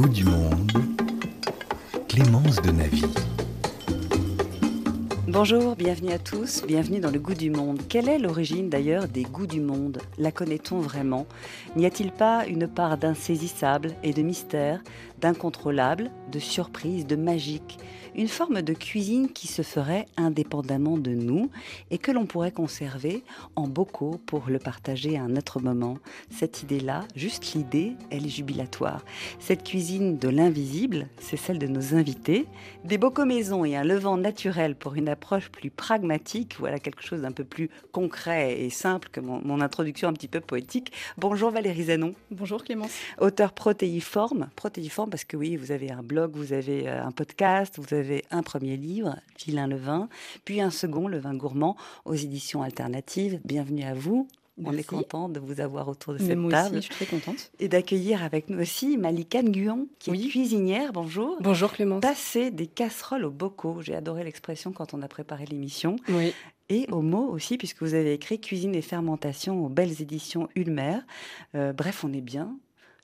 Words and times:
goût 0.00 0.08
du 0.08 0.24
monde, 0.24 0.72
Clémence 2.08 2.62
de 2.62 2.70
Navy. 2.70 3.04
Bonjour, 5.28 5.76
bienvenue 5.76 6.12
à 6.12 6.18
tous, 6.18 6.64
bienvenue 6.66 7.00
dans 7.00 7.10
le 7.10 7.18
goût 7.18 7.34
du 7.34 7.50
monde. 7.50 7.82
Quelle 7.86 8.08
est 8.08 8.18
l'origine 8.18 8.70
d'ailleurs 8.70 9.08
des 9.08 9.24
goûts 9.24 9.46
du 9.46 9.60
monde? 9.60 9.98
La 10.16 10.32
connaît-on 10.32 10.80
vraiment? 10.80 11.26
N'y 11.76 11.84
a-t-il 11.84 12.12
pas 12.12 12.46
une 12.46 12.66
part 12.66 12.96
d'insaisissable 12.96 13.92
et 14.02 14.14
de 14.14 14.22
mystère, 14.22 14.82
d'incontrôlable, 15.20 16.10
de 16.30 16.38
surprise, 16.38 17.06
de 17.06 17.16
magique 17.16 17.78
une 18.14 18.28
forme 18.28 18.60
de 18.62 18.74
cuisine 18.74 19.30
qui 19.32 19.46
se 19.46 19.62
ferait 19.62 20.06
indépendamment 20.18 20.98
de 20.98 21.12
nous 21.12 21.50
et 21.90 21.96
que 21.96 22.10
l'on 22.10 22.26
pourrait 22.26 22.52
conserver 22.52 23.24
en 23.56 23.66
bocaux 23.66 24.20
pour 24.26 24.48
le 24.48 24.58
partager 24.58 25.16
à 25.16 25.22
un 25.22 25.36
autre 25.36 25.60
moment. 25.60 25.96
Cette 26.30 26.62
idée-là, 26.62 27.04
juste 27.14 27.54
l'idée, 27.54 27.94
elle 28.10 28.26
est 28.26 28.30
jubilatoire. 28.30 29.04
Cette 29.38 29.64
cuisine 29.64 30.18
de 30.18 30.28
l'invisible, 30.28 31.08
c'est 31.18 31.38
celle 31.38 31.58
de 31.58 31.66
nos 31.66 31.94
invités. 31.94 32.46
Des 32.84 32.98
bocaux 32.98 33.24
maison 33.24 33.64
et 33.64 33.74
un 33.74 33.84
levant 33.84 34.16
naturel 34.16 34.74
pour 34.74 34.96
une 34.96 35.08
approche 35.08 35.48
plus 35.48 35.70
pragmatique, 35.70 36.56
voilà 36.58 36.78
quelque 36.78 37.02
chose 37.02 37.22
d'un 37.22 37.32
peu 37.32 37.44
plus 37.44 37.70
concret 37.92 38.60
et 38.60 38.70
simple 38.70 39.08
que 39.10 39.20
mon, 39.20 39.60
introduction 39.60 40.08
un 40.08 40.12
petit 40.12 40.28
peu 40.28 40.40
poétique. 40.40 40.92
Bonjour 41.16 41.50
Valérie 41.50 41.84
Zanon. 41.84 42.14
Bonjour 42.30 42.64
Clémence. 42.64 42.92
Auteur 43.18 43.52
protéiforme, 43.52 44.48
protéiforme 44.56 45.08
parce 45.10 45.24
que 45.24 45.36
oui, 45.36 45.56
vous 45.56 45.70
avez 45.70 45.90
un 45.90 46.02
blog, 46.02 46.19
vous 46.26 46.52
avez 46.52 46.88
euh, 46.88 47.04
un 47.04 47.12
podcast, 47.12 47.78
vous 47.78 47.94
avez 47.94 48.24
un 48.30 48.42
premier 48.42 48.76
livre, 48.76 49.16
Vilain 49.44 49.66
le 49.66 49.76
vin, 49.76 50.08
puis 50.44 50.60
un 50.60 50.70
second, 50.70 51.08
Le 51.08 51.18
vin 51.18 51.34
gourmand, 51.34 51.76
aux 52.04 52.14
éditions 52.14 52.62
alternatives. 52.62 53.40
Bienvenue 53.44 53.84
à 53.84 53.94
vous. 53.94 54.28
On 54.64 54.72
est 54.72 54.84
content 54.84 55.28
de 55.28 55.40
vous 55.40 55.60
avoir 55.60 55.88
autour 55.88 56.12
de 56.12 56.18
cette 56.18 56.36
moi 56.36 56.50
table. 56.50 56.76
Aussi, 56.76 56.88
je 56.88 56.94
suis 56.94 57.06
très 57.06 57.06
contente. 57.06 57.50
Et 57.60 57.68
d'accueillir 57.68 58.22
avec 58.22 58.50
nous 58.50 58.60
aussi 58.60 58.98
Malika 58.98 59.42
Nguyen, 59.42 59.86
qui 59.98 60.10
est 60.10 60.28
cuisinière. 60.28 60.92
Bonjour. 60.92 61.38
Bonjour 61.40 61.72
Clémence. 61.72 62.02
Passer 62.02 62.50
des 62.50 62.66
casseroles 62.66 63.24
au 63.24 63.30
bocaux. 63.30 63.80
J'ai 63.80 63.94
adoré 63.94 64.24
l'expression 64.24 64.72
quand 64.72 64.92
on 64.92 65.02
a 65.02 65.08
préparé 65.08 65.46
l'émission. 65.46 65.96
Oui. 66.08 66.34
Et 66.68 66.86
au 66.92 67.02
mot 67.02 67.28
aussi, 67.28 67.58
puisque 67.58 67.82
vous 67.82 67.94
avez 67.94 68.12
écrit 68.12 68.40
Cuisine 68.40 68.74
et 68.74 68.82
fermentation 68.82 69.64
aux 69.64 69.68
belles 69.68 70.02
éditions 70.02 70.48
Ulmer. 70.54 70.98
Euh, 71.54 71.72
bref, 71.72 72.04
on 72.04 72.12
est 72.12 72.20
bien. 72.20 72.56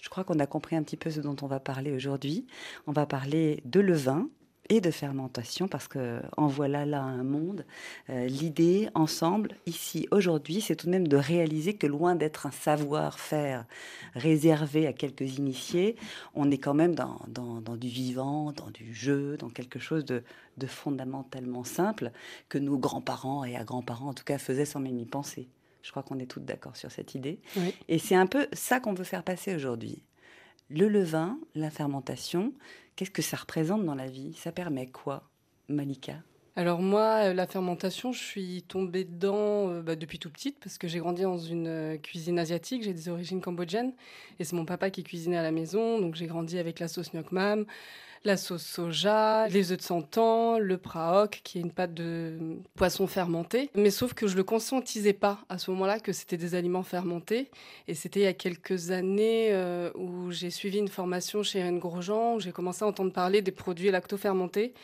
Je 0.07 0.09
crois 0.09 0.23
qu'on 0.23 0.39
a 0.39 0.47
compris 0.47 0.77
un 0.77 0.85
petit 0.85 0.97
peu 0.97 1.11
ce 1.11 1.19
dont 1.19 1.35
on 1.43 1.49
va 1.49 1.59
parler 1.59 1.93
aujourd'hui. 1.93 2.47
On 2.87 2.93
va 2.93 3.07
parler 3.07 3.61
de 3.65 3.81
levain, 3.81 4.29
et 4.69 4.81
de 4.81 4.91
fermentation, 4.91 5.67
parce 5.67 5.89
que 5.89 6.21
en 6.37 6.47
voilà 6.47 6.87
là 6.87 7.03
un 7.03 7.25
monde. 7.25 7.65
Euh, 8.11 8.27
l'idée, 8.27 8.89
ensemble, 8.95 9.57
ici, 9.67 10.07
aujourd'hui, 10.11 10.61
c'est 10.61 10.77
tout 10.77 10.87
de 10.87 10.93
même 10.93 11.09
de 11.09 11.17
réaliser 11.17 11.75
que 11.75 11.87
loin 11.87 12.15
d'être 12.15 12.47
un 12.47 12.51
savoir-faire 12.51 13.65
réservé 14.15 14.87
à 14.87 14.93
quelques 14.93 15.39
initiés, 15.39 15.97
on 16.35 16.51
est 16.51 16.59
quand 16.59 16.75
même 16.75 16.95
dans, 16.95 17.77
du 17.77 17.89
vivant, 17.89 18.53
dans 18.53 18.71
du 18.71 18.95
jeu, 18.95 19.37
dans 19.37 19.51
quelque 19.51 19.79
chose 19.79 20.05
de, 20.05 20.23
de 20.57 20.67
fondamentalement 20.67 21.65
simple 21.65 22.13
que 22.49 22.59
nos 22.59 22.79
grands-parents 22.79 23.45
et 23.45 23.57
à 23.57 23.65
grands-parents, 23.65 24.09
en 24.09 24.15
tout 24.15 24.25
cas, 24.25 24.39
faisaient 24.39 24.65
sans 24.65 24.81
même 24.81 24.99
y 24.99 25.07
penser. 25.07 25.49
Je 25.87 25.93
crois 25.93 26.03
qu'on 26.03 26.19
est 26.19 26.27
toutes 26.27 26.45
d'accord 26.45 26.77
sur 26.77 26.91
cette 26.91 27.15
idée. 27.15 27.39
Et 27.87 27.99
c'est 28.01 28.17
un 28.17 28.27
peu 28.27 28.49
ça 28.53 28.81
qu'on 28.81 28.93
veut 28.93 29.05
faire 29.05 29.23
passer 29.23 29.55
aujourd'hui. 29.55 30.03
Le 30.69 30.89
levain, 30.89 31.39
la 31.55 31.71
fermentation, 31.71 32.53
Qu'est-ce 32.97 33.11
que 33.11 33.23
ça 33.23 33.37
représente 33.37 33.85
dans 33.85 33.95
la 33.95 34.07
vie? 34.07 34.33
Ça 34.33 34.53
permet 34.53 34.87
quoi, 34.87 35.29
Malika? 35.69 36.15
Alors 36.59 36.81
moi, 36.81 37.27
euh, 37.27 37.35
la 37.35 37.47
fermentation, 37.47 38.13
je 38.13 38.19
suis 38.25 38.63
tombée 38.63 39.05
dedans 39.05 39.69
euh, 39.69 39.83
bah, 39.83 39.97
depuis 39.97 40.19
tout 40.19 40.31
petite 40.31 40.59
parce 40.59 40.79
que 40.79 40.89
j'ai 40.89 40.99
grandi 40.99 41.21
dans 41.21 41.37
une 41.37 41.67
euh, 41.67 41.99
cuisine 41.99 42.39
asiatique, 42.39 42.83
j'ai 42.83 42.95
des 42.95 43.11
origines 43.11 43.43
cambodgiennes 43.43 43.93
et 44.39 44.45
c'est 44.45 44.57
mon 44.57 44.65
papa 44.65 44.89
qui 44.89 45.05
cuisinait 45.05 45.37
à 45.37 45.43
la 45.43 45.53
maison, 45.53 46.01
donc 46.01 46.15
j'ai 46.15 46.27
grandi 46.27 46.59
avec 46.59 46.81
la 46.81 46.89
sauce 46.89 47.13
nyok 47.13 47.33
mam, 47.33 47.67
la 48.25 48.37
sauce 48.37 48.65
soja, 48.65 49.49
les 49.49 49.73
œufs 49.73 49.79
de 49.79 49.83
santan, 49.83 50.59
le 50.59 50.79
praok, 50.79 51.41
qui 51.45 51.59
est 51.59 51.61
une 51.61 51.73
pâte 51.73 51.95
de 51.95 52.39
poisson 52.75 53.07
fermenté. 53.07 53.71
Mais 53.75 53.91
sauf 53.91 54.15
que 54.15 54.27
je 54.27 54.37
le 54.37 54.45
conscientisais 54.45 55.13
pas 55.13 55.39
à 55.49 55.59
ce 55.59 55.71
moment-là 55.71 56.01
que 56.01 56.13
c'était 56.13 56.37
des 56.37 56.55
aliments 56.55 56.83
fermentés. 56.83 57.51
Et 57.89 57.95
c'était 57.95 58.21
il 58.21 58.25
y 58.25 58.27
a 58.27 58.33
quelques 58.33 58.91
années 58.91 59.49
euh, 59.53 59.91
où 59.95 60.31
j'ai 60.31 60.51
suivi 60.51 60.79
une 60.79 60.89
formation 60.89 61.43
chez 61.43 61.61
Erin 61.61 61.77
Grosjean, 61.77 62.35
où 62.35 62.41
j'ai 62.41 62.53
commencé 62.53 62.85
à 62.85 62.89
entendre 62.89 63.13
parler 63.13 63.43
des 63.43 63.53
produits 63.53 63.91
lacto-fermentés. 63.91 64.75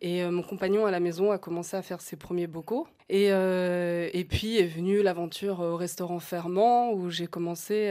Et 0.00 0.22
euh, 0.22 0.30
mon 0.30 0.42
compagnon 0.42 0.86
à 0.86 0.92
la 0.92 1.00
maison 1.00 1.32
a 1.32 1.38
commencé 1.38 1.76
à 1.76 1.82
faire 1.82 2.00
ses 2.00 2.16
premiers 2.16 2.46
bocaux. 2.46 2.86
Et, 3.08 3.32
euh, 3.32 4.10
et 4.12 4.24
puis 4.24 4.58
est 4.58 4.66
venue 4.66 5.02
l'aventure 5.02 5.60
au 5.60 5.76
restaurant 5.76 6.20
Ferment, 6.20 6.92
où 6.92 7.10
j'ai 7.10 7.26
commencé 7.26 7.90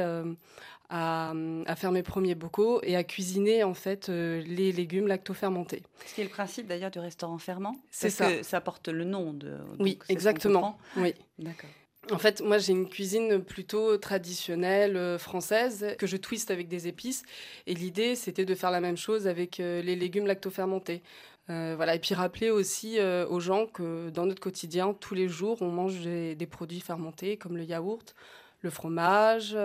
à, 0.90 1.34
faire 1.76 1.92
mes 1.92 2.04
premiers 2.04 2.36
bocaux 2.36 2.80
et 2.84 2.96
à 2.96 3.04
cuisiner 3.04 3.64
en 3.64 3.74
fait 3.74 4.10
euh, 4.10 4.42
les 4.46 4.72
légumes 4.72 5.08
lacto-fermentés. 5.08 5.84
Ce 6.06 6.16
qui 6.16 6.22
est 6.22 6.24
le 6.24 6.30
principe 6.30 6.68
d'ailleurs 6.68 6.92
du 6.92 7.00
restaurant 7.00 7.38
ferment. 7.38 7.76
C'est 7.92 8.10
ça. 8.10 8.32
Que 8.32 8.44
ça 8.44 8.62
porte 8.62 8.88
le 8.88 9.04
nom 9.04 9.34
de. 9.34 9.58
Oui, 9.80 10.00
exactement. 10.10 10.78
Oui. 10.96 11.14
D'accord. 11.40 11.70
En 12.10 12.18
fait, 12.18 12.40
moi, 12.40 12.58
j'ai 12.58 12.72
une 12.72 12.88
cuisine 12.88 13.44
plutôt 13.44 13.98
traditionnelle 13.98 14.96
euh, 14.96 15.18
française 15.18 15.96
que 15.98 16.08
je 16.08 16.16
twiste 16.16 16.52
avec 16.52 16.70
des 16.70 16.88
épices. 16.88 17.24
Et 17.66 17.74
l'idée, 17.74 18.16
c'était 18.16 18.46
de 18.46 18.56
faire 18.56 18.72
la 18.72 18.80
même 18.80 18.96
chose 18.96 19.28
avec 19.28 19.60
euh, 19.60 19.82
les 19.82 19.98
légumes 19.98 20.26
lacto-fermentés. 20.26 21.02
voilà, 21.50 21.96
et 21.96 22.00
puis 22.00 22.16
rappeler 22.16 22.50
aussi 22.50 23.00
aux 23.02 23.40
gens 23.40 23.68
que 23.68 24.10
dans 24.10 24.26
notre 24.26 24.42
quotidien, 24.42 24.94
tous 24.94 25.16
les 25.16 25.28
jours, 25.28 25.62
on 25.62 25.70
mange 25.70 26.02
des, 26.02 26.36
des 26.36 26.46
produits 26.46 26.82
fermentés 26.82 27.38
comme 27.38 27.58
le 27.58 27.64
yaourt, 27.64 28.16
le 28.62 28.70
fromage, 28.70 29.58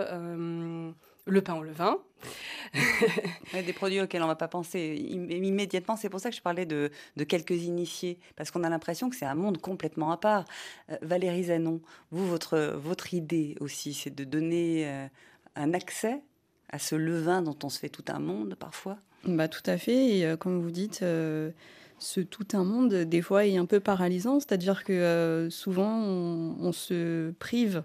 le 1.26 1.40
pain 1.40 1.54
au 1.54 1.62
levain. 1.62 1.98
des 3.52 3.72
produits 3.72 4.00
auxquels 4.00 4.22
on 4.22 4.26
ne 4.26 4.30
va 4.30 4.36
pas 4.36 4.48
penser 4.48 4.94
immédiatement. 5.10 5.96
C'est 5.96 6.08
pour 6.08 6.20
ça 6.20 6.30
que 6.30 6.36
je 6.36 6.42
parlais 6.42 6.66
de, 6.66 6.90
quelques 7.28 7.62
initiés, 7.62 8.18
parce 8.36 8.50
qu'on 8.50 8.64
a 8.64 8.70
l'impression 8.70 9.10
que 9.10 9.16
c'est 9.16 9.26
un 9.26 9.34
monde 9.34 9.58
complètement 9.58 10.10
à 10.10 10.16
part. 10.16 10.44
Euh, 10.90 10.96
Valérie 11.02 11.44
Zanon, 11.44 11.80
vous, 12.10 12.26
votre, 12.26 12.58
votre 12.76 13.14
idée 13.14 13.56
aussi, 13.60 13.94
c'est 13.94 14.14
de 14.14 14.24
donner 14.24 14.88
euh, 14.88 15.06
un 15.56 15.74
accès 15.74 16.22
à 16.70 16.78
ce 16.78 16.94
levain 16.94 17.42
dont 17.42 17.58
on 17.62 17.68
se 17.68 17.78
fait 17.78 17.90
tout 17.90 18.04
un 18.08 18.18
monde 18.18 18.54
parfois 18.58 18.96
bah, 19.24 19.48
Tout 19.48 19.62
à 19.66 19.76
fait. 19.76 20.18
Et 20.18 20.26
euh, 20.26 20.36
comme 20.36 20.60
vous 20.60 20.70
dites, 20.70 21.00
ce 21.00 22.20
tout 22.20 22.48
un 22.54 22.64
monde, 22.64 22.94
des 22.94 23.22
fois, 23.22 23.46
est 23.46 23.58
un 23.58 23.66
peu 23.66 23.80
paralysant. 23.80 24.40
C'est-à-dire 24.40 24.84
que 24.84 25.48
souvent, 25.50 25.98
on, 25.98 26.72
se 26.72 27.32
prive 27.32 27.84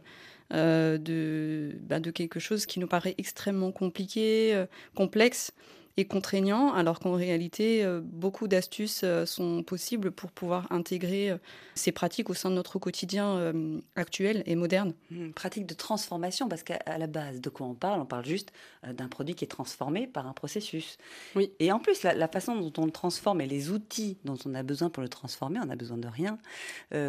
euh, 0.53 0.97
de, 0.97 1.77
bah, 1.81 1.99
de 1.99 2.09
quelque 2.09 2.39
chose 2.39 2.65
qui 2.65 2.79
nous 2.79 2.87
paraît 2.87 3.15
extrêmement 3.17 3.71
compliqué, 3.73 4.55
euh, 4.55 4.65
complexe 4.95 5.51
et 5.97 6.05
contraignant, 6.05 6.73
alors 6.73 6.99
qu'en 6.99 7.13
réalité, 7.13 7.83
euh, 7.83 7.99
beaucoup 8.01 8.47
d'astuces 8.47 9.03
sont 9.25 9.63
possibles 9.63 10.11
pour 10.11 10.31
pouvoir 10.31 10.71
intégrer 10.71 11.35
ces 11.73 11.91
pratiques 11.91 12.29
au 12.29 12.35
sein 12.35 12.51
de 12.51 12.55
notre 12.55 12.77
quotidien 12.77 13.51
actuel 13.95 14.43
et 14.45 14.55
moderne. 14.55 14.93
Mmh, 15.09 15.31
pratique 15.31 15.65
de 15.65 15.73
transformation, 15.73 16.47
parce 16.47 16.61
qu'à 16.61 16.79
la 16.97 17.07
base, 17.07 17.41
de 17.41 17.49
quoi 17.49 17.65
on 17.65 17.73
parle? 17.73 17.99
On 17.99 18.05
parle 18.05 18.25
juste 18.25 18.51
d'un 18.87 19.07
produit 19.07 19.33
qui 19.33 19.43
est 19.43 19.49
transformé 19.49 20.05
par 20.05 20.27
un 20.27 20.33
processus. 20.33 20.97
Oui. 21.35 21.51
Et 21.59 21.71
en 21.71 21.79
plus, 21.79 22.03
la, 22.03 22.27
façon 22.27 22.55
dont 22.55 22.73
on 22.77 22.85
le 22.85 22.91
transforme 22.91 23.41
et 23.41 23.47
les 23.47 23.71
outils 23.71 24.19
dont 24.23 24.37
on 24.45 24.53
a 24.53 24.61
besoin 24.61 24.91
pour 24.91 25.01
le 25.01 25.09
transformer, 25.09 25.59
on 25.59 25.65
n'a 25.65 25.75
besoin 25.75 25.97
de 25.97 26.07
rien. 26.07 26.37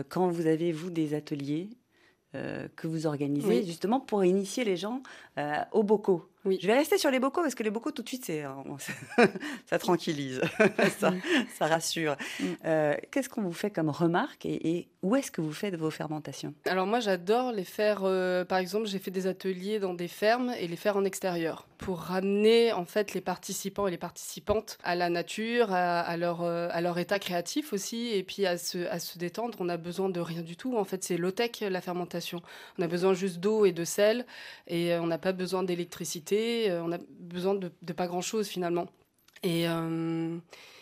quand 0.09 0.29
vous 0.29 0.47
avez, 0.47 0.73
vous, 0.73 0.89
des 0.89 1.13
ateliers, 1.13 1.69
que 2.33 2.87
vous 2.87 3.07
organisez 3.07 3.65
justement 3.65 4.01
pour 4.01 4.25
initier 4.25 4.65
les 4.65 4.77
gens 4.77 5.03
euh, 5.39 5.57
aux 5.73 5.83
bocaux. 5.83 6.29
Je 6.45 6.67
vais 6.67 6.75
rester 6.75 6.99
sur 6.99 7.11
les 7.11 7.21
bocaux 7.21 7.43
parce 7.43 7.55
que 7.55 7.63
les 7.63 7.71
bocaux 7.71 7.91
tout 7.91 8.03
de 8.03 8.09
suite 8.09 8.25
c'est 8.25 8.45
ça 9.67 9.79
tranquillise, 9.79 10.41
ça, 10.99 11.13
ça, 11.59 11.67
rassure. 11.67 12.17
Mm. 12.41 12.45
Euh, 12.65 12.95
qu'est-ce 13.11 13.29
qu'on 13.29 13.43
vous 13.43 13.53
fait 13.53 13.71
comme 13.71 13.91
remarque 13.91 14.47
et, 14.47 14.89
où 15.03 15.15
est-ce 15.15 15.31
que 15.31 15.41
vous 15.41 15.53
faites 15.53 15.77
vos 15.77 15.91
fermentations? 15.91 16.55
Alors 16.67 16.87
moi 16.87 17.01
j'adore 17.01 17.53
les 17.53 17.65
faire. 17.65 18.01
par 18.47 18.59
exemple 18.59 18.87
j'ai 18.87 18.99
fait 18.99 19.11
des 19.11 19.27
ateliers 19.27 19.79
dans 19.79 19.95
des 19.95 20.09
fermes 20.09 20.53
et 20.59 20.67
les 20.67 20.77
faire 20.77 20.97
en 20.97 21.05
extérieur 21.05 21.69
pour 21.79 22.01
ramener 22.01 22.73
en 22.73 22.85
fait 22.85 23.15
les 23.15 23.21
participants 23.21 23.87
et 23.87 23.91
les 23.91 23.99
participantes 23.99 24.79
à 24.83 24.95
la 24.97 25.09
nature, 25.09 25.73
à, 25.73 26.17
leur, 26.17 26.43
euh, 26.43 26.69
à 26.73 26.81
leur 26.81 26.99
état 26.99 27.19
créatif 27.19 27.73
aussi, 27.73 28.09
et 28.09 28.23
puis 28.23 28.47
à 28.47 28.59
se, 28.59 28.87
à 28.89 28.99
se 28.99 29.17
détendre. 29.19 29.57
On 29.61 29.69
a 29.69 29.77
besoin 29.77 30.09
de 30.09 30.21
rien 30.21 30.43
du 30.43 30.57
tout. 30.57 30.77
En 30.77 30.85
fait, 30.85 31.05
c'est 31.05 31.17
low-tech 31.17 31.61
la 31.61 31.81
fermentation. 31.81 32.43
On 32.79 32.83
a 32.83 32.89
besoin 32.89 33.15
juste 33.15 33.39
d'eau 33.39 33.65
et 33.65 33.73
de 33.73 33.85
sel, 33.85 34.27
et 34.67 34.93
euh, 34.93 35.01
on 35.01 35.07
n'a 35.07 35.19
pas 35.19 35.33
besoin 35.33 35.63
d'électricité. 35.63 36.28
Euh, 36.33 36.83
on 36.85 36.93
a 36.93 36.99
besoin 37.21 37.55
de, 37.55 37.69
pas 37.93 38.07
grand-chose 38.07 38.49
finalement. 38.49 38.87
Et, 39.43 39.67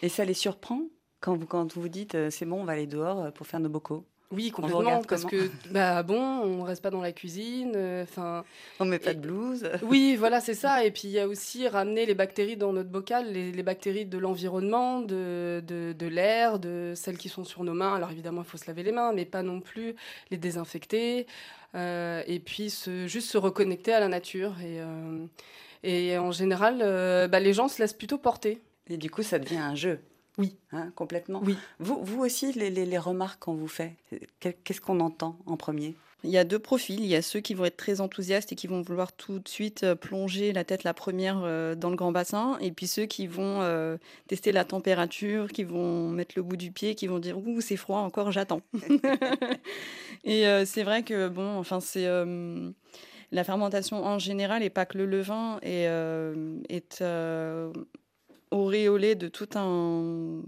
et 0.03 0.09
ça 0.09 0.25
les 0.25 0.33
surprend 0.33 0.81
quand 1.21 1.37
vous, 1.37 1.45
quand 1.47 1.77
vous 1.77 1.89
dites 1.91 2.31
c'est 2.31 2.47
bon, 2.47 2.63
on 2.63 2.65
va 2.65 2.73
aller 2.73 2.87
dehors 2.87 3.31
pour 3.35 3.47
faire 3.47 3.61
nos 3.61 3.69
bocaux? 3.69 4.07
Oui, 4.33 4.51
complètement. 4.51 5.03
Parce 5.03 5.23
comment 5.25 5.31
que, 5.45 5.51
bah 5.71 6.03
bon, 6.03 6.19
on 6.21 6.63
reste 6.65 6.83
pas 6.83 6.91
dans 6.91 7.01
la 7.01 7.13
cuisine. 7.13 7.73
euh, 7.77 8.03
Enfin, 8.03 8.45
On 8.81 8.85
met 8.85 8.99
pas 8.99 9.13
Et- 9.13 9.15
de 9.15 9.21
blouse. 9.21 9.69
oui, 9.83 10.17
voilà, 10.17 10.41
c'est 10.41 10.55
ça. 10.55 10.85
Et 10.85 10.91
puis 10.91 11.03
il 11.05 11.11
y 11.11 11.21
a 11.21 11.29
aussi 11.29 11.69
ramener 11.69 12.07
les 12.07 12.15
bactéries 12.15 12.57
dans 12.57 12.73
notre 12.73 12.91
bocal, 12.91 13.33
les, 13.33 13.53
les 13.53 13.63
bactéries 13.63 14.05
de 14.05 14.19
l'environnement, 14.19 15.01
de, 15.01 15.63
de, 15.67 15.95
de 15.97 16.07
l'air, 16.09 16.59
de 16.59 16.93
celles 16.97 17.19
qui 17.19 17.29
sont 17.29 17.45
sur 17.45 17.63
nos 17.63 17.73
mains. 17.75 17.95
Alors 17.95 18.11
évidemment, 18.11 18.43
il 18.43 18.49
faut 18.49 18.57
se 18.59 18.67
laver 18.67 18.83
les 18.83 18.93
mains, 18.93 19.13
mais 19.13 19.25
pas 19.27 19.43
non 19.45 19.61
plus 19.61 19.95
les 20.33 20.39
désinfecter. 20.39 21.27
Euh, 21.77 22.23
et 22.27 22.41
puis 22.41 22.71
se, 22.71 23.07
juste 23.07 23.31
se 23.31 23.39
reconnecter 23.39 23.93
à 23.93 24.01
la 24.01 24.09
nature. 24.09 24.55
Et, 24.61 24.81
euh, 24.81 25.25
et 25.85 26.19
en 26.19 26.33
général, 26.33 26.81
euh, 26.83 27.29
bah, 27.29 27.39
les 27.39 27.53
gens 27.53 27.69
se 27.69 27.81
laissent 27.81 27.93
plutôt 27.93 28.19
porter. 28.19 28.61
Et 28.89 28.97
du 28.97 29.09
coup, 29.11 29.23
ça 29.23 29.39
devient 29.39 29.59
un 29.59 29.75
jeu. 29.77 30.01
Oui. 30.39 30.57
Hein, 30.73 30.91
complètement. 30.95 31.41
Oui. 31.45 31.57
Vous, 31.79 31.99
vous 32.03 32.23
aussi, 32.23 32.53
les, 32.53 32.71
les- 32.71 32.87
les 32.87 32.99
remarques 32.99 33.41
qu'on 33.43 33.55
vous 33.55 33.69
fait, 33.69 33.97
qu'est-ce 34.41 34.81
qu'on 34.81 35.01
entend 35.01 35.39
en 35.47 35.57
premier? 35.57 35.95
Il 36.25 36.31
y 36.31 36.39
a 36.39 36.45
deux 36.45 36.59
profils. 36.59 36.99
Il 36.99 37.07
y 37.07 37.15
a 37.15 37.23
ceux 37.23 37.41
qui 37.41 37.55
vont 37.55 37.65
être 37.67 37.77
très 37.77 38.01
enthousiastes 38.01 38.51
et 38.53 38.57
qui 38.57 38.67
vont 38.67 38.81
vouloir 38.83 39.13
tout 39.13 39.39
de 39.39 39.49
suite 39.49 39.85
euh, 39.85 39.95
plonger 39.95 40.53
la 40.53 40.65
tête 40.65 40.83
la 40.83 40.93
première 40.95 41.41
euh, 41.45 41.75
dans 41.75 41.89
le 41.91 41.97
grand 41.97 42.11
bassin. 42.11 42.59
Et 42.61 42.73
puis 42.73 42.87
ceux 42.87 43.07
qui 43.07 43.27
vont 43.27 43.61
euh, 43.63 43.97
tester 44.27 44.51
la 44.51 44.65
température, 44.65 45.49
qui 45.53 45.63
vont 45.63 46.09
mettre 46.09 46.33
le 46.37 46.43
bout 46.43 46.57
du 46.57 46.73
pied, 46.73 46.95
qui 46.95 47.07
vont 47.07 47.19
dire 47.19 47.39
Ouh, 47.39 47.61
c'est 47.61 47.77
froid 47.77 48.01
encore, 48.01 48.33
j'attends. 48.33 48.63
et 50.25 50.45
c'est 50.65 50.83
vrai 50.83 51.03
que, 51.03 51.29
bon, 51.29 51.57
enfin, 51.59 51.81
c'est. 51.81 52.07
euh, 52.07 52.71
la 53.33 53.43
fermentation 53.45 54.05
en 54.05 54.19
général, 54.19 54.63
et 54.63 54.71
pas 54.71 54.87
que 54.87 54.99
le 54.99 55.05
levain, 55.07 55.59
est, 55.63 55.87
euh, 55.89 56.59
est 56.69 57.01
euh, 57.03 57.73
auréolée 58.51 59.15
de 59.15 59.29
tout 59.29 59.49
un 59.55 60.43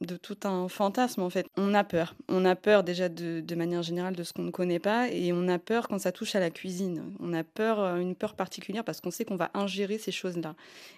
de 0.00 0.16
tout 0.16 0.36
un 0.44 0.68
fantasme 0.68 1.22
en 1.22 1.30
fait. 1.30 1.46
On 1.56 1.72
a 1.74 1.84
peur. 1.84 2.14
On 2.28 2.44
a 2.44 2.56
peur 2.56 2.84
déjà 2.84 3.08
de, 3.08 3.40
de 3.40 3.54
manière 3.54 3.82
générale 3.82 4.14
de 4.16 4.22
ce 4.22 4.32
qu'on 4.32 4.42
ne 4.42 4.50
connaît 4.50 4.78
pas 4.78 5.08
et 5.08 5.32
on 5.32 5.48
a 5.48 5.58
peur 5.58 5.88
quand 5.88 5.98
ça 5.98 6.12
touche 6.12 6.34
à 6.34 6.40
la 6.40 6.50
cuisine. 6.50 7.14
On 7.20 7.32
a 7.32 7.44
peur, 7.44 7.80
euh, 7.80 7.96
une 7.98 8.14
peur 8.14 8.34
particulière 8.34 8.84
parce 8.84 9.00
qu'on 9.00 9.10
sait 9.10 9.24
qu'on 9.24 9.36
va 9.36 9.50
ingérer 9.54 9.98
ces 9.98 10.12
choses-là. 10.12 10.54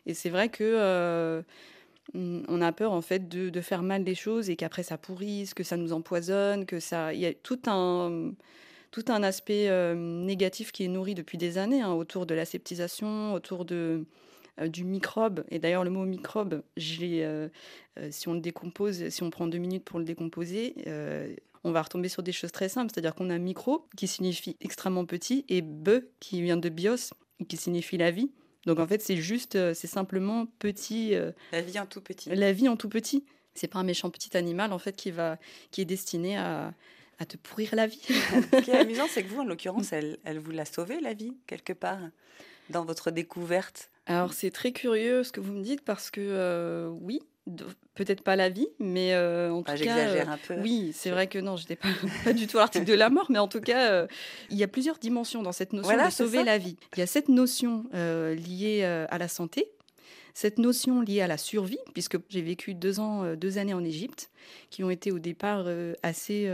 Et 0.07 0.15
c'est 0.15 0.31
vrai 0.31 0.49
que 0.49 0.65
euh, 0.65 1.43
on 2.15 2.61
a 2.61 2.73
peur 2.73 2.93
en 2.93 3.03
fait 3.03 3.29
de, 3.29 3.51
de 3.51 3.61
faire 3.61 3.83
mal 3.83 4.05
les 4.05 4.15
choses 4.15 4.49
et 4.51 4.57
qu'après 4.57 4.83
ça 4.83 4.97
pourrisse, 4.97 5.55
que 5.55 5.65
ça 5.65 5.77
nous 5.77 5.93
empoisonne, 5.93 6.65
que 6.67 6.81
ça. 6.81 7.13
Il 7.13 7.21
y 7.21 7.27
a 7.27 7.35
tout 7.35 7.61
un 7.67 8.33
tout 8.93 9.05
un 9.09 9.23
aspect 9.23 9.69
euh, 9.69 9.95
négatif 9.95 10.73
qui 10.73 10.85
est 10.85 10.89
nourri 10.89 11.15
depuis 11.15 11.37
des 11.37 11.59
années 11.59 11.83
hein, 11.83 11.93
autour 11.93 12.25
de 12.25 12.35
l'aseptisation, 12.35 13.35
autour 13.35 13.65
de 13.65 14.05
du 14.69 14.85
microbe. 14.85 15.45
Et 15.51 15.59
d'ailleurs, 15.59 15.85
le 15.85 15.91
mot 15.91 16.05
microbe, 16.05 16.63
je 16.77 16.99
euh, 17.03 17.49
euh, 17.99 18.09
si 18.11 18.29
on 18.29 18.35
le 18.35 18.41
décompose, 18.41 19.09
si 19.09 19.23
on 19.23 19.31
prend 19.31 19.47
deux 19.47 19.59
minutes 19.59 19.85
pour 19.85 19.99
le 19.99 20.05
décomposer, 20.05 20.75
euh, 20.87 21.35
on 21.65 21.73
va 21.73 21.83
retomber 21.83 22.09
sur 22.09 22.23
des 22.23 22.33
choses 22.33 22.53
très 22.53 22.69
simples. 22.69 22.93
C'est-à-dire 22.93 23.15
qu'on 23.15 23.29
a 23.29 23.39
micro, 23.39 23.87
qui 23.97 24.07
signifie 24.07 24.57
extrêmement 24.61 25.05
petit, 25.05 25.45
et 25.49 25.63
be, 25.63 26.05
qui 26.21 26.41
vient 26.41 26.57
de 26.57 26.69
bios, 26.69 27.13
qui 27.49 27.57
signifie 27.57 27.97
la 27.97 28.11
vie. 28.11 28.31
Donc 28.67 28.79
en 28.79 28.87
fait, 28.87 29.03
c'est 29.03 29.17
juste, 29.17 29.57
euh, 29.57 29.75
c'est 29.75 29.87
simplement 29.87 30.47
petit, 30.59 31.15
euh, 31.15 31.33
La 31.53 31.63
vie 31.63 31.79
en 31.79 31.87
tout 31.87 32.01
petit. 32.01 32.29
la 32.31 32.53
vie 32.53 32.69
en 32.69 32.77
tout 32.77 32.89
petit. 32.89 33.25
C'est 33.55 33.69
pas 33.69 33.79
un 33.79 33.85
méchant 33.85 34.11
petit 34.11 34.37
animal 34.37 34.73
en 34.73 34.79
fait 34.79 34.97
qui 34.97 35.11
va, 35.11 35.39
qui 35.71 35.81
est 35.81 35.85
destiné 35.87 36.37
à, 36.37 36.75
à 37.19 37.27
te 37.27 37.37
pourrir 37.37 37.75
la 37.75 37.87
vie. 37.87 38.01
Ce 38.03 38.61
qui 38.63 38.71
est 38.71 38.75
amusant, 38.79 39.07
c'est 39.09 39.23
que 39.23 39.29
vous, 39.29 39.41
en 39.41 39.45
l'occurrence, 39.45 39.93
elle, 39.93 40.19
elle 40.25 40.39
vous 40.39 40.51
l'a 40.51 40.65
sauvé, 40.65 41.01
la 41.01 41.15
vie, 41.15 41.37
quelque 41.47 41.73
part, 41.73 42.01
dans 42.71 42.85
votre 42.85 43.11
découverte. 43.11 43.91
Alors 44.07 44.33
c'est 44.33 44.51
très 44.51 44.73
curieux 44.73 45.25
ce 45.25 45.33
que 45.33 45.41
vous 45.41 45.53
me 45.53 45.63
dites 45.63 45.83
parce 45.83 46.11
que 46.11 46.21
euh, 46.23 46.89
oui, 47.01 47.21
peut-être 47.95 48.23
pas 48.23 48.37
la 48.37 48.49
vie, 48.49 48.69
mais 48.79 49.15
euh, 49.15 49.51
en 49.53 49.63
tout 49.63 49.71
Enfin, 49.73 49.85
cas, 49.85 49.97
euh, 49.97 50.01
J'exagère 50.07 50.31
un 50.31 50.39
peu. 50.39 50.55
oui, 50.61 50.91
c'est 50.95 51.11
vrai 51.11 51.27
que 51.29 51.39
non, 51.39 51.57
j'étais 51.57 51.77
pas, 51.77 51.89
pas 52.25 52.33
du 52.33 52.47
tout 52.47 52.59
à 52.59 52.61
l'article 52.63 52.85
de 52.85 52.95
la 52.95 53.11
mort, 53.11 53.27
mais 53.31 53.39
en 53.39 53.49
tout 53.49 53.61
cas, 53.61 53.91
euh, 53.91 54.07
il 54.51 54.57
y 54.57 54.63
a 54.63 54.69
plusieurs 54.69 54.99
dimensions 54.99 55.43
dans 55.43 55.53
cette 55.53 55.73
notion 55.73 55.89
Voilà, 55.93 56.09
de 56.09 56.13
sauver 56.13 56.45
la 56.45 56.59
vie. 56.59 56.77
Il 56.97 57.01
y 57.01 57.03
a 57.03 57.07
cette 57.07 57.29
notion 57.29 57.85
euh, 57.95 58.35
liée 58.35 58.85
à 58.85 59.19
la 59.19 59.29
santé, 59.29 59.71
cette 60.35 60.59
notion 60.59 61.01
liée 61.01 61.21
à 61.23 61.27
la 61.27 61.39
survie, 61.39 61.79
puisque 61.95 62.17
j'ai 62.29 62.43
vécu 62.43 62.75
deux 62.75 63.01
ans, 63.01 63.35
deux 63.35 63.59
années 63.59 63.75
en 63.75 63.85
Égypte, 63.85 64.31
qui 64.71 64.85
ont 64.85 64.91
été 64.91 65.11
au 65.11 65.19
départ 65.19 65.67
assez 66.03 66.49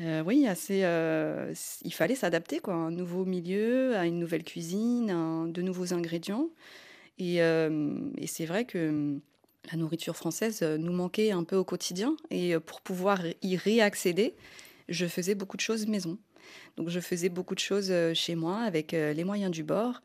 euh, 0.00 0.22
oui, 0.24 0.46
assez. 0.46 0.80
euh, 0.84 1.54
il 1.82 1.94
fallait 1.94 2.14
s'adapter, 2.14 2.60
quoi. 2.60 2.74
Un 2.74 2.90
nouveau 2.90 3.24
milieu, 3.24 3.96
à 3.96 4.06
une 4.06 4.18
nouvelle 4.18 4.44
cuisine, 4.44 5.10
un- 5.10 5.46
de 5.48 5.62
nouveaux 5.62 5.94
ingrédients. 5.94 6.50
Et, 7.18 7.42
euh, 7.42 7.96
c'est 8.26 8.46
vrai 8.46 8.64
que 8.66 8.88
hum, 8.90 9.20
la 9.72 9.78
nourriture 9.78 10.16
française 10.16 10.62
nous 10.62 10.92
manquait 10.92 11.32
un 11.32 11.44
peu 11.44 11.56
au 11.56 11.64
quotidien. 11.64 12.16
Et 12.30 12.58
pour 12.58 12.82
pouvoir 12.82 13.20
y 13.42 13.56
réaccéder, 13.56 14.34
je 14.88 15.06
faisais 15.06 15.34
beaucoup 15.34 15.56
de 15.56 15.62
choses 15.62 15.86
maison. 15.86 16.18
Donc 16.76 16.90
je 16.90 17.00
faisais 17.00 17.28
beaucoup 17.28 17.54
de 17.54 17.60
choses 17.60 17.92
chez 18.14 18.34
moi 18.36 18.60
avec 18.60 18.92
les 18.92 19.24
moyens 19.24 19.50
du 19.50 19.64
bord 19.64 20.02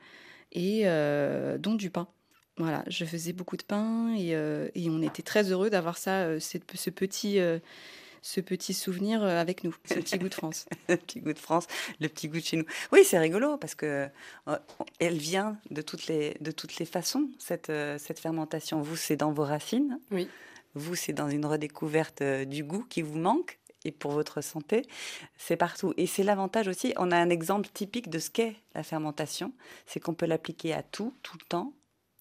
et 0.53 0.83
euh, 0.85 1.57
dont 1.59 1.75
du 1.75 1.91
pain. 1.91 2.07
Voilà, 2.57 2.83
je 2.87 3.05
faisais 3.05 3.33
beaucoup 3.33 3.57
de 3.57 3.63
pain 3.63 4.13
et, 4.15 4.35
on 4.89 5.01
était 5.03 5.21
très 5.23 5.51
heureux 5.51 5.69
d'avoir 5.69 5.97
ça, 5.97 6.39
ce 6.39 6.89
petit, 6.89 7.39
ce 8.21 8.39
petit 8.39 8.73
souvenir 8.73 9.23
euh, 9.23 9.39
avec 9.39 9.63
nous, 9.63 9.75
ce 9.85 9.95
petit 9.95 10.17
goût 10.17 10.29
de 10.29 10.33
France. 10.33 10.65
le 10.89 10.97
petit 10.97 11.19
goût 11.19 11.33
de 11.33 11.39
France, 11.39 11.67
le 11.99 12.07
petit 12.07 12.27
goût 12.27 12.39
de 12.39 12.45
chez 12.45 12.57
nous. 12.57 12.65
Oui, 12.91 13.03
c'est 13.03 13.19
rigolo 13.19 13.57
parce 13.57 13.75
que 13.75 14.07
euh, 14.47 14.57
elle 14.99 15.17
vient 15.17 15.57
de 15.69 15.81
toutes 15.81 16.07
les, 16.07 16.37
de 16.39 16.51
toutes 16.51 16.77
les 16.77 16.85
façons, 16.85 17.29
cette, 17.39 17.69
euh, 17.69 17.97
cette 17.97 18.19
fermentation. 18.19 18.81
Vous, 18.81 18.95
c'est 18.95 19.15
dans 19.15 19.31
vos 19.31 19.43
racines. 19.43 19.99
Oui. 20.11 20.27
Vous, 20.73 20.95
c'est 20.95 21.13
dans 21.13 21.29
une 21.29 21.45
redécouverte 21.45 22.23
du 22.23 22.63
goût 22.63 22.85
qui 22.87 23.01
vous 23.01 23.19
manque. 23.19 23.57
Et 23.83 23.91
pour 23.91 24.11
votre 24.11 24.41
santé, 24.41 24.83
c'est 25.37 25.57
partout. 25.57 25.91
Et 25.97 26.05
c'est 26.05 26.21
l'avantage 26.21 26.67
aussi, 26.67 26.93
on 26.97 27.09
a 27.09 27.17
un 27.17 27.31
exemple 27.31 27.67
typique 27.73 28.11
de 28.11 28.19
ce 28.19 28.29
qu'est 28.29 28.55
la 28.75 28.83
fermentation, 28.83 29.53
c'est 29.87 29.99
qu'on 29.99 30.13
peut 30.13 30.27
l'appliquer 30.27 30.73
à 30.73 30.83
tout, 30.83 31.15
tout 31.23 31.35
le 31.39 31.45
temps. 31.45 31.73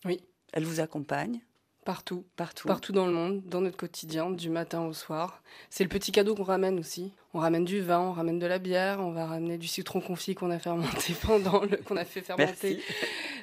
Oui. 0.07 0.23
Elle 0.55 0.65
vous 0.65 0.81
accompagne 0.81 1.43
Partout. 1.91 2.25
partout. 2.37 2.69
Partout 2.69 2.93
dans 2.93 3.07
le 3.07 3.13
monde, 3.13 3.43
dans 3.47 3.61
notre 3.61 3.77
quotidien, 3.77 4.31
du 4.31 4.49
matin 4.49 4.83
au 4.83 4.93
soir. 4.93 5.43
C'est 5.71 5.83
le 5.83 5.89
petit 5.89 6.13
cadeau 6.13 6.37
qu'on 6.37 6.45
ramène 6.45 6.79
aussi. 6.79 7.13
On 7.35 7.41
ramène 7.41 7.65
du 7.65 7.81
vin, 7.81 7.99
on 7.99 8.13
ramène 8.13 8.39
de 8.39 8.47
la 8.47 8.61
bière, 8.61 9.01
on 9.01 9.11
va 9.11 9.27
ramener 9.27 9.59
du 9.59 9.67
citron 9.67 10.01
confit 10.01 10.37
qu'on 10.37 10.53
a 10.53 10.61
fermenté 10.61 11.15
pendant 11.27 11.65
le 11.65 11.79
qu'on 11.79 11.97
a 11.97 12.05
fait 12.05 12.21
fermenter 12.21 12.47
Merci. 12.77 12.81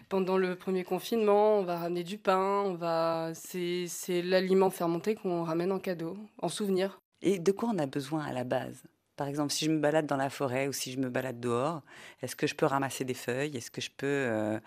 pendant 0.07 0.38
le 0.38 0.55
premier 0.55 0.85
confinement. 0.85 1.59
On 1.59 1.63
va 1.63 1.77
ramener 1.77 2.05
du 2.05 2.17
pain. 2.17 2.63
On 2.65 2.75
va 2.75 3.31
c'est 3.33 3.85
c'est 3.88 4.21
l'aliment 4.21 4.69
fermenté 4.69 5.15
qu'on 5.15 5.44
ramène 5.44 5.73
en 5.73 5.79
cadeau, 5.79 6.17
en 6.41 6.47
souvenir. 6.47 7.01
Et 7.21 7.39
de 7.39 7.51
quoi 7.51 7.69
on 7.73 7.79
a 7.79 7.85
besoin 7.85 8.23
à 8.23 8.31
la 8.31 8.45
base? 8.45 8.83
Par 9.18 9.28
exemple, 9.28 9.52
si 9.52 9.66
je 9.66 9.72
me 9.72 9.80
balade 9.80 10.06
dans 10.06 10.16
la 10.16 10.30
forêt 10.30 10.68
ou 10.68 10.74
si 10.74 10.92
je 10.92 11.00
me 11.00 11.10
balade 11.10 11.40
dehors, 11.40 11.81
est-ce 12.22 12.36
que 12.36 12.46
je 12.46 12.54
peux 12.54 12.68
ramasser 12.68 13.04
des 13.04 13.16
feuilles? 13.16 13.58
Est-ce 13.58 13.72
que 13.72 13.81
je 13.81 13.90
peux, 13.90 14.06
euh, 14.06 14.60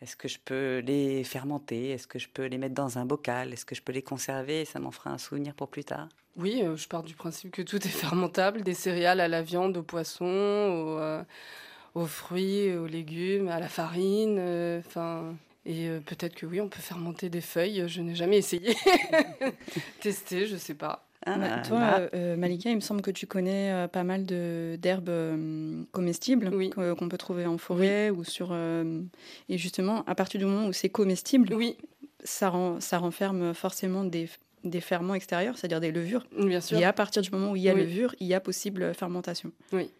est-ce 0.00 0.14
que 0.14 0.28
je 0.28 0.38
peux 0.38 0.78
les 0.86 1.24
fermenter? 1.24 1.90
Est-ce 1.90 2.06
que 2.06 2.20
je 2.20 2.28
peux 2.28 2.44
les 2.44 2.58
mettre 2.58 2.76
dans 2.76 2.96
un 2.98 3.04
bocal? 3.04 3.52
Est-ce 3.52 3.64
que 3.64 3.74
je 3.74 3.82
peux 3.82 3.92
les 3.92 4.02
conserver? 4.02 4.64
Ça 4.64 4.78
m'en 4.78 4.92
fera 4.92 5.10
un 5.10 5.18
souvenir 5.18 5.52
pour 5.52 5.68
plus 5.68 5.82
tard 5.82 6.08
Oui, 6.36 6.62
euh, 6.62 6.76
je 6.76 6.86
pars 6.86 7.02
du 7.02 7.14
principe 7.14 7.50
que 7.50 7.62
tout 7.62 7.84
est 7.84 7.88
fermentable, 7.88 8.62
des 8.62 8.74
céréales 8.74 9.18
à 9.18 9.26
la 9.26 9.42
viande, 9.42 9.76
au 9.76 9.82
poisson, 9.82 10.24
aux, 10.26 10.98
euh, 11.00 11.24
aux 11.96 12.06
fruits, 12.06 12.72
aux 12.76 12.86
légumes, 12.86 13.48
à 13.48 13.58
la 13.58 13.68
farine. 13.68 14.38
Enfin. 14.78 15.34
et 15.66 15.90
peut-être 16.06 16.36
que 16.36 16.46
oui, 16.46 16.60
on 16.60 16.68
peut 16.68 16.80
fermenter 16.80 17.30
des 17.30 17.40
feuilles. 17.40 17.88
Je 17.88 18.00
n'ai 18.00 18.14
jamais 18.14 18.38
essayé. 18.38 18.76
Tester, 20.00 20.46
je 20.46 20.56
sais 20.56 20.74
pas. 20.74 21.07
Ah, 21.34 21.38
Bah, 21.38 21.62
toi, 21.66 21.78
là, 21.80 21.98
euh, 22.00 22.08
euh, 22.14 22.36
Malika, 22.36 22.70
il 22.70 22.76
me 22.76 22.80
semble 22.80 23.02
que 23.02 23.10
tu 23.10 23.26
connais 23.26 23.72
euh, 23.72 23.88
pas 23.88 24.02
mal 24.04 24.24
d'herbes 24.24 25.08
euh, 25.08 25.82
comestibles 25.92 26.50
Oui. 26.52 26.70
qu'on 26.70 27.08
peut 27.08 27.18
trouver 27.18 27.46
en 27.46 27.58
forêt 27.58 28.10
ou 28.10 28.24
sur. 28.24 28.48
euh, 28.52 29.02
et 29.48 29.58
justement, 29.58 30.04
à 30.06 30.14
partir 30.14 30.38
du 30.40 30.46
moment 30.46 30.66
où 30.66 30.72
c'est 30.72 30.88
comestible, 30.88 31.52
Oui, 31.54 31.76
ça, 32.24 32.48
rend, 32.48 32.80
ça 32.80 32.98
renferme 32.98 33.52
forcément 33.54 34.04
des, 34.04 34.28
des 34.64 34.80
ferments 34.80 35.14
extérieurs, 35.14 35.56
c'est-à-dire 35.58 35.80
des 35.80 35.92
levures. 35.92 36.26
bien 36.36 36.60
sûr. 36.60 36.78
Et 36.78 36.84
à 36.84 36.92
partir 36.92 37.22
du 37.22 37.30
moment 37.30 37.52
où 37.52 37.56
il 37.56 37.62
y 37.62 37.68
a 37.68 37.74
levure, 37.74 38.14
il 38.20 38.26
y 38.26 38.34
a 38.34 38.40
possible 38.40 38.94
fermentation. 38.94 39.52
Oui, 39.72 39.90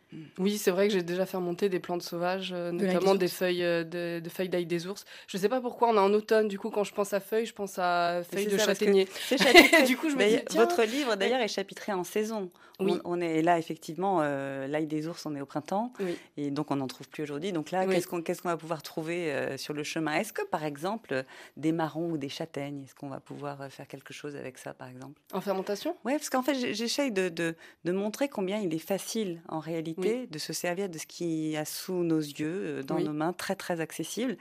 c'est 0.57 0.71
vrai 0.71 0.88
que 0.88 0.95
j'ai 0.95 1.03
déjà 1.03 1.27
fermenté 1.27 1.69
des 1.69 1.81
plantes 1.81 2.03
sauvages, 2.03 2.53
euh, 2.53 2.71
De 2.71 2.77
notamment 2.87 3.15
des 3.15 3.29
feuilles 3.29 3.62
euh, 3.65 3.85
de, 3.85 4.21
de 4.21 4.29
feuilles 4.29 4.49
d'ail 4.49 4.67
des 4.67 4.87
ours. 4.87 5.05
Je 5.27 5.37
sais 5.37 5.49
pas 5.49 5.61
pourquoi 5.61 5.88
on 5.91 5.95
est 5.97 5.99
en 6.00 6.12
automne. 6.12 6.49
Du 6.49 6.59
coup, 6.59 6.71
quand 6.71 6.85
je 6.85 6.93
pense 6.95 7.12
à 7.12 7.21
feuilles, 7.21 7.47
je 7.47 7.55
pense 7.55 7.79
à 7.79 8.23
feuilles 8.31 8.47
de 8.47 8.59
ça, 8.59 8.67
châtaignier. 8.67 9.07
chapitré. 9.29 9.83
du 9.85 9.97
coup, 9.97 10.09
je 10.11 10.17
me 10.17 10.25
dis 10.29 10.38
tiens, 10.49 10.65
votre 10.65 10.83
livre 10.85 11.15
d'ailleurs 11.17 11.41
est 11.41 11.49
chapitré 11.49 11.93
en 11.93 12.05
saison. 12.05 12.50
Oui. 12.81 12.93
On, 13.05 13.17
on 13.17 13.21
est 13.21 13.43
là 13.43 13.59
effectivement, 13.59 14.21
euh, 14.23 14.69
l'ail 14.69 14.87
des 14.87 15.09
ours, 15.09 15.27
on 15.27 15.35
est 15.35 15.41
au 15.41 15.47
printemps 15.47 15.93
Oui. 15.99 16.17
et 16.37 16.53
donc 16.53 16.71
on 16.71 16.77
n'en 16.77 16.87
trouve 16.87 17.09
plus 17.09 17.25
aujourd'hui. 17.25 17.50
Donc 17.50 17.73
là, 17.73 17.85
Oui. 17.87 17.95
qu'est-ce 17.95 18.07
qu'on 18.07 18.23
qu'est-ce 18.23 18.41
qu'on 18.41 18.50
va 18.50 18.57
pouvoir 18.57 18.83
trouver 18.83 19.35
sur 19.57 19.75
le 19.75 19.83
chemin? 19.83 20.15
Est-ce 20.15 20.33
que 20.33 20.43
par 20.47 20.65
exemple 20.65 21.25
des 21.57 21.73
marrons 21.73 22.11
ou 22.12 22.19
des 22.19 22.29
châtaignes, 22.29 22.85
est-ce 22.85 22.95
qu'on 22.95 23.09
va 23.09 23.19
pouvoir 23.19 23.67
faire 23.71 23.88
quelque 23.88 24.15
chose 24.15 24.37
avec 24.37 24.59
ça 24.59 24.75
par 24.75 24.87
exemple? 24.88 25.21
En 25.33 25.41
fermentation? 25.41 25.97
Oui, 26.05 26.12
parce 26.12 26.31
qu'en 26.31 26.43
fait, 26.43 26.55
j'essaye 26.73 27.11
de, 27.11 27.29
de, 27.29 27.57
de 27.85 27.93
montrer 27.93 28.29
combien 28.29 28.59
il 28.59 28.73
est 28.73 28.79
facile, 28.79 29.41
en 29.49 29.59
réalité, 29.59 29.98
de 30.02 30.38
se 30.38 30.52
servir 30.52 30.88
de 30.88 30.99
ce 30.99 31.07
qui 31.07 31.57
a 31.57 31.64
sous 31.64 32.02
nos 32.05 32.19
yeux, 32.21 32.78
euh, 32.78 32.83
dans 32.83 32.97
Oui. 32.97 33.05
nos 33.05 33.12
mains, 33.12 33.33
très, 33.33 33.57
très 33.57 33.81
accessible. 33.81 34.37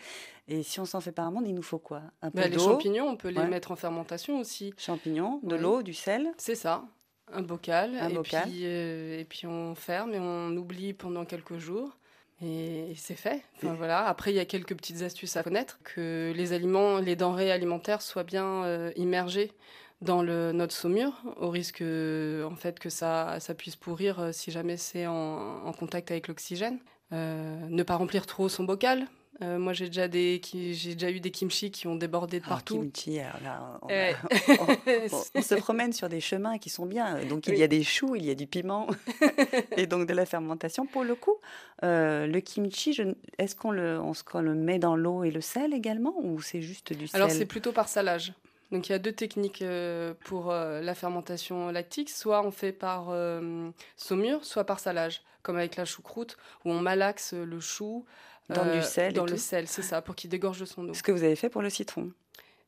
Et 0.48 0.64
si 0.64 0.80
on 0.80 0.86
s'en 0.86 1.02
fait 1.02 1.12
pas 1.12 1.24
un 1.24 1.32
monde, 1.32 1.48
il 1.48 1.54
nous 1.56 1.62
faut 1.62 1.80
quoi? 1.80 2.02
Un 2.22 2.32
peu 2.32 2.40
Bah, 2.42 2.48
les 2.48 2.58
champignons, 2.60 3.08
on 3.10 3.18
peut 3.18 3.30
les 3.30 3.40
Ouais. 3.40 3.48
mettre 3.48 3.72
en 3.72 3.76
fermentation 3.76 4.40
aussi. 4.40 4.74
champignons, 4.78 5.40
de 5.44 5.56
l'eau, 5.56 5.82
du 5.84 5.94
sel? 5.94 6.32
C'est 6.38 6.56
ça. 6.56 6.84
Un 7.34 7.42
bocal. 7.42 7.96
Un 8.00 8.10
et, 8.10 8.14
bocal. 8.14 8.44
Puis, 8.50 8.62
euh, 8.64 9.20
et 9.20 9.26
puis 9.26 9.48
on 9.48 9.76
ferme 9.76 10.14
et 10.14 10.20
on 10.20 10.56
oublie 10.56 10.94
pendant 10.94 11.26
quelques 11.26 11.58
jours. 11.58 11.98
Et, 12.42 12.94
c'est 12.96 13.16
fait. 13.16 13.42
Enfin, 13.58 13.74
voilà. 13.74 14.06
Après, 14.06 14.32
il 14.32 14.36
y 14.36 14.40
a 14.40 14.46
quelques 14.46 14.76
petites 14.76 15.02
astuces 15.02 15.36
à 15.38 15.44
connaître. 15.44 15.80
Que 15.84 16.32
les 16.36 16.54
aliments, 16.54 17.00
les 17.00 17.16
denrées 17.16 17.52
alimentaires 17.52 18.02
soient 18.02 18.24
bien 18.24 18.64
euh, 18.64 18.92
immergées 18.96 19.52
dans 20.02 20.22
le, 20.22 20.52
notre 20.52 20.74
saumure, 20.74 21.22
au 21.38 21.50
risque 21.50 21.82
en 21.82 22.56
fait, 22.56 22.80
que 22.80 22.90
ça, 22.90 23.40
ça 23.40 23.54
puisse 23.54 23.76
pourrir 23.76 24.20
euh, 24.20 24.32
si 24.32 24.52
jamais 24.52 24.78
c'est 24.78 25.08
en, 25.08 25.66
en, 25.66 25.74
contact 25.74 26.12
avec 26.12 26.28
l'oxygène. 26.28 26.80
ne 27.12 27.84
pas 27.84 27.96
remplir 27.96 28.26
trop 28.26 28.50
son 28.50 28.64
bocal, 28.64 29.08
euh, 29.44 29.60
moi, 29.60 29.74
j'ai 29.74 29.86
déjà, 29.86 30.08
des, 30.08 30.42
j'ai 30.44 30.96
déjà 30.96 31.12
eu 31.12 31.20
des 31.20 31.30
kimchi 31.30 31.70
qui 31.70 31.88
ont 31.88 31.96
débordé 31.96 32.40
de 32.40 32.46
ah, 32.48 32.50
partout. 32.50 32.80
kimchi, 32.80 33.20
alors 33.20 33.40
là, 33.44 33.80
on, 34.52 35.18
on, 35.36 35.42
se 35.42 35.56
promène 35.56 35.94
sur 35.94 36.10
des 36.10 36.20
chemins 36.20 36.58
qui 36.58 36.70
sont 36.70 36.88
bien. 36.88 37.24
Donc, 37.26 37.46
il 37.48 37.54
oui. 37.54 37.60
y 37.60 37.64
a 37.64 37.68
des 37.68 37.84
choux, 37.84 38.16
il 38.16 38.26
y 38.26 38.32
a 38.32 38.36
du 38.36 38.48
piment 38.48 38.88
et 39.78 39.86
donc 39.86 40.08
de 40.08 40.14
la 40.14 40.26
fermentation. 40.26 40.88
Pour 40.88 41.04
le 41.04 41.14
coup, 41.14 41.36
euh, 41.84 42.26
le 42.26 42.40
kimchi, 42.40 42.94
je, 42.94 43.04
est-ce 43.38 43.56
qu'on 43.56 43.72
le, 43.72 44.00
on, 44.00 44.14
on 44.34 44.42
le 44.42 44.56
met 44.56 44.80
dans 44.80 44.96
l'eau 44.96 45.24
et 45.24 45.30
le 45.30 45.42
sel 45.42 45.74
également 45.74 46.16
ou 46.18 46.42
c'est 46.42 46.62
juste 46.62 46.94
du 46.94 47.08
sel? 47.08 47.22
Alors, 47.22 47.32
c'est 47.32 47.46
plutôt 47.46 47.72
par 47.72 47.90
salage. 47.90 48.34
Donc 48.72 48.90
il 48.90 48.92
y 48.92 48.96
a 48.96 49.00
deux 49.00 49.12
techniques 49.12 49.62
euh, 49.62 50.14
pour 50.26 50.52
euh, 50.52 50.82
la 50.82 50.96
fermentation 50.96 51.70
lactique. 51.70 52.10
Soit 52.10 52.46
on 52.46 52.52
fait 52.52 52.72
par 52.72 53.08
euh, 53.10 53.70
saumure, 53.96 54.44
soit 54.44 54.66
par 54.66 54.80
salage, 54.80 55.22
comme 55.42 55.58
avec 55.58 55.76
la 55.76 55.86
choucroute, 55.86 56.38
où 56.66 56.72
on 56.72 56.82
malaxe 56.82 57.34
le 57.34 57.60
chou. 57.60 58.06
Dans 58.50 58.64
du 58.64 58.82
sel 58.82 59.12
Dans 59.12 59.26
le 59.26 59.32
tout. 59.32 59.38
sel, 59.38 59.68
c'est 59.68 59.82
ça, 59.82 60.02
pour 60.02 60.16
qu'il 60.16 60.30
dégorge 60.30 60.62
de 60.62 60.66
son 60.66 60.88
eau. 60.88 60.94
Ce 60.94 61.04
que 61.04 61.12
vous 61.12 61.24
avez 61.24 61.36
fait 61.36 61.50
pour 61.50 61.62
le 61.62 61.70
citron. 61.70 62.14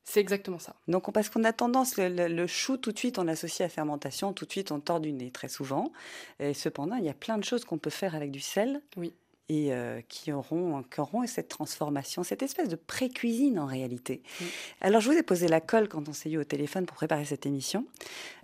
C'est 0.04 0.20
exactement 0.20 0.60
ça. 0.60 0.76
Donc, 0.90 1.10
parce 1.14 1.30
qu'on 1.30 1.46
a 1.46 1.54
tendance, 1.54 1.96
le, 1.96 2.10
le, 2.10 2.28
le, 2.28 2.48
chou, 2.48 2.76
tout 2.76 2.92
de 2.92 2.98
suite, 2.98 3.18
on 3.18 3.24
l'associe 3.24 3.66
à 3.66 3.70
fermentation, 3.70 4.34
tout 4.34 4.46
de 4.46 4.52
suite, 4.52 4.74
on 4.74 4.82
tord 4.82 5.00
du 5.00 5.14
nez, 5.14 5.32
très 5.32 5.48
souvent. 5.48 5.94
Et 6.40 6.54
cependant, 6.54 6.98
il 6.98 7.06
y 7.06 7.10
a 7.10 7.14
plein 7.14 7.38
de 7.38 7.46
choses 7.46 7.64
qu'on 7.64 7.78
peut 7.78 7.90
faire 7.90 8.14
avec 8.14 8.30
du 8.30 8.42
sel. 8.42 8.82
Oui 8.98 9.14
et 9.50 9.74
euh, 9.74 10.02
qui, 10.08 10.32
auront, 10.32 10.84
qui 10.84 11.02
auront 11.02 11.26
cette 11.26 11.50
transformation, 11.50 12.24
cette 12.24 12.44
espèce 12.44 12.70
de 12.70 12.76
pré-cuisine 12.76 13.60
en 13.60 13.66
réalité. 13.66 14.22
Oui. 14.40 14.48
Alors 14.80 15.02
je 15.02 15.10
vous 15.10 15.18
ai 15.18 15.24
posé 15.24 15.48
la 15.48 15.60
colle 15.60 15.90
quand 15.90 16.08
on 16.08 16.14
s'est 16.14 16.30
eu 16.30 16.38
au 16.38 16.44
téléphone 16.44 16.86
pour 16.86 16.96
préparer 16.96 17.26
cette 17.26 17.46
émission. 17.46 17.86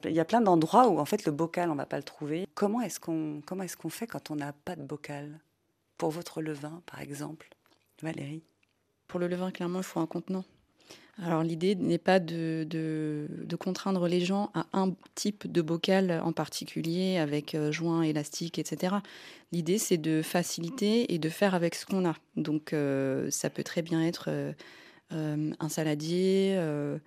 Il 0.04 0.12
y 0.12 0.20
a 0.20 0.26
plein 0.26 0.42
d'endroits 0.42 0.90
où 0.90 1.00
en 1.00 1.06
fait 1.06 1.26
le 1.26 1.32
bocal 1.32 1.70
on 1.70 1.76
va 1.76 1.86
pas 1.86 1.98
le 1.98 2.04
trouver. 2.04 2.48
Comment 2.56 2.82
est-ce 2.82 3.00
qu'on 3.00 3.42
comment 3.46 3.64
est-ce 3.64 3.78
qu'on 3.78 3.90
fait 3.90 4.08
quand 4.08 4.32
on 4.32 4.36
n'a 4.36 4.52
pas 4.52 4.76
de 4.76 4.84
bocal? 4.84 5.40
Pour 5.98 6.10
votre 6.10 6.42
levain 6.42 6.82
par 6.86 7.02
exemple, 7.02 7.50
Valérie? 8.02 8.44
Pour 9.08 9.20
le 9.20 9.28
levain 9.28 9.52
clairement 9.52 9.80
il 9.80 9.86
faut 9.86 10.00
un 10.00 10.08
contenant. 10.08 10.44
Alors 11.24 11.44
l'idée 11.44 11.75
n'est 11.75 11.98
pas 11.98 12.20
de, 12.20 12.68
de, 12.70 13.56
contraindre 13.56 14.06
les 14.08 14.20
gens 14.20 14.51
à 14.54 14.65
un 14.74 14.94
type 15.15 15.50
de 15.50 15.62
bocal 15.62 16.22
en 16.24 16.34
particulier 16.34 17.18
avec 17.18 17.56
euh, 17.56 17.72
joint 17.72 18.01
élastique, 18.01 18.60
etc. 18.60 18.96
L'idée 19.54 19.77
c'est 19.77 19.98
de 19.98 20.22
faciliter 20.22 21.13
et 21.13 21.18
de 21.18 21.30
faire 21.30 21.56
avec 21.56 21.75
ce 21.75 21.86
qu'on 21.86 22.06
a. 22.06 22.15
Donc 22.36 22.74
euh, 22.74 23.32
ça 23.32 23.50
peut 23.50 23.63
très 23.63 23.82
bien 23.82 24.06
être 24.06 24.30
euh, 25.13 25.51
un 25.60 25.70
saladier, 25.70 26.56
euh, 26.58 26.98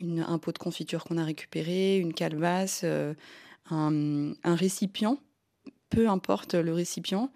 une, 0.00 0.20
un 0.20 0.38
pot 0.38 0.50
de 0.52 0.58
confiture 0.58 1.04
qu'on 1.04 1.18
a 1.18 1.24
récupéré, 1.24 1.98
une 1.98 2.12
calebasse, 2.12 2.80
euh, 2.84 3.14
un, 3.70 4.34
récipient, 4.44 5.18
peu 5.88 6.08
importe 6.08 6.54
le 6.54 6.72
récipient. 6.72 7.30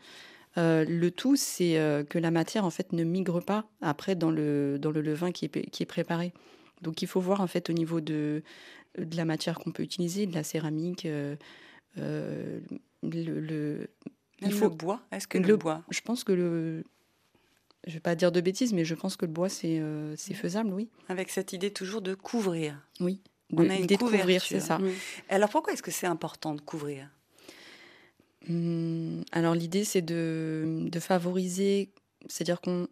Euh, 0.57 0.85
le 0.85 1.11
tout, 1.11 1.37
c'est 1.37 1.78
euh, 1.78 2.05
que 2.05 2.19
la 2.19 2.31
matière 2.31 2.64
en 2.64 2.71
fait 2.71 2.93
ne 2.93 3.05
migre 3.05 3.43
pas 3.43 3.67
après 3.81 4.14
dans 4.14 4.31
le, 4.31 4.78
dans 4.78 4.90
le 4.90 5.02
levain 5.02 5.31
qui 5.31 5.45
est, 5.45 5.71
qui 5.71 5.83
est 5.83 5.87
préparé. 5.87 6.33
Donc 6.83 7.02
il 7.02 7.09
faut 7.09 7.21
voir 7.21 7.40
en 7.40 7.47
fait 7.47 7.71
au 7.71 7.73
niveau 7.73 8.00
de, 8.00 8.43
de 8.99 9.17
la 9.17 9.25
matière 9.25 9.59
qu'on 9.59 9.73
peut 9.73 9.83
utiliser, 9.83 10.26
de 10.26 10.35
la 10.35 10.43
céramique, 10.43 11.07
euh, 11.07 11.37
le, 11.97 12.61
le, 13.40 13.90
il 14.40 14.52
faut 14.52 14.69
le 14.69 14.75
bois. 14.75 15.00
Est-ce 15.12 15.28
que 15.28 15.38
le, 15.38 15.49
le, 15.49 15.57
bois 15.57 15.83
Je 15.90 16.00
pense 16.00 16.25
que 16.25 16.33
le 16.33 16.85
je 17.87 17.95
vais 17.95 18.00
pas 18.00 18.14
dire 18.14 18.33
de 18.33 18.40
bêtises, 18.40 18.73
mais 18.73 18.85
je 18.85 18.95
pense 18.95 19.17
que 19.17 19.26
le 19.26 19.33
bois 19.33 19.49
c'est 19.49 19.83
c'est 20.17 20.35
faisable, 20.35 20.73
oui. 20.73 20.88
Avec 21.09 21.31
cette 21.31 21.52
idée 21.52 21.73
toujours 21.73 22.02
de 22.02 22.14
couvrir. 22.14 22.81
Oui. 23.00 23.21
On 23.52 23.69
a 23.69 23.75
une 23.75 23.85
idée 23.85 23.97
de 23.97 24.00
couvrir, 24.00 24.43
c'est 24.43 24.61
ça. 24.61 24.78
Oui. 24.81 24.93
Alors 25.28 25.49
pourquoi 25.49 25.73
est-ce 25.73 25.83
que 25.83 25.90
c'est 25.90 26.07
important 26.07 26.55
de 26.55 26.61
couvrir? 26.61 27.09
Alors 29.33 29.55
l'idée 29.55 29.85
c'est 29.85 30.02
de, 30.02 30.87
de, 30.90 31.00
favoriser, 31.00 31.90
c'est-à-dire 32.28 32.61
qu'on 32.61 32.88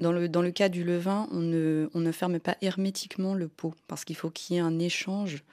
dans 0.00 0.12
le, 0.12 0.28
dans 0.28 0.42
le 0.42 0.50
cas 0.50 0.68
du 0.68 0.82
levain, 0.82 1.28
on 1.30 1.40
ne, 1.40 1.88
on 1.94 2.00
ne 2.00 2.12
ferme 2.12 2.40
pas 2.40 2.56
hermétiquement 2.62 3.34
le 3.34 3.48
pot 3.48 3.74
parce 3.86 4.04
qu'il 4.04 4.16
faut 4.16 4.30
qu'il 4.30 4.56
y 4.56 4.58
ait 4.58 4.62
un 4.62 4.78
échange 4.78 5.44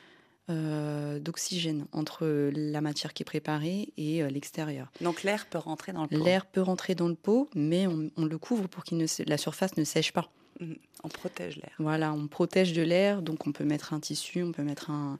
euh, 0.49 1.19
d'oxygène 1.19 1.85
entre 1.91 2.25
la 2.55 2.79
matière 2.79 3.13
qui 3.13 3.23
est 3.23 3.25
préparée 3.25 3.89
et 3.97 4.23
euh, 4.23 4.29
l'extérieur. 4.29 4.89
Donc 5.01 5.23
l'air 5.23 5.45
peut 5.47 5.57
rentrer 5.57 5.91
dans 5.91 6.03
le 6.03 6.07
pot. 6.07 6.23
L'air 6.23 6.45
peut 6.45 6.61
rentrer 6.61 6.95
dans 6.95 7.09
le 7.09 7.15
pot, 7.15 7.49
mais 7.53 7.87
on, 7.87 8.09
on 8.15 8.25
le 8.25 8.37
couvre 8.37 8.67
pour 8.67 8.85
que 8.85 8.95
la 9.27 9.37
surface 9.37 9.75
ne 9.75 9.83
sèche 9.83 10.13
pas. 10.13 10.31
Mmh. 10.61 10.73
On 11.03 11.09
protège 11.09 11.57
l'air. 11.57 11.73
Voilà, 11.79 12.13
on 12.13 12.27
protège 12.27 12.73
de 12.73 12.81
l'air, 12.81 13.21
donc 13.21 13.45
on 13.45 13.51
peut 13.51 13.65
mettre 13.65 13.93
un 13.93 13.99
tissu, 13.99 14.41
on 14.43 14.51
peut 14.51 14.63
mettre 14.63 14.89
un. 14.89 15.19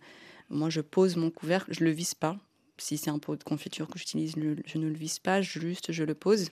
Moi, 0.50 0.70
je 0.70 0.80
pose 0.80 1.18
mon 1.18 1.30
couvercle, 1.30 1.74
je 1.74 1.84
le 1.84 1.92
visse 1.92 2.16
pas, 2.16 2.38
si 2.78 2.98
c'est 2.98 3.10
un 3.10 3.20
pot 3.20 3.36
de 3.36 3.44
confiture 3.44 3.88
que 3.88 3.98
j'utilise, 3.98 4.34
je 4.66 4.78
ne 4.78 4.88
le 4.88 4.96
visse 4.96 5.20
pas, 5.20 5.42
juste 5.42 5.92
je 5.92 6.04
le 6.04 6.14
pose. 6.14 6.50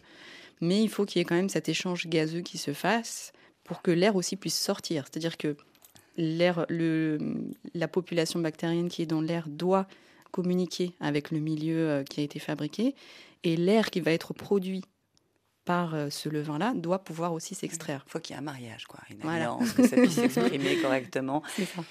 Mais 0.61 0.81
il 0.81 0.89
faut 0.89 1.05
qu'il 1.05 1.19
y 1.19 1.21
ait 1.21 1.25
quand 1.25 1.35
même 1.35 1.49
cet 1.49 1.69
échange 1.69 2.07
gazeux 2.07 2.41
qui 2.41 2.57
se 2.57 2.73
fasse 2.73 3.33
pour 3.63 3.81
que 3.81 3.91
l'air 3.91 4.15
aussi 4.15 4.35
puisse 4.35 4.59
sortir. 4.59 5.05
C'est-à-dire 5.05 5.37
que 5.37 5.57
la 6.17 7.87
population 7.87 8.39
bactérienne 8.39 8.89
qui 8.89 9.01
est 9.01 9.05
dans 9.07 9.21
l'air 9.21 9.49
doit 9.49 9.87
communiquer 10.31 10.93
avec 10.99 11.31
le 11.31 11.39
milieu 11.39 12.03
qui 12.09 12.21
a 12.21 12.23
été 12.23 12.39
fabriqué 12.39 12.95
et 13.43 13.57
l'air 13.57 13.89
qui 13.89 14.01
va 14.01 14.11
être 14.11 14.33
produit 14.33 14.83
par 15.65 15.95
ce 16.09 16.29
levain-là 16.29 16.73
doit 16.75 16.99
pouvoir 16.99 17.33
aussi 17.33 17.55
s'extraire. 17.55 18.03
Il 18.07 18.11
faut 18.11 18.19
qu'il 18.19 18.35
y 18.35 18.37
ait 18.37 18.39
un 18.39 18.43
mariage, 18.43 18.85
quoi, 18.85 18.99
une 19.09 19.17
voilà. 19.21 19.51
alliance, 19.51 19.73
que 19.73 19.87
ça 19.87 19.95
puisse 19.95 20.13
s'exprimer 20.13 20.77
correctement. 20.77 21.41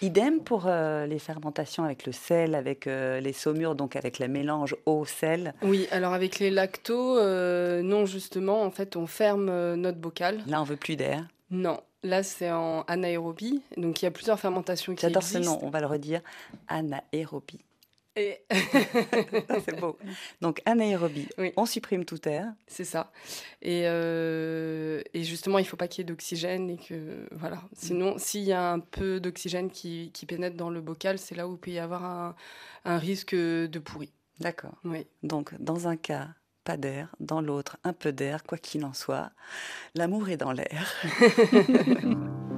Idem 0.00 0.40
pour 0.40 0.66
euh, 0.66 1.06
les 1.06 1.18
fermentations 1.18 1.84
avec 1.84 2.06
le 2.06 2.12
sel, 2.12 2.54
avec 2.54 2.86
euh, 2.86 3.20
les 3.20 3.32
saumures, 3.32 3.74
donc 3.74 3.96
avec 3.96 4.18
le 4.18 4.28
mélange 4.28 4.76
eau-sel. 4.86 5.54
Oui, 5.62 5.88
alors 5.90 6.12
avec 6.12 6.38
les 6.38 6.50
lactos, 6.50 7.18
euh, 7.18 7.82
non, 7.82 8.06
justement, 8.06 8.62
en 8.62 8.70
fait, 8.70 8.96
on 8.96 9.06
ferme 9.06 9.48
euh, 9.48 9.76
notre 9.76 9.98
bocal. 9.98 10.40
Là, 10.46 10.60
on 10.60 10.64
veut 10.64 10.76
plus 10.76 10.96
d'air. 10.96 11.26
Non, 11.50 11.80
là, 12.02 12.22
c'est 12.22 12.50
en 12.50 12.82
anaérobie, 12.82 13.60
donc 13.76 14.02
il 14.02 14.04
y 14.04 14.08
a 14.08 14.10
plusieurs 14.10 14.38
fermentations 14.38 14.94
qui 14.94 15.04
existent. 15.04 15.20
J'adore 15.20 15.44
ce 15.44 15.50
nom, 15.50 15.66
on 15.66 15.70
va 15.70 15.80
le 15.80 15.86
redire, 15.86 16.20
anaérobie. 16.68 17.60
Et... 18.16 18.44
c'est 19.64 19.78
beau. 19.80 19.98
Donc 20.40 20.62
anaérobie, 20.64 21.28
oui. 21.38 21.52
on 21.56 21.66
supprime 21.66 22.04
tout 22.04 22.28
air. 22.28 22.52
C'est 22.66 22.84
ça. 22.84 23.12
Et, 23.60 23.82
euh, 23.86 25.02
et, 25.14 25.24
justement, 25.24 25.58
il 25.58 25.62
ne 25.62 25.66
faut 25.66 25.76
pas 25.76 25.88
qu'il 25.88 26.02
y 26.02 26.04
ait 26.04 26.08
d'oxygène 26.08 26.70
et 26.70 26.76
que 26.76 27.26
voilà. 27.32 27.62
Sinon, 27.72 28.14
mmh. 28.14 28.18
s'il 28.18 28.44
y 28.44 28.52
a 28.52 28.72
un 28.72 28.80
peu 28.80 29.20
d'oxygène 29.20 29.70
qui, 29.70 30.10
qui, 30.12 30.26
pénètre 30.26 30.56
dans 30.56 30.70
le 30.70 30.80
bocal, 30.80 31.18
c'est 31.18 31.34
là 31.34 31.48
où 31.48 31.54
il 31.54 31.58
peut 31.58 31.72
y 31.72 31.78
avoir 31.78 32.04
un, 32.04 32.36
un 32.84 32.98
risque 32.98 33.34
de 33.34 33.78
pourri. 33.78 34.12
D'accord. 34.40 34.74
Oui. 34.84 35.06
Donc 35.22 35.54
dans 35.60 35.88
un 35.88 35.96
cas, 35.96 36.28
pas 36.64 36.76
d'air, 36.76 37.14
dans 37.20 37.40
l'autre, 37.40 37.78
un 37.84 37.92
peu 37.92 38.12
d'air, 38.12 38.42
quoi 38.42 38.58
qu'il 38.58 38.84
en 38.84 38.94
soit, 38.94 39.30
l'amour 39.94 40.28
est 40.28 40.36
dans 40.36 40.52
l'air. 40.52 40.94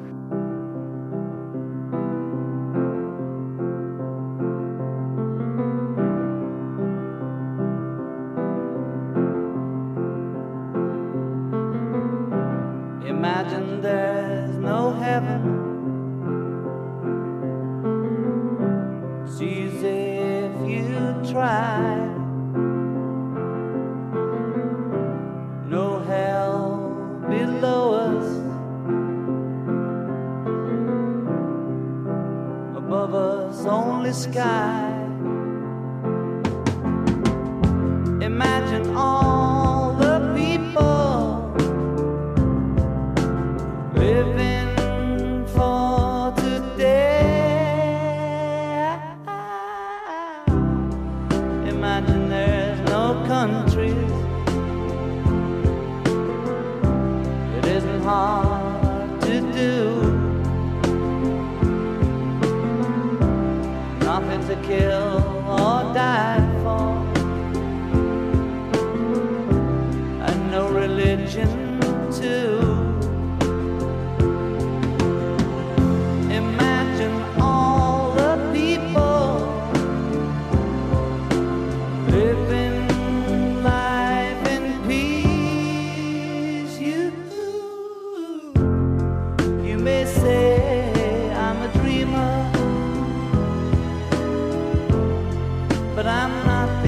but 95.97 96.07
I'm 96.07 96.47
not 96.47 96.86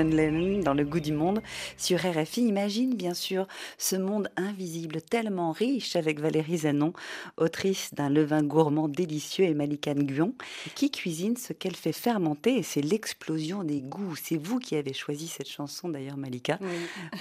Imagine 0.00 0.16
de 0.16 0.16
John 0.16 0.16
Lennon 0.16 0.49
dans 0.70 0.74
Le 0.76 0.84
goût 0.84 1.00
du 1.00 1.12
monde 1.12 1.42
sur 1.76 1.98
RFI. 1.98 2.42
Imagine 2.46 2.94
bien 2.94 3.12
sûr 3.14 3.48
ce 3.76 3.96
monde 3.96 4.30
invisible 4.36 5.02
tellement 5.02 5.50
riche 5.50 5.96
avec 5.96 6.20
Valérie 6.20 6.58
Zanon, 6.58 6.92
autrice 7.38 7.92
d'un 7.92 8.08
levain 8.08 8.44
gourmand 8.44 8.86
délicieux 8.86 9.46
et 9.46 9.54
Malika 9.54 9.94
Nguyen 9.94 10.30
qui 10.76 10.92
cuisine 10.92 11.36
ce 11.36 11.52
qu'elle 11.52 11.74
fait 11.74 11.90
fermenter 11.92 12.58
et 12.58 12.62
c'est 12.62 12.82
l'explosion 12.82 13.64
des 13.64 13.80
goûts. 13.80 14.14
C'est 14.14 14.36
vous 14.36 14.60
qui 14.60 14.76
avez 14.76 14.92
choisi 14.92 15.26
cette 15.26 15.48
chanson 15.48 15.88
d'ailleurs 15.88 16.16
Malika. 16.16 16.56
Oui. 16.60 16.68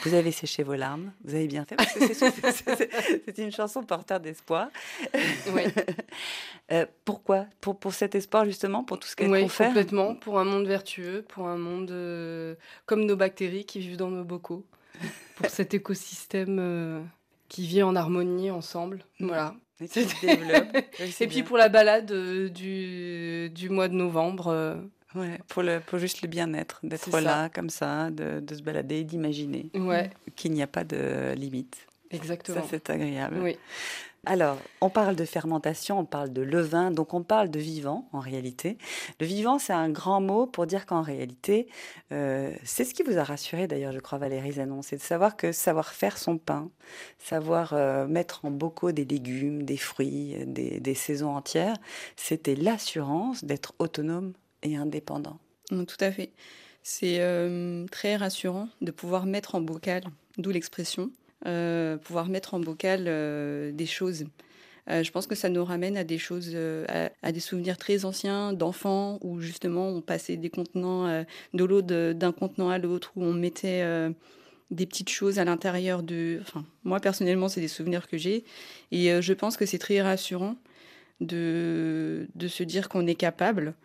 Vous 0.04 0.14
avez 0.14 0.32
séché 0.32 0.62
vos 0.62 0.76
larmes, 0.76 1.12
vous 1.24 1.34
avez 1.34 1.48
bien 1.48 1.66
fait 1.66 1.76
parce 1.76 1.94
que 1.94 2.14
c'est- 2.14 3.38
une 3.40 3.52
chanson 3.52 3.82
porteur 3.82 4.20
d'espoir. 4.20 4.68
Oui. 5.56 5.64
Euh, 6.72 6.86
pourquoi? 7.04 7.48
Pour, 7.62 7.80
pour 7.80 7.94
cet 7.96 8.14
espoir 8.14 8.46
justement, 8.46 8.84
pour 8.84 9.00
tout 9.00 9.08
ce 9.08 9.16
qu'elle 9.16 9.32
Oui, 9.32 9.42
confère? 9.42 9.70
complètement. 9.70 10.14
Pour 10.14 10.38
un 10.38 10.44
monde 10.44 10.68
vertueux, 10.68 11.26
pour 11.28 11.48
un 11.48 11.58
monde 11.58 11.90
euh, 11.90 12.54
comme 12.86 13.06
nos 13.06 13.16
bactéries 13.16 13.39
qui 13.66 13.80
vivent 13.80 13.98
dans 13.98 14.10
nos 14.10 14.24
bocaux, 14.24 14.66
pour 15.36 15.48
cet 15.50 15.74
écosystème 15.74 16.58
euh, 16.60 17.02
qui 17.48 17.66
vit 17.66 17.84
en 17.84 17.96
harmonie 17.96 18.52
ensemble. 18.52 19.04
Mm. 19.20 19.28
Voilà. 19.28 19.56
Et 19.82 19.88
qui 19.88 20.04
se 20.08 20.26
développe. 20.26 20.68
Oui, 21.00 21.16
Et 21.22 21.28
puis 21.28 21.44
pour 21.44 21.58
la 21.58 21.70
balade 21.70 22.12
euh, 22.12 22.50
du, 22.50 23.50
du 23.50 23.70
mois 23.70 23.88
de 23.88 23.94
novembre, 23.96 24.48
euh, 24.48 24.76
Ouais, 25.16 25.40
pour, 25.48 25.64
le, 25.64 25.80
pour 25.80 25.98
juste 25.98 26.22
le 26.22 26.28
bien-être, 26.28 26.82
d'être 26.84 27.10
ça. 27.10 27.20
là, 27.22 27.50
comme 27.50 27.72
ça, 27.72 28.12
de, 28.12 28.42
de 28.42 28.54
se 28.56 28.62
balader, 28.62 29.04
d'imaginer 29.04 29.72
ouais, 29.74 30.12
qu'il 30.36 30.52
n'y 30.52 30.62
a 30.62 30.68
pas 30.68 30.84
de 30.84 31.34
limite. 31.36 31.78
exactement. 32.12 32.62
Ça, 32.62 32.68
c'est 32.70 32.90
agréable. 32.92 33.38
oui. 33.42 33.58
Alors, 34.30 34.60
on 34.80 34.92
parle 34.92 35.16
de 35.16 35.26
fermentation, 35.26 35.98
on 35.98 36.06
parle 36.06 36.32
de 36.32 36.44
levain, 36.44 36.92
donc 36.92 37.16
on 37.16 37.24
parle 37.24 37.50
de 37.50 37.58
vivant 37.58 38.08
en 38.14 38.20
réalité. 38.20 38.78
Le 39.20 39.26
vivant, 39.26 39.58
c'est 39.58 39.74
un 39.74 39.90
grand 39.90 40.22
mot 40.22 40.46
pour 40.46 40.68
dire 40.68 40.86
qu'en 40.86 41.02
réalité, 41.02 41.68
euh, 42.12 42.54
c'est 42.64 42.86
ce 42.86 42.94
qui 42.94 43.02
vous 43.02 43.18
a 43.18 43.24
rassuré 43.24 43.66
d'ailleurs, 43.66 43.92
je 43.92 43.98
crois, 43.98 44.20
Valérie 44.20 44.52
Zanon, 44.52 44.84
c'est 44.84 44.98
de 44.98 45.02
savoir 45.02 45.36
que 45.36 45.52
savoir 45.52 45.94
faire 45.94 46.20
son 46.20 46.38
pain, 46.38 46.70
savoir 47.18 47.74
euh, 47.74 48.06
mettre 48.06 48.46
en 48.46 48.52
bocaux 48.52 48.92
des 48.92 49.04
légumes, 49.04 49.64
des 49.64 49.78
fruits, 49.78 50.36
des, 50.46 50.94
saisons 50.94 51.36
entières, 51.36 51.78
c'était 52.16 52.56
l'assurance 52.56 53.44
d'être 53.44 53.74
autonome 53.80 54.34
et 54.62 54.78
indépendant. 54.78 55.40
Mm, 55.72 55.86
Tout 55.86 55.98
à 56.02 56.12
fait. 56.12 56.34
C'est 56.84 57.20
euh, 57.20 57.88
très 57.88 58.16
rassurant 58.16 58.70
de 58.82 58.92
pouvoir 58.92 59.26
mettre 59.26 59.56
en 59.56 59.62
bocal, 59.62 60.04
d'où 60.38 60.52
l'expression, 60.52 61.10
pouvoir 61.44 62.28
mettre 62.28 62.54
en 62.54 62.60
bocal 62.60 63.06
euh, 63.08 63.72
des 63.72 63.86
choses. 63.86 64.26
Euh, 64.90 65.04
je 65.04 65.12
pense 65.12 65.28
que 65.28 65.36
ça 65.36 65.50
nous 65.50 65.64
ramène 65.64 65.98
à 65.98 66.04
des 66.04 66.18
choses, 66.18 66.52
euh, 66.54 66.86
à, 67.22 67.32
des 67.32 67.40
souvenirs 67.40 67.78
très 67.78 68.06
anciens 68.06 68.54
d'enfants 68.54 69.20
où 69.22 69.40
justement 69.40 69.88
on 69.88 70.02
passait 70.02 70.38
des 70.38 70.50
contenants 70.50 71.06
euh, 71.06 71.24
de 71.54 71.64
l'eau 71.64 71.82
d'un 71.82 72.32
contenant 72.32 72.70
à 72.70 72.80
l'autre, 72.80 73.12
où 73.16 73.24
on 73.24 73.34
mettait 73.34 73.82
euh, 73.84 74.10
des 74.72 74.86
petites 74.86 75.10
choses 75.10 75.38
à 75.38 75.46
l'intérieur 75.46 76.02
de. 76.02 76.40
Enfin, 76.42 76.66
moi 76.84 77.00
personnellement, 77.00 77.50
c'est 77.50 77.62
des 77.62 77.68
souvenirs 77.68 78.08
que 78.08 78.18
j'ai 78.18 78.46
et 78.92 79.12
euh, 79.12 79.22
je 79.22 79.34
pense 79.34 79.58
que 79.58 79.66
c'est 79.66 79.78
très 79.80 80.02
rassurant 80.02 80.56
de, 81.22 82.28
de 82.36 82.48
se 82.48 82.64
dire 82.64 82.90
qu'on 82.90 83.06
est 83.06 83.16
capable 83.16 83.76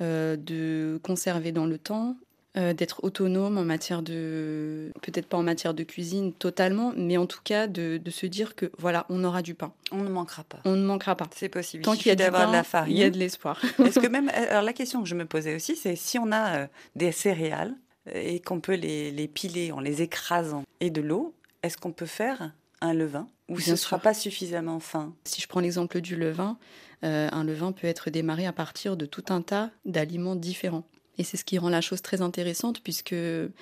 euh, 0.00 0.36
de 0.36 1.00
conserver 1.02 1.50
dans 1.50 1.66
le 1.66 1.78
temps, 1.78 2.16
euh, 2.56 2.72
d'être 2.72 3.02
autonome 3.02 3.58
en 3.58 3.64
matière 3.64 4.02
de, 4.02 4.92
peut-être 5.02 5.26
pas 5.26 5.36
en 5.36 5.42
matière 5.42 5.74
de 5.74 5.82
cuisine 5.82 6.32
totalement, 6.32 6.92
mais 6.96 7.16
en 7.16 7.26
tout 7.26 7.40
cas 7.42 7.66
de, 7.66 7.96
de 7.96 8.10
se 8.10 8.26
dire 8.26 8.54
que 8.54 8.70
voilà, 8.78 9.06
on 9.08 9.24
aura 9.24 9.42
du 9.42 9.54
pain, 9.54 9.72
On 9.90 9.98
ne 10.04 10.08
manquera 10.08 10.44
pas. 10.44 10.58
on 10.64 10.76
ne 10.76 10.84
manquera 10.84 11.16
pas. 11.16 11.28
C'est 11.34 11.48
possible. 11.48 11.82
Tant 11.82 11.94
Il 11.94 11.98
qu'il 11.98 12.08
y 12.08 12.12
a 12.12 12.16
d'avoir 12.16 12.48
de 12.48 12.52
la 12.52 12.62
farine. 12.64 12.94
il 12.94 12.98
y 13.00 13.02
a 13.04 13.10
de 13.10 13.18
l'espoir. 13.18 13.60
Est-ce 13.84 13.98
que 13.98 14.06
même 14.06 14.28
alors 14.28 14.62
la 14.62 14.72
question 14.72 15.02
que 15.02 15.08
je 15.08 15.14
me 15.14 15.24
posais 15.26 15.54
aussi, 15.56 15.74
c'est 15.76 15.96
si 15.96 16.18
on 16.18 16.30
a 16.32 16.56
euh, 16.56 16.66
des 16.96 17.10
céréales 17.12 17.74
euh, 18.08 18.12
et 18.14 18.40
qu'on 18.40 18.60
peut 18.60 18.74
les, 18.74 19.10
les 19.10 19.26
piler 19.28 19.72
en 19.72 19.80
les 19.80 20.02
écrasant 20.02 20.62
et 20.80 20.90
de 20.90 21.00
l'eau, 21.00 21.34
est-ce 21.62 21.76
qu'on 21.76 21.92
peut 21.92 22.06
faire 22.06 22.52
un 22.80 22.92
levain 22.94 23.26
ou 23.48 23.58
ce 23.58 23.72
ne 23.72 23.76
sera 23.76 23.98
pas 23.98 24.14
suffisamment 24.14 24.78
fin? 24.80 25.12
Si 25.24 25.40
je 25.40 25.48
prends 25.48 25.60
l'exemple 25.60 26.00
du 26.00 26.14
levain, 26.16 26.56
euh, 27.04 27.28
un 27.32 27.44
levain 27.44 27.72
peut 27.72 27.86
être 27.86 28.10
démarré 28.10 28.46
à 28.46 28.52
partir 28.52 28.96
de 28.96 29.06
tout 29.06 29.24
un 29.30 29.42
tas 29.42 29.70
d'aliments 29.84 30.36
différents. 30.36 30.84
Et 31.18 31.24
c'est 31.24 31.36
ce 31.36 31.44
qui 31.44 31.58
rend 31.58 31.68
la 31.68 31.80
chose 31.80 32.02
très 32.02 32.22
intéressante 32.22 32.80
puisque 32.82 33.12
euh, 33.14 33.52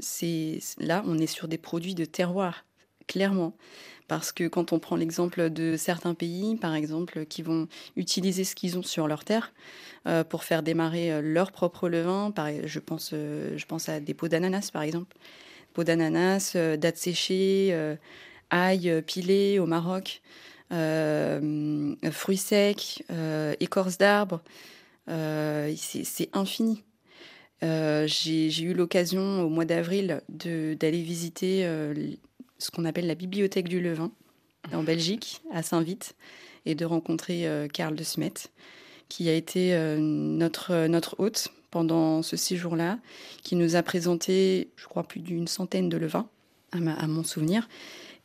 c'est 0.00 0.58
là, 0.78 1.02
on 1.06 1.18
est 1.18 1.26
sur 1.26 1.48
des 1.48 1.58
produits 1.58 1.94
de 1.94 2.04
terroir, 2.04 2.64
clairement. 3.06 3.54
Parce 4.08 4.32
que 4.32 4.48
quand 4.48 4.72
on 4.72 4.78
prend 4.78 4.96
l'exemple 4.96 5.50
de 5.50 5.76
certains 5.76 6.14
pays, 6.14 6.56
par 6.56 6.74
exemple, 6.74 7.26
qui 7.26 7.42
vont 7.42 7.68
utiliser 7.96 8.42
ce 8.44 8.54
qu'ils 8.54 8.78
ont 8.78 8.82
sur 8.82 9.06
leur 9.06 9.24
terre 9.24 9.52
euh, 10.06 10.24
pour 10.24 10.44
faire 10.44 10.62
démarrer 10.62 11.12
euh, 11.12 11.20
leur 11.22 11.52
propre 11.52 11.90
levain, 11.90 12.32
je, 12.64 12.78
pense, 12.78 13.10
je 13.10 13.64
pense 13.66 13.90
à 13.90 14.00
des 14.00 14.14
pots 14.14 14.28
d'ananas, 14.28 14.70
par 14.72 14.82
exemple. 14.82 15.14
Pots 15.74 15.84
d'ananas, 15.84 16.56
dattes 16.56 16.96
séchées, 16.96 17.68
euh, 17.72 17.96
ail 18.50 19.02
pilé 19.06 19.58
au 19.58 19.66
Maroc, 19.66 20.22
fruits 22.10 22.36
secs, 22.36 23.04
euh, 23.10 23.54
écorce 23.60 23.98
d'arbres. 23.98 24.42
Euh, 25.08 25.72
c'est 25.76 26.28
infini. 26.32 26.82
Euh, 27.62 28.06
J'ai 28.06 28.62
eu 28.62 28.74
l'occasion 28.74 29.42
au 29.42 29.48
mois 29.48 29.64
d'avril 29.64 30.20
d'aller 30.28 31.02
visiter 31.02 31.66
euh, 31.66 31.94
ce 32.58 32.70
qu'on 32.70 32.84
appelle 32.84 33.06
la 33.06 33.14
bibliothèque 33.14 33.68
du 33.68 33.80
levain 33.80 34.10
en 34.72 34.82
Belgique, 34.82 35.40
à 35.52 35.62
Saint-Vite, 35.62 36.14
et 36.66 36.74
de 36.74 36.84
rencontrer 36.84 37.46
Karl 37.72 37.94
de 37.94 38.04
Smet, 38.04 38.34
qui 39.08 39.28
a 39.28 39.34
été 39.34 39.74
notre, 39.98 40.86
notre 40.86 41.16
hôte 41.18 41.48
pendant 41.70 42.22
ce 42.22 42.36
séjour-là, 42.36 42.98
qui 43.42 43.56
nous 43.56 43.76
a 43.76 43.82
présenté, 43.82 44.68
je 44.76 44.86
crois, 44.86 45.04
plus 45.04 45.20
d'une 45.20 45.46
centaine 45.46 45.88
de 45.88 45.96
levains, 45.96 46.28
à, 46.72 46.78
ma- 46.78 46.94
à 46.94 47.06
mon 47.06 47.22
souvenir. 47.22 47.68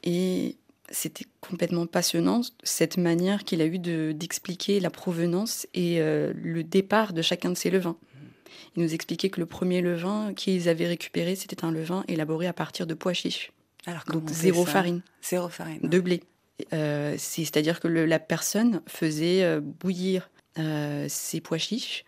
Et 0.03 0.57
c'était 0.93 1.25
complètement 1.41 1.85
passionnant, 1.87 2.41
cette 2.63 2.97
manière 2.97 3.43
qu'il 3.43 3.61
a 3.61 3.65
eu 3.65 3.79
de- 3.79 4.13
d'expliquer 4.13 4.79
la 4.79 4.89
provenance 4.89 5.67
et 5.73 5.99
euh, 5.99 6.31
le 6.35 6.63
départ 6.63 7.11
de 7.11 7.21
chacun 7.21 7.49
de 7.49 7.57
ces 7.57 7.69
levains. 7.71 7.97
Ils 8.77 8.83
nous 8.83 8.93
expliquaient 8.93 9.29
que 9.29 9.39
le 9.39 9.45
premier 9.45 9.81
levain 9.81 10.33
qu'ils 10.33 10.69
avaient 10.69 10.87
récupéré, 10.87 11.35
c'était 11.35 11.65
un 11.65 11.71
levain 11.71 12.03
élaboré 12.07 12.47
à 12.47 12.53
partir 12.53 12.87
de 12.87 12.93
pois 12.93 13.13
chiches, 13.13 13.51
Alors, 13.85 14.03
donc 14.05 14.29
zéro 14.29 14.65
farine, 14.65 15.01
Zéro 15.21 15.49
farine. 15.49 15.79
de 15.83 15.99
blé. 15.99 16.21
Euh, 16.71 17.15
c'est- 17.17 17.43
C'est-à-dire 17.45 17.79
que 17.79 17.87
le- 17.87 18.05
la 18.05 18.19
personne 18.19 18.81
faisait 18.87 19.43
euh, 19.43 19.59
bouillir 19.61 20.29
euh, 20.59 21.07
ses 21.09 21.41
pois 21.41 21.57
chiches 21.57 22.05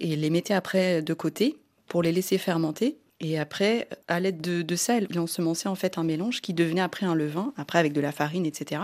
et 0.00 0.16
les 0.16 0.28
mettait 0.30 0.54
après 0.54 1.00
de 1.02 1.14
côté 1.14 1.56
pour 1.86 2.02
les 2.02 2.10
laisser 2.12 2.36
fermenter. 2.38 2.98
Et 3.20 3.38
après, 3.38 3.88
à 4.08 4.20
l'aide 4.20 4.40
de, 4.42 4.60
de 4.62 4.76
ça, 4.76 4.98
il 4.98 5.18
ensemençait 5.18 5.68
en 5.68 5.74
fait 5.74 5.96
un 5.96 6.04
mélange 6.04 6.42
qui 6.42 6.52
devenait 6.52 6.82
après 6.82 7.06
un 7.06 7.14
levain, 7.14 7.54
après 7.56 7.78
avec 7.78 7.92
de 7.94 8.00
la 8.00 8.12
farine, 8.12 8.44
etc. 8.44 8.82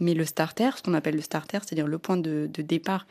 Mais 0.00 0.14
le 0.14 0.24
starter, 0.24 0.70
ce 0.76 0.82
qu'on 0.82 0.94
appelle 0.94 1.14
le 1.14 1.22
starter, 1.22 1.58
c'est-à-dire 1.64 1.86
le 1.86 1.98
point 1.98 2.16
de, 2.16 2.48
de 2.52 2.62
départ, 2.62 3.06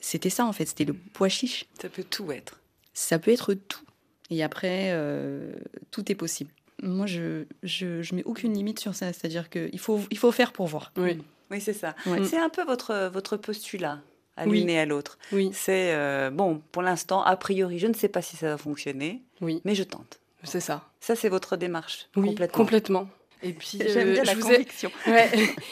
c'était 0.00 0.30
ça 0.30 0.46
en 0.46 0.52
fait, 0.52 0.66
c'était 0.66 0.84
le 0.86 0.94
pois 0.94 1.28
chiche. 1.28 1.66
Ça 1.80 1.88
peut 1.90 2.04
tout 2.04 2.32
être. 2.32 2.60
Ça 2.94 3.18
peut 3.18 3.30
être 3.30 3.52
tout. 3.54 3.84
Et 4.30 4.42
après, 4.42 4.90
euh, 4.92 5.52
tout 5.90 6.10
est 6.10 6.14
possible. 6.14 6.50
Moi, 6.82 7.06
je, 7.06 7.44
je, 7.62 8.02
je 8.02 8.14
mets 8.14 8.24
aucune 8.24 8.54
limite 8.54 8.78
sur 8.78 8.94
ça. 8.94 9.12
C'est-à-dire 9.12 9.50
qu'il 9.50 9.78
faut, 9.78 10.00
il 10.10 10.18
faut 10.18 10.32
faire 10.32 10.52
pour 10.52 10.66
voir. 10.68 10.92
Oui, 10.96 11.18
Oui, 11.50 11.60
c'est 11.60 11.72
ça. 11.72 11.94
Ouais. 12.06 12.24
C'est 12.24 12.38
un 12.38 12.48
peu 12.50 12.64
votre, 12.64 13.10
votre 13.12 13.36
postulat 13.36 14.00
à 14.38 14.46
Oui. 14.46 14.60
l'une 14.60 14.70
et 14.70 14.78
à 14.78 14.86
l'autre. 14.86 15.18
oui, 15.32 15.50
C'est, 15.52 15.92
euh, 15.94 16.30
bon, 16.30 16.62
pour 16.72 16.82
l'instant, 16.82 17.22
a 17.22 17.36
priori, 17.36 17.78
je 17.78 17.86
ne 17.86 17.94
sais 17.94 18.08
pas 18.08 18.22
si 18.22 18.36
ça 18.36 18.48
va 18.48 18.56
fonctionner, 18.58 19.22
oui, 19.40 19.60
mais 19.64 19.74
je 19.74 19.82
tente. 19.82 20.20
c'est 20.44 20.60
ça. 20.60 20.84
Ça, 21.00 21.14
c'est 21.16 21.28
votre 21.28 21.56
démarche. 21.56 22.08
Oui, 22.16 22.28
complètement. 22.28 22.56
complètement. 22.56 23.08
Et 23.42 23.52
puis, 23.52 23.78
J'aime 23.86 24.08
euh, 24.08 24.12
bien 24.14 24.24
je 24.24 24.28
la 24.28 24.34
vous 24.34 24.50
ai-. 24.50 24.66
Ouais. 25.06 25.30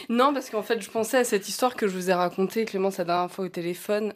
non, 0.09 0.33
parce 0.33 0.51
qu'en 0.51 0.63
fait, 0.63 0.81
je 0.81 0.89
pensais 0.91 1.19
à 1.19 1.25
cette 1.25 1.49
histoire 1.49 1.75
que 1.75 1.89
je 1.89 1.93
vous 1.95 2.11
ai 2.11 2.15
racontée, 2.15 2.65
Clémence, 2.65 2.99
la 2.99 3.05
dernière 3.05 3.31
fois 3.31 3.45
au 3.45 3.49
téléphone, 3.49 4.13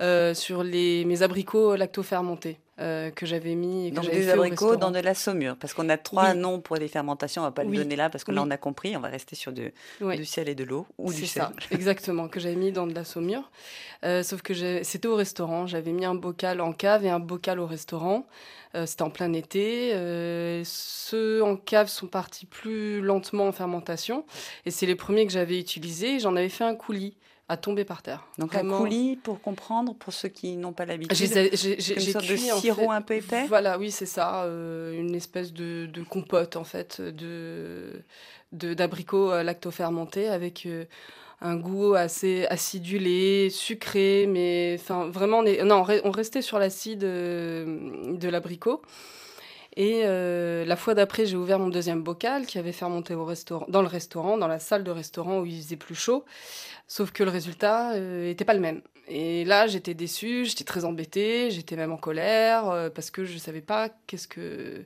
euh, 0.00 0.34
sur 0.34 0.62
les, 0.62 1.04
mes 1.06 1.22
abricots 1.22 1.76
lactofermentés 1.76 2.58
euh, 2.80 3.10
que 3.10 3.26
j'avais 3.26 3.54
mis. 3.54 3.90
Que 3.90 3.96
Donc 3.96 4.10
des 4.10 4.28
abricots 4.30 4.76
dans 4.76 4.90
de 4.90 4.98
la 4.98 5.14
saumure, 5.14 5.56
parce 5.56 5.74
qu'on 5.74 5.88
a 5.88 5.96
trois 5.98 6.30
Oui. 6.32 6.38
noms 6.38 6.60
pour 6.60 6.76
les 6.76 6.88
fermentations, 6.88 7.42
on 7.42 7.44
va 7.46 7.50
pas 7.50 7.64
Oui. 7.64 7.76
le 7.76 7.82
donner 7.84 7.96
là, 7.96 8.10
parce 8.10 8.24
que 8.24 8.32
là 8.32 8.40
Oui. 8.42 8.48
on 8.48 8.50
a 8.50 8.56
compris, 8.56 8.96
on 8.96 9.00
va 9.00 9.08
rester 9.08 9.36
sur 9.36 9.52
du, 9.52 9.72
Oui. 10.00 10.16
du 10.16 10.24
sel 10.24 10.48
et 10.48 10.54
de 10.54 10.64
l'eau, 10.64 10.86
ou 10.98 11.12
du 11.12 11.26
sel. 11.26 11.42
ça, 11.42 11.52
exactement, 11.70 12.28
que 12.28 12.40
j'avais 12.40 12.54
mis 12.56 12.72
dans 12.72 12.86
de 12.86 12.94
la 12.94 13.04
saumure. 13.04 13.50
Euh, 14.04 14.22
sauf 14.22 14.40
que 14.42 14.54
c'était 14.82 15.08
au 15.08 15.16
restaurant. 15.16 15.66
J'avais 15.66 15.92
mis 15.92 16.04
un 16.04 16.14
bocal 16.14 16.60
en 16.60 16.72
cave 16.72 17.04
et 17.04 17.10
un 17.10 17.20
bocal 17.20 17.60
au 17.60 17.66
restaurant. 17.66 18.26
Euh, 18.74 18.86
c'était 18.86 19.02
en 19.02 19.10
plein 19.10 19.32
été. 19.34 19.92
Ceux 20.64 21.42
en 21.42 21.56
cave 21.56 21.88
sont 21.88 22.06
partis 22.06 22.46
plus 22.46 23.00
lentement 23.00 23.46
en 23.48 23.52
fermentation. 23.52 24.24
Et 24.66 24.70
c'est 24.70 24.86
les 24.86 24.94
premiers 24.94 25.26
que 25.26 25.32
j'avais 25.32 25.58
utilisés. 25.58 26.18
J'en 26.20 26.36
avais 26.36 26.48
fait 26.48 26.64
un 26.64 26.74
coulis 26.74 27.16
à 27.50 27.56
tomber 27.56 27.84
par 27.84 28.00
terre. 28.02 28.24
Donc 28.38 28.52
Vraiment. 28.52 28.76
un 28.76 28.78
coulis, 28.78 29.16
pour 29.16 29.40
comprendre, 29.40 29.94
pour 29.94 30.12
ceux 30.12 30.28
qui 30.28 30.56
n'ont 30.56 30.72
pas 30.72 30.86
l'habitude, 30.86 31.16
J'ai 31.16 31.26
sorte 32.12 32.24
de 32.26 32.52
en 32.52 32.60
sirop 32.60 32.82
fait- 32.82 32.88
un 32.88 33.02
peu 33.02 33.14
épais 33.14 33.46
Voilà, 33.48 33.76
oui, 33.76 33.90
c'est 33.90 34.06
ça. 34.06 34.44
euh, 34.44 34.92
une 34.98 35.14
espèce 35.16 35.52
de, 35.52 35.86
de 35.86 36.02
compote, 36.02 36.56
en 36.56 36.64
fait, 36.64 37.00
de 37.00 38.02
d'abricots 38.52 39.30
euh, 39.32 39.42
lactofermentés 39.42 40.28
avec 40.28 40.66
euh, 40.66 40.84
un 41.40 41.56
goût 41.56 41.94
assez 41.94 42.46
acidulé, 42.50 43.48
sucré, 43.50 44.26
mais 44.28 44.76
enfin 44.78 45.08
vraiment, 45.08 45.38
on 45.38 45.44
est- 45.46 45.62
non, 45.64 45.76
on 45.76 45.84
re- 45.84 46.00
on 46.04 46.10
restait 46.10 46.42
sur 46.42 46.58
l'acide 46.58 47.00
de 47.00 48.28
l'abricot. 48.28 48.82
Et 49.76 50.02
euh, 50.04 50.64
la 50.64 50.76
fois 50.76 50.94
d'après, 50.94 51.26
j'ai 51.26 51.36
ouvert 51.36 51.58
mon 51.58 51.68
deuxième 51.68 52.02
bocal 52.02 52.46
qui 52.46 52.58
avait 52.58 52.72
fermenté 52.72 53.14
au 53.14 53.24
restaurant, 53.24 53.66
dans 53.68 53.82
le 53.82 53.88
restaurant, 53.88 54.36
dans 54.36 54.48
la 54.48 54.58
salle 54.58 54.84
de 54.84 54.90
restaurant 54.90 55.40
où 55.40 55.46
il 55.46 55.62
faisait 55.62 55.76
plus 55.76 55.94
chaud. 55.94 56.24
Sauf 56.88 57.12
que 57.12 57.22
le 57.22 57.30
résultat 57.30 57.98
n'était 57.98 58.44
pas 58.44 58.54
le 58.54 58.60
même. 58.60 58.82
Et 59.10 59.44
là, 59.44 59.66
j'étais 59.66 59.94
déçue, 59.94 60.44
j'étais 60.44 60.64
très 60.64 60.84
embêtée, 60.84 61.50
j'étais 61.50 61.74
même 61.76 61.92
en 61.92 61.96
colère 61.96 62.70
euh, 62.70 62.90
parce 62.90 63.10
que 63.10 63.24
je 63.24 63.34
ne 63.34 63.38
savais 63.38 63.60
pas 63.60 63.88
qu'est-ce 64.06 64.28
que 64.28 64.84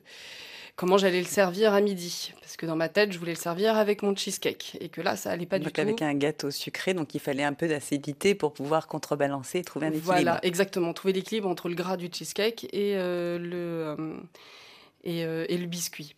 comment 0.75 0.97
j'allais 0.97 1.19
le 1.19 1.27
servir 1.27 1.73
à 1.73 1.79
midi. 1.79 2.33
Parce 2.41 2.57
que 2.57 2.65
dans 2.65 2.75
ma 2.75 2.89
tête, 2.89 3.11
je 3.11 3.19
voulais 3.19 3.33
le 3.33 3.39
servir 3.39 3.77
avec 3.77 4.01
mon 4.01 4.15
cheesecake 4.15 4.77
et 4.81 4.89
que 4.89 5.01
là, 5.01 5.15
ça 5.15 5.29
allait 5.29 5.45
pas 5.45 5.59
du 5.59 5.65
donc 5.65 5.73
tout. 5.73 5.81
avec 5.81 6.01
un 6.01 6.15
gâteau 6.15 6.49
sucré, 6.49 6.95
donc 6.95 7.13
il 7.13 7.19
fallait 7.19 7.43
un 7.43 7.53
peu 7.53 7.67
d'acidité 7.67 8.33
pour 8.33 8.51
pouvoir 8.53 8.87
contrebalancer 8.87 9.59
et 9.59 9.63
trouver 9.63 9.85
un 9.85 9.89
équilibre. 9.89 10.11
Voilà, 10.11 10.39
exactement. 10.43 10.91
Trouver 10.93 11.13
l'équilibre 11.13 11.47
entre 11.47 11.69
le 11.69 11.75
gras 11.75 11.95
du 11.95 12.09
cheesecake 12.11 12.65
et, 12.73 12.95
euh, 12.95 13.37
le, 13.37 13.55
euh, 13.55 14.17
et, 15.05 15.23
euh, 15.23 15.45
et 15.47 15.57
le 15.57 15.67
biscuit. 15.67 16.15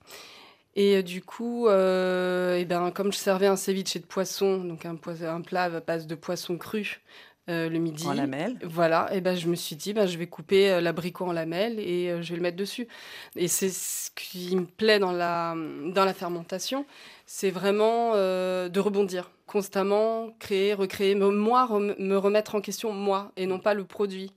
Et 0.75 0.97
euh, 0.97 1.01
du 1.01 1.21
coup, 1.21 1.67
euh, 1.67 2.57
eh 2.57 2.65
ben, 2.65 2.91
comme 2.91 3.11
je 3.11 3.17
servais 3.17 3.47
un 3.47 3.55
ceviche 3.55 3.95
de 3.97 4.05
poisson, 4.05 4.63
donc 4.63 4.85
un, 4.85 4.95
plat 4.95 5.63
à 5.63 5.79
base 5.79 6.07
de 6.07 6.15
poisson 6.15 6.57
cru 6.57 7.01
euh, 7.49 7.69
le 7.69 7.79
midi. 7.79 8.07
En 8.07 8.13
lamelles. 8.13 8.57
Voilà, 8.63 9.09
et 9.13 9.21
ben 9.21 9.35
je 9.35 9.47
me 9.47 9.55
suis 9.55 9.75
dit, 9.75 9.93
ben, 9.93 10.05
je 10.05 10.17
vais 10.17 10.27
couper 10.27 10.81
l'abricot 10.81 11.25
en 11.25 11.31
lamelles 11.31 11.79
et 11.79 12.09
euh, 12.09 12.21
je 12.21 12.29
vais 12.29 12.35
le 12.35 12.41
mettre 12.41 12.57
dessus. 12.57 12.87
Et 13.35 13.47
c'est 13.47 13.69
ce 13.69 14.11
qui 14.15 14.55
me 14.55 14.65
plaît 14.65 14.99
dans 14.99 15.13
la, 15.13 15.55
dans 15.93 16.05
la 16.05 16.13
fermentation, 16.13 16.85
c'est 17.25 17.51
vraiment 17.51 18.13
de 18.13 18.79
rebondir 18.79 19.31
constamment, 19.47 20.29
créer, 20.39 20.73
recréer, 20.73 21.15
me, 21.15 21.29
moi, 21.29 21.65
rem- 21.65 21.95
me 21.97 22.17
remettre 22.17 22.53
en 22.53 22.61
question, 22.61 22.91
moi, 22.93 23.31
et 23.37 23.47
non 23.47 23.59
pas 23.59 23.73
le 23.73 23.85
produit. 23.85 24.33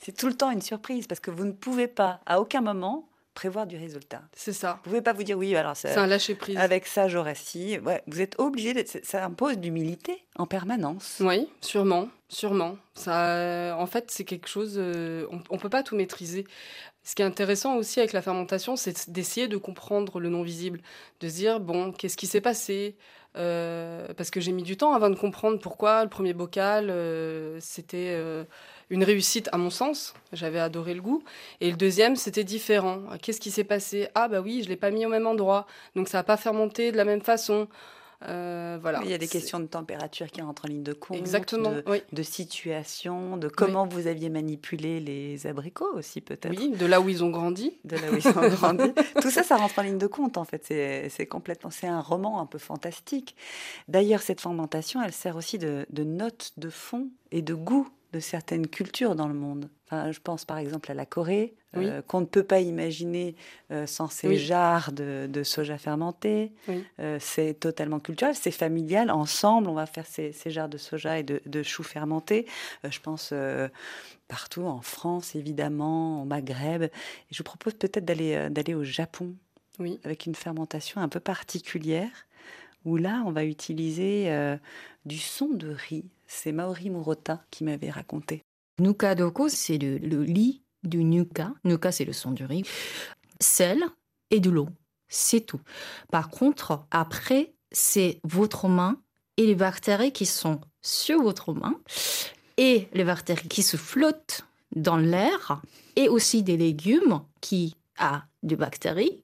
C'est 0.00 0.16
tout 0.16 0.26
le 0.26 0.34
temps 0.34 0.50
une 0.50 0.60
surprise 0.62 1.06
parce 1.06 1.20
que 1.20 1.30
vous 1.30 1.44
ne 1.44 1.52
pouvez 1.52 1.86
pas, 1.86 2.20
à 2.26 2.40
aucun 2.40 2.60
moment, 2.60 3.06
prévoir 3.40 3.66
du 3.66 3.78
résultat. 3.78 4.20
C'est 4.34 4.52
ça. 4.52 4.74
Vous 4.84 4.90
pouvez 4.90 5.00
pas 5.00 5.14
vous 5.14 5.22
dire 5.22 5.38
oui, 5.38 5.56
alors 5.56 5.74
C'est 5.74 5.96
un 5.96 6.06
lâcher-prise. 6.06 6.58
avec 6.58 6.86
ça 6.86 7.08
j'aurais 7.08 7.34
si. 7.34 7.78
Ouais, 7.78 8.02
vous 8.06 8.20
êtes 8.20 8.38
obligé, 8.38 8.74
d'être- 8.74 9.00
ça 9.02 9.24
impose 9.24 9.56
l'humilité 9.56 10.22
en 10.36 10.46
permanence. 10.46 11.22
Oui, 11.24 11.48
sûrement, 11.62 12.10
sûrement. 12.28 12.76
Ça, 12.94 13.74
en 13.78 13.86
fait, 13.86 14.10
c'est 14.10 14.24
quelque 14.24 14.46
chose. 14.46 14.74
euh, 14.76 15.26
on, 15.50 15.54
ne 15.54 15.58
peut 15.60 15.70
pas 15.70 15.82
tout 15.82 15.96
maîtriser. 15.96 16.44
Ce 17.02 17.14
qui 17.14 17.22
est 17.22 17.24
intéressant 17.24 17.76
aussi 17.76 17.98
avec 17.98 18.12
la 18.12 18.20
fermentation, 18.20 18.76
c'est 18.76 19.08
d'essayer 19.10 19.48
de 19.48 19.56
comprendre 19.56 20.20
le 20.20 20.28
non 20.28 20.42
visible, 20.42 20.80
de 21.20 21.28
se 21.30 21.34
dire 21.36 21.60
bon, 21.60 21.92
qu'est-ce 21.92 22.18
qui 22.18 22.26
s'est 22.26 22.42
passé 22.42 22.94
Euh, 23.36 24.12
Parce 24.16 24.30
que 24.30 24.40
j'ai 24.40 24.52
mis 24.52 24.64
du 24.64 24.76
temps 24.76 24.92
avant 24.92 25.08
de 25.08 25.14
comprendre 25.16 25.58
pourquoi 25.60 26.02
le 26.04 26.10
premier 26.10 26.34
bocal 26.34 26.88
euh, 26.90 27.56
c'était 27.60 28.10
euh, 28.10 28.44
une 28.90 29.04
réussite 29.04 29.48
à 29.52 29.56
mon 29.58 29.70
sens. 29.70 30.14
J'avais 30.32 30.58
adoré 30.60 30.94
le 30.94 31.00
goût. 31.00 31.22
Et 31.60 31.70
le 31.70 31.76
deuxième, 31.76 32.16
c'était 32.16 32.44
différent. 32.44 33.02
Qu'est-ce 33.22 33.40
qui 33.40 33.50
s'est 33.50 33.64
passé? 33.64 34.08
Ah 34.14 34.28
bah 34.28 34.40
oui, 34.40 34.62
je 34.64 34.68
l'ai 34.68 34.76
pas 34.76 34.90
mis 34.90 35.06
au 35.06 35.08
même 35.08 35.26
endroit, 35.26 35.66
donc 35.96 36.08
ça 36.08 36.18
n'a 36.18 36.24
pas 36.24 36.36
fermenté 36.36 36.92
de 36.92 36.96
la 36.96 37.04
même 37.04 37.22
façon. 37.22 37.68
Euh, 38.28 38.78
voilà. 38.82 39.00
Il 39.02 39.10
y 39.10 39.14
a 39.14 39.18
des 39.18 39.28
questions 39.28 39.60
de 39.60 39.64
température 39.66 40.26
qui 40.26 40.42
rentrent 40.42 40.66
en 40.66 40.68
ligne 40.68 40.82
de 40.82 40.92
compte. 40.92 41.16
Exactement. 41.16 41.70
De, 41.72 41.82
Oui. 41.86 42.02
de 42.12 42.22
situation, 42.22 43.38
de 43.38 43.48
comment 43.48 43.86
vous 43.86 44.08
aviez 44.08 44.28
manipulé 44.28 45.00
les 45.00 45.46
abricots 45.46 45.94
aussi 45.94 46.20
peut-être. 46.20 46.50
Oui, 46.54 46.68
de 46.76 46.84
là 46.84 47.00
où 47.00 47.08
ils 47.08 47.24
ont 47.24 47.30
grandi. 47.30 47.78
De 47.84 47.96
là 47.96 48.10
où 48.12 48.16
ils 48.16 48.22
sont 48.22 48.32
grandis. 48.48 48.92
Tout 49.22 49.30
ça, 49.30 49.42
ça 49.42 49.56
rentre 49.56 49.78
en 49.78 49.82
ligne 49.82 49.96
de 49.96 50.06
compte 50.06 50.36
en 50.36 50.44
fait. 50.44 50.62
C'est 50.66 51.08
c'est 51.08 51.24
complètement, 51.26 51.70
c'est 51.70 51.86
un 51.86 52.00
roman 52.02 52.40
un 52.42 52.46
peu 52.46 52.58
fantastique. 52.58 53.36
D'ailleurs, 53.88 54.20
cette 54.20 54.42
fermentation, 54.42 55.00
elle 55.02 55.12
sert 55.12 55.36
aussi 55.36 55.56
de, 55.56 55.86
de 55.88 56.04
note 56.04 56.52
de 56.58 56.68
fond 56.68 57.08
et 57.32 57.40
de 57.40 57.54
goût 57.54 57.88
de 58.12 58.20
certaines 58.20 58.66
cultures 58.66 59.14
dans 59.14 59.28
le 59.28 59.34
monde. 59.34 59.70
Enfin, 59.86 60.10
je 60.12 60.20
pense 60.20 60.44
par 60.44 60.58
exemple 60.58 60.90
à 60.90 60.94
la 60.94 61.06
Corée, 61.06 61.54
Oui. 61.76 61.86
euh, 61.86 62.02
qu'on 62.02 62.20
ne 62.20 62.26
peut 62.26 62.42
pas 62.42 62.60
imaginer 62.60 63.36
euh, 63.70 63.86
sans 63.86 64.08
ces 64.08 64.28
Oui. 64.28 64.38
jarres 64.38 64.92
de, 64.92 65.28
de 65.28 65.42
soja 65.44 65.78
fermenté. 65.78 66.52
Oui. 66.68 66.84
Euh, 66.98 67.18
c'est 67.20 67.54
totalement 67.54 68.00
culturel, 68.00 68.34
c'est 68.34 68.50
familial. 68.50 69.10
Ensemble, 69.10 69.68
on 69.68 69.74
va 69.74 69.86
faire 69.86 70.06
ces, 70.06 70.32
ces 70.32 70.50
jarres 70.50 70.68
de 70.68 70.78
soja 70.78 71.18
et 71.18 71.22
de, 71.22 71.40
de 71.46 71.62
choux 71.62 71.82
fermentés. 71.84 72.46
Je 72.88 72.98
pense 73.00 73.32
partout, 74.28 74.62
en 74.62 74.80
France 74.80 75.34
évidemment, 75.34 76.22
au 76.22 76.24
Maghreb. 76.24 76.82
Et 76.84 76.90
je 77.30 77.38
vous 77.38 77.44
propose 77.44 77.74
peut-être 77.74 78.04
d'aller 78.04 78.48
d'aller 78.50 78.74
au 78.74 78.84
Japon 78.84 79.34
Oui. 79.78 80.00
avec 80.04 80.26
une 80.26 80.34
fermentation 80.34 81.00
un 81.00 81.08
peu 81.08 81.20
particulière, 81.20 82.26
où 82.84 82.96
là, 82.96 83.22
on 83.26 83.32
va 83.32 83.44
utiliser 83.44 84.32
du 85.04 85.18
son 85.18 85.48
de 85.48 85.68
riz. 85.70 86.04
C'est 86.32 86.52
Maori 86.52 86.90
Murota 86.90 87.42
qui 87.50 87.64
m'avait 87.64 87.90
raconté. 87.90 88.44
Nuka 88.78 89.16
doko, 89.16 89.48
c'est 89.48 89.78
le, 89.78 90.22
lit 90.22 90.62
du 90.84 91.02
nuka. 91.02 91.52
Nuka, 91.64 91.90
c'est 91.90 92.04
le 92.04 92.12
son 92.12 92.30
du 92.30 92.44
riz. 92.44 92.62
Sel 93.40 93.82
et 94.30 94.38
de 94.38 94.48
l'eau. 94.48 94.68
C'est 95.08 95.40
tout. 95.40 95.60
Par 96.12 96.30
contre, 96.30 96.86
après, 96.92 97.52
c'est 97.72 98.20
votre 98.22 98.68
main 98.68 99.00
et 99.38 99.46
les 99.46 99.56
bactéries 99.56 100.12
qui 100.12 100.24
sont 100.24 100.60
sur 100.82 101.20
votre 101.20 101.52
main 101.52 101.74
et 102.56 102.86
les 102.92 103.04
bactéries 103.04 103.48
qui 103.48 103.64
se 103.64 103.76
flottent 103.76 104.46
dans 104.76 104.98
l'air 104.98 105.60
et 105.96 106.08
aussi 106.08 106.44
des 106.44 106.56
légumes 106.56 107.22
qui 107.40 107.74
a 108.00 108.24
des 108.42 108.56
bactéries 108.56 109.22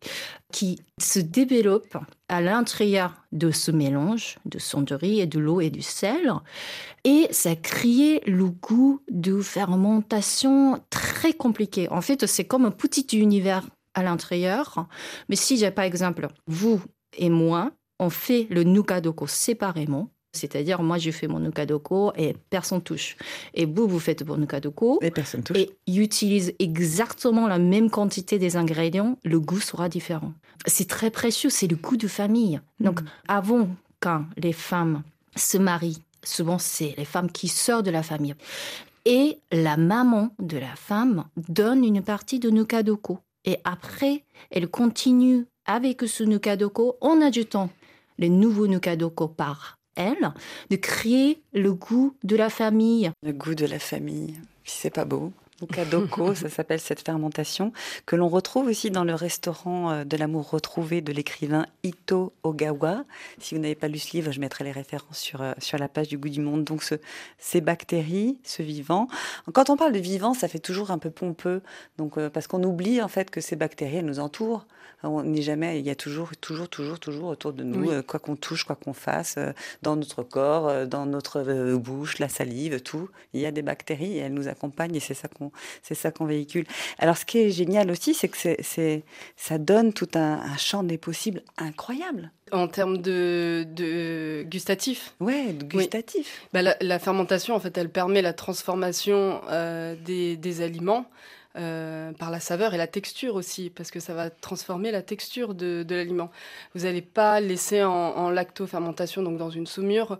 qui 0.52 0.78
se 1.00 1.18
développent 1.18 1.98
à 2.28 2.40
l'intérieur 2.40 3.14
de 3.32 3.50
ce 3.50 3.70
mélange 3.70 4.38
de 4.44 4.58
son 4.58 4.82
de 4.82 4.94
riz 4.94 5.20
et 5.20 5.26
de 5.26 5.38
l'eau 5.38 5.60
et 5.60 5.70
du 5.70 5.82
sel 5.82 6.32
et 7.04 7.26
ça 7.30 7.56
crée 7.56 8.20
le 8.26 8.50
goût 8.50 9.00
de 9.10 9.40
fermentation 9.40 10.80
très 10.90 11.32
compliqué. 11.32 11.88
En 11.90 12.00
fait, 12.00 12.26
c'est 12.26 12.44
comme 12.44 12.64
un 12.64 12.70
petit 12.70 13.16
univers 13.16 13.66
à 13.94 14.02
l'intérieur. 14.02 14.86
Mais 15.28 15.36
si 15.36 15.56
j'ai 15.56 15.70
par 15.70 15.84
exemple 15.84 16.28
vous 16.46 16.80
et 17.16 17.30
moi, 17.30 17.72
on 17.98 18.10
fait 18.10 18.46
le 18.50 18.64
doko 19.00 19.26
séparément, 19.26 20.10
C'est-à-dire, 20.36 20.82
moi, 20.82 20.98
je 20.98 21.10
fais 21.10 21.26
mon 21.26 21.40
nukadoko 21.40 22.12
et 22.16 22.34
personne 22.50 22.82
touche. 22.82 23.16
Et 23.54 23.66
vous, 23.66 23.86
vous 23.88 23.98
faites 23.98 24.24
votre 24.24 24.40
nukadoko 24.40 24.98
Et 25.02 25.10
personne 25.10 25.42
touche. 25.42 25.56
et 25.56 25.70
utilise 25.86 26.52
exactement 26.58 27.48
la 27.48 27.58
même 27.58 27.90
quantité 27.90 28.38
des 28.38 28.56
ingrédients, 28.56 29.18
le 29.24 29.40
goût 29.40 29.60
sera 29.60 29.88
différent. 29.88 30.32
C'est 30.66 30.88
très 30.88 31.10
précieux, 31.10 31.50
c'est 31.50 31.66
le 31.66 31.76
goût 31.76 31.96
de 31.96 32.08
famille. 32.08 32.60
Donc, 32.80 33.00
avant, 33.28 33.68
quand 34.00 34.24
les 34.36 34.52
femmes 34.52 35.02
se 35.36 35.58
marient, 35.58 36.02
souvent 36.22 36.58
c'est 36.58 36.94
les 36.96 37.04
femmes 37.04 37.30
qui 37.30 37.48
sortent 37.48 37.86
de 37.86 37.90
la 37.90 38.02
famille. 38.02 38.34
Et 39.04 39.38
la 39.52 39.76
maman 39.76 40.30
de 40.40 40.58
la 40.58 40.74
femme 40.74 41.24
donne 41.48 41.84
une 41.84 42.02
partie 42.02 42.40
de 42.40 42.50
nukadoko. 42.50 43.20
Et 43.44 43.58
après, 43.64 44.24
elle 44.50 44.68
continue 44.68 45.46
avec 45.66 46.02
ce 46.02 46.24
nukadoko 46.24 46.96
en 47.00 47.20
ajoutant 47.20 47.70
les 48.18 48.28
nouveaux 48.28 48.66
nukadoko 48.66 49.28
par 49.28 49.78
elle, 49.96 50.32
de 50.70 50.76
créer 50.76 51.42
le 51.52 51.74
goût 51.74 52.14
de 52.22 52.36
la 52.36 52.50
famille. 52.50 53.10
Le 53.22 53.32
goût 53.32 53.54
de 53.54 53.66
la 53.66 53.78
famille. 53.78 54.34
Puis 54.62 54.74
c'est 54.76 54.90
pas 54.90 55.04
beau. 55.04 55.32
Nukadoko, 55.62 56.34
ça 56.34 56.48
s'appelle 56.48 56.80
cette 56.80 57.00
fermentation, 57.00 57.72
que 58.04 58.16
l'on 58.16 58.28
retrouve 58.28 58.66
aussi 58.66 58.90
dans 58.90 59.04
le 59.04 59.14
restaurant 59.14 59.90
euh, 59.90 60.04
de 60.04 60.16
l'amour 60.16 60.50
retrouvé 60.50 61.00
de 61.00 61.12
l'écrivain 61.12 61.66
Ito 61.82 62.32
Ogawa. 62.42 63.04
Si 63.38 63.54
vous 63.54 63.60
n'avez 63.60 63.74
pas 63.74 63.88
lu 63.88 63.98
ce 63.98 64.12
livre, 64.16 64.32
je 64.32 64.40
mettrai 64.40 64.64
les 64.64 64.72
références 64.72 65.18
sur, 65.18 65.42
euh, 65.42 65.52
sur 65.58 65.78
la 65.78 65.88
page 65.88 66.08
du 66.08 66.18
goût 66.18 66.28
du 66.28 66.40
monde. 66.40 66.64
Donc 66.64 66.82
ce- 66.82 66.96
ces 67.38 67.60
bactéries, 67.60 68.38
ce 68.44 68.62
vivant. 68.62 69.08
Quand 69.52 69.70
on 69.70 69.76
parle 69.76 69.92
de 69.92 69.98
vivant, 69.98 70.34
ça 70.34 70.48
fait 70.48 70.58
toujours 70.58 70.90
un 70.90 70.98
peu 70.98 71.10
pompeux. 71.10 71.62
Donc, 71.98 72.18
euh, 72.18 72.28
parce 72.30 72.46
qu'on 72.46 72.62
oublie 72.62 73.00
en 73.00 73.08
fait 73.08 73.30
que 73.30 73.40
ces 73.40 73.56
bactéries, 73.56 73.96
elles 73.96 74.04
nous 74.06 74.20
entourent. 74.20 74.66
On 75.02 75.22
n'est 75.22 75.42
jamais, 75.42 75.78
il 75.78 75.84
y 75.86 75.90
a 75.90 75.94
toujours, 75.94 76.30
toujours, 76.40 76.68
toujours, 76.68 76.98
toujours 76.98 77.28
autour 77.28 77.52
de 77.52 77.62
nous, 77.62 77.88
Oui. 77.88 77.94
euh, 77.94 78.02
quoi 78.02 78.18
qu'on 78.18 78.34
touche, 78.34 78.64
quoi 78.64 78.76
qu'on 78.76 78.94
fasse, 78.94 79.34
euh, 79.36 79.52
dans 79.82 79.94
notre 79.94 80.22
corps, 80.22 80.86
dans 80.86 81.04
notre 81.06 81.74
bouche, 81.76 82.18
la 82.18 82.28
salive, 82.28 82.80
tout. 82.80 83.08
Il 83.34 83.40
y 83.40 83.46
a 83.46 83.50
des 83.52 83.62
bactéries 83.62 84.14
et 84.16 84.20
elles 84.20 84.32
nous 84.34 84.48
accompagnent 84.48 84.96
et 84.96 85.00
c'est 85.00 85.14
ça 85.14 85.28
qu'on, 85.28 85.45
c'est 85.82 85.94
ça 85.94 86.10
qu'on 86.10 86.24
véhicule. 86.26 86.64
Alors, 86.98 87.16
ce 87.16 87.24
qui 87.24 87.38
est 87.38 87.50
génial 87.50 87.90
aussi, 87.90 88.14
c'est 88.14 88.28
que 88.28 88.36
c'est, 88.36 89.04
ça 89.36 89.58
donne 89.58 89.92
tout 89.92 90.08
un, 90.14 90.40
un 90.40 90.56
champ 90.56 90.82
des 90.82 90.98
possibles 90.98 91.42
incroyable. 91.58 92.30
En 92.52 92.68
termes 92.68 92.98
de, 92.98 93.66
de 93.68 94.44
gustatif, 94.48 95.14
Ouais, 95.20 95.52
gustatif. 95.64 96.42
bah, 96.52 96.62
la, 96.62 96.76
la 96.80 96.98
fermentation, 96.98 97.54
en 97.54 97.60
fait, 97.60 97.76
elle 97.76 97.90
permet 97.90 98.22
la 98.22 98.32
transformation 98.32 99.40
euh, 99.50 99.96
des, 100.04 100.36
des 100.36 100.62
aliments 100.62 101.06
euh, 101.56 102.12
par 102.12 102.30
la 102.30 102.38
saveur 102.38 102.74
et 102.74 102.76
la 102.76 102.86
texture 102.86 103.34
aussi, 103.34 103.70
parce 103.70 103.90
que 103.90 103.98
ça 103.98 104.14
va 104.14 104.30
transformer 104.30 104.90
la 104.92 105.02
texture 105.02 105.54
de, 105.54 105.82
de 105.82 105.94
l'aliment. 105.96 106.30
Vous 106.74 106.82
n'allez 106.84 107.02
pas 107.02 107.40
laisser 107.40 107.82
en, 107.82 107.90
en 107.92 108.30
lactofermentation, 108.30 109.22
donc 109.22 109.38
dans 109.38 109.50
une 109.50 109.66
saumure, 109.66 110.18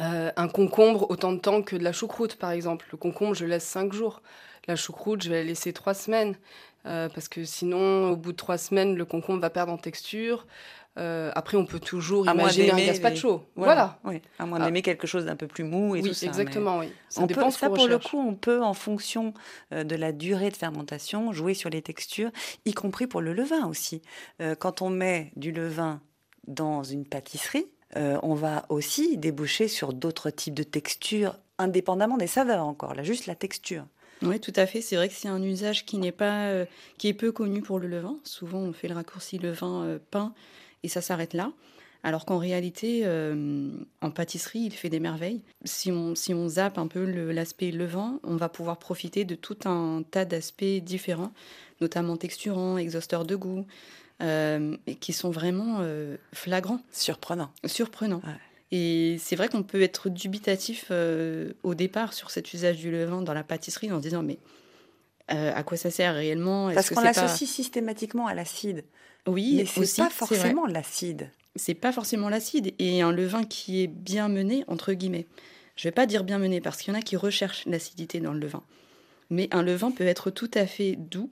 euh, 0.00 0.32
un 0.36 0.48
concombre 0.48 1.10
autant 1.10 1.32
de 1.32 1.38
temps 1.38 1.62
que 1.62 1.76
de 1.76 1.84
la 1.84 1.92
choucroute, 1.92 2.36
par 2.36 2.50
exemple. 2.52 2.86
Le 2.90 2.96
concombre, 2.98 3.34
je 3.34 3.44
le 3.44 3.50
laisse 3.50 3.64
5 3.64 3.92
jours. 3.92 4.22
La 4.68 4.76
choucroute, 4.76 5.22
je 5.22 5.30
vais 5.30 5.36
la 5.36 5.44
laisser 5.44 5.72
3 5.72 5.94
semaines, 5.94 6.36
euh, 6.84 7.08
parce 7.08 7.28
que 7.28 7.44
sinon, 7.44 8.10
au 8.10 8.16
bout 8.16 8.32
de 8.32 8.36
3 8.36 8.58
semaines, 8.58 8.94
le 8.96 9.04
concombre 9.06 9.40
va 9.40 9.48
perdre 9.50 9.72
en 9.72 9.78
texture. 9.78 10.46
Euh, 10.98 11.30
après, 11.34 11.56
on 11.56 11.64
peut 11.64 11.80
toujours 11.80 12.28
À 12.28 12.34
imaginer 12.34 12.70
un. 12.72 12.76
Voilà. 13.56 13.98
Oui, 14.04 14.20
à 14.38 14.44
moins 14.46 14.58
Ah. 14.60 14.66
d'aimer 14.66 14.82
quelque 14.82 15.06
chose 15.06 15.24
d'un 15.24 15.36
peu 15.36 15.46
plus 15.46 15.64
mou 15.64 15.96
et 15.96 16.02
Oui, 16.02 16.08
tout 16.08 16.14
ça. 16.14 16.26
mais- 16.26 16.28
exactement, 16.30 16.78
oui. 16.80 16.92
Ça 17.08 17.22
on 17.22 17.26
dépend 17.26 17.46
peut, 17.46 17.50
ce 17.52 17.58
ça 17.60 17.68
qu'on 17.68 17.74
pour 17.76 17.86
le 17.86 17.98
coup, 17.98 18.18
on 18.18 18.34
peut, 18.34 18.62
en 18.62 18.74
fonction 18.74 19.32
euh, 19.72 19.84
de 19.84 19.96
la 19.96 20.12
durée 20.12 20.50
de 20.50 20.56
fermentation, 20.56 21.32
jouer 21.32 21.54
sur 21.54 21.70
les 21.70 21.80
textures, 21.82 22.30
y 22.66 22.74
compris 22.74 23.06
pour 23.06 23.20
le 23.22 23.32
levain 23.32 23.66
aussi. 23.66 24.02
Euh, 24.42 24.54
quand 24.54 24.82
on 24.82 24.90
met 24.90 25.30
du 25.36 25.50
levain 25.52 26.00
dans 26.46 26.82
une 26.82 27.06
pâtisserie, 27.06 27.66
euh, 27.96 28.18
on 28.22 28.34
va 28.34 28.66
aussi 28.68 29.16
déboucher 29.16 29.68
sur 29.68 29.92
d'autres 29.94 30.28
types 30.30 30.54
de 30.54 30.62
textures, 30.64 31.38
indépendamment 31.58 32.16
des 32.18 32.26
saveurs 32.26 32.64
encore, 32.64 32.94
là, 32.94 33.02
juste 33.02 33.26
la 33.26 33.34
texture. 33.36 33.84
Oui, 34.22 34.40
tout 34.40 34.52
à 34.56 34.66
fait. 34.66 34.80
C'est 34.80 34.96
vrai 34.96 35.08
que 35.08 35.14
c'est 35.14 35.28
un 35.28 35.42
usage 35.42 35.84
qui 35.86 35.96
n'est 35.98 36.12
pas, 36.12 36.46
euh, 36.48 36.64
qui 36.98 37.08
est 37.08 37.14
peu 37.14 37.30
connu 37.32 37.60
pour 37.62 37.78
le 37.78 37.88
levain. 37.88 38.16
Souvent, 38.24 38.58
on 38.58 38.72
fait 38.72 38.88
le 38.88 38.94
raccourci 38.94 39.38
levain 39.38 39.84
euh, 39.84 39.98
pain 40.10 40.34
et 40.82 40.88
ça 40.88 41.00
s'arrête 41.00 41.34
là. 41.34 41.52
Alors 42.04 42.24
qu'en 42.24 42.38
réalité, 42.38 43.02
euh, 43.04 43.70
en 44.00 44.10
pâtisserie, 44.12 44.60
il 44.60 44.72
fait 44.72 44.88
des 44.88 45.00
merveilles. 45.00 45.42
Si 45.64 45.90
on, 45.90 46.14
si 46.14 46.32
on 46.32 46.48
zappe 46.48 46.78
un 46.78 46.86
peu 46.86 47.04
le- 47.04 47.32
l'aspect 47.32 47.72
levain, 47.72 48.20
on 48.22 48.36
va 48.36 48.48
pouvoir 48.48 48.78
profiter 48.78 49.24
de 49.24 49.34
tout 49.34 49.58
un 49.64 50.02
tas 50.08 50.24
d'aspects 50.24 50.64
différents, 50.82 51.32
notamment 51.80 52.16
texturants, 52.16 52.78
exhausteurs 52.78 53.24
de 53.24 53.34
goût, 53.34 53.66
euh, 54.22 54.76
qui 55.00 55.12
sont 55.12 55.30
vraiment 55.30 55.78
euh, 55.80 56.16
flagrants 56.32 56.80
Surprenant. 56.92 57.50
surprenant. 57.66 58.20
Ouais. 58.24 58.32
Et 58.70 59.16
c'est 59.18 59.36
vrai 59.36 59.48
qu'on 59.48 59.62
peut 59.62 59.80
être 59.80 60.08
dubitatif 60.10 60.86
euh, 60.90 61.52
au 61.62 61.74
départ 61.74 62.12
sur 62.12 62.30
cet 62.30 62.52
usage 62.52 62.76
du 62.76 62.90
levain 62.90 63.22
dans 63.22 63.32
la 63.32 63.42
pâtisserie 63.42 63.90
en 63.90 63.96
se 63.98 64.02
disant 64.02 64.22
mais 64.22 64.38
euh, 65.30 65.52
à 65.54 65.62
quoi 65.62 65.76
ça 65.76 65.90
sert 65.90 66.14
réellement? 66.14 66.72
Parce 66.72 66.90
qu'on 66.90 66.96
pas- 66.96 67.04
l'associe 67.04 67.48
systématiquement 67.48 68.26
à 68.26 68.34
l'acide. 68.34 68.84
Oui, 69.26 69.56
Mais 69.56 69.84
c'est 69.84 70.02
pas 70.02 70.10
forcément 70.10 70.66
l'acide. 70.66 71.30
C'est 71.56 71.74
pas 71.74 71.92
forcément 71.92 72.28
l'acide 72.28 72.74
et 72.78 73.02
un 73.02 73.12
levain 73.12 73.44
qui 73.44 73.82
est 73.82 73.88
bien 73.88 74.28
mené 74.28 74.64
entre 74.68 74.92
guillemets. 74.92 75.26
Je 75.76 75.84
vais 75.84 75.92
pas 75.92 76.06
dire 76.06 76.24
bien 76.24 76.38
mené 76.38 76.60
parce 76.60 76.78
qu'il 76.78 76.92
y 76.92 76.96
en 76.96 76.98
a 76.98 77.02
qui 77.02 77.16
recherchent 77.16 77.64
l'acidité 77.66 78.20
dans 78.20 78.32
le 78.32 78.40
levain. 78.40 78.62
Mais 79.30 79.48
un 79.50 79.62
levain 79.62 79.90
peut 79.90 80.06
être 80.06 80.30
tout 80.30 80.50
à 80.54 80.66
fait 80.66 80.96
doux 80.96 81.30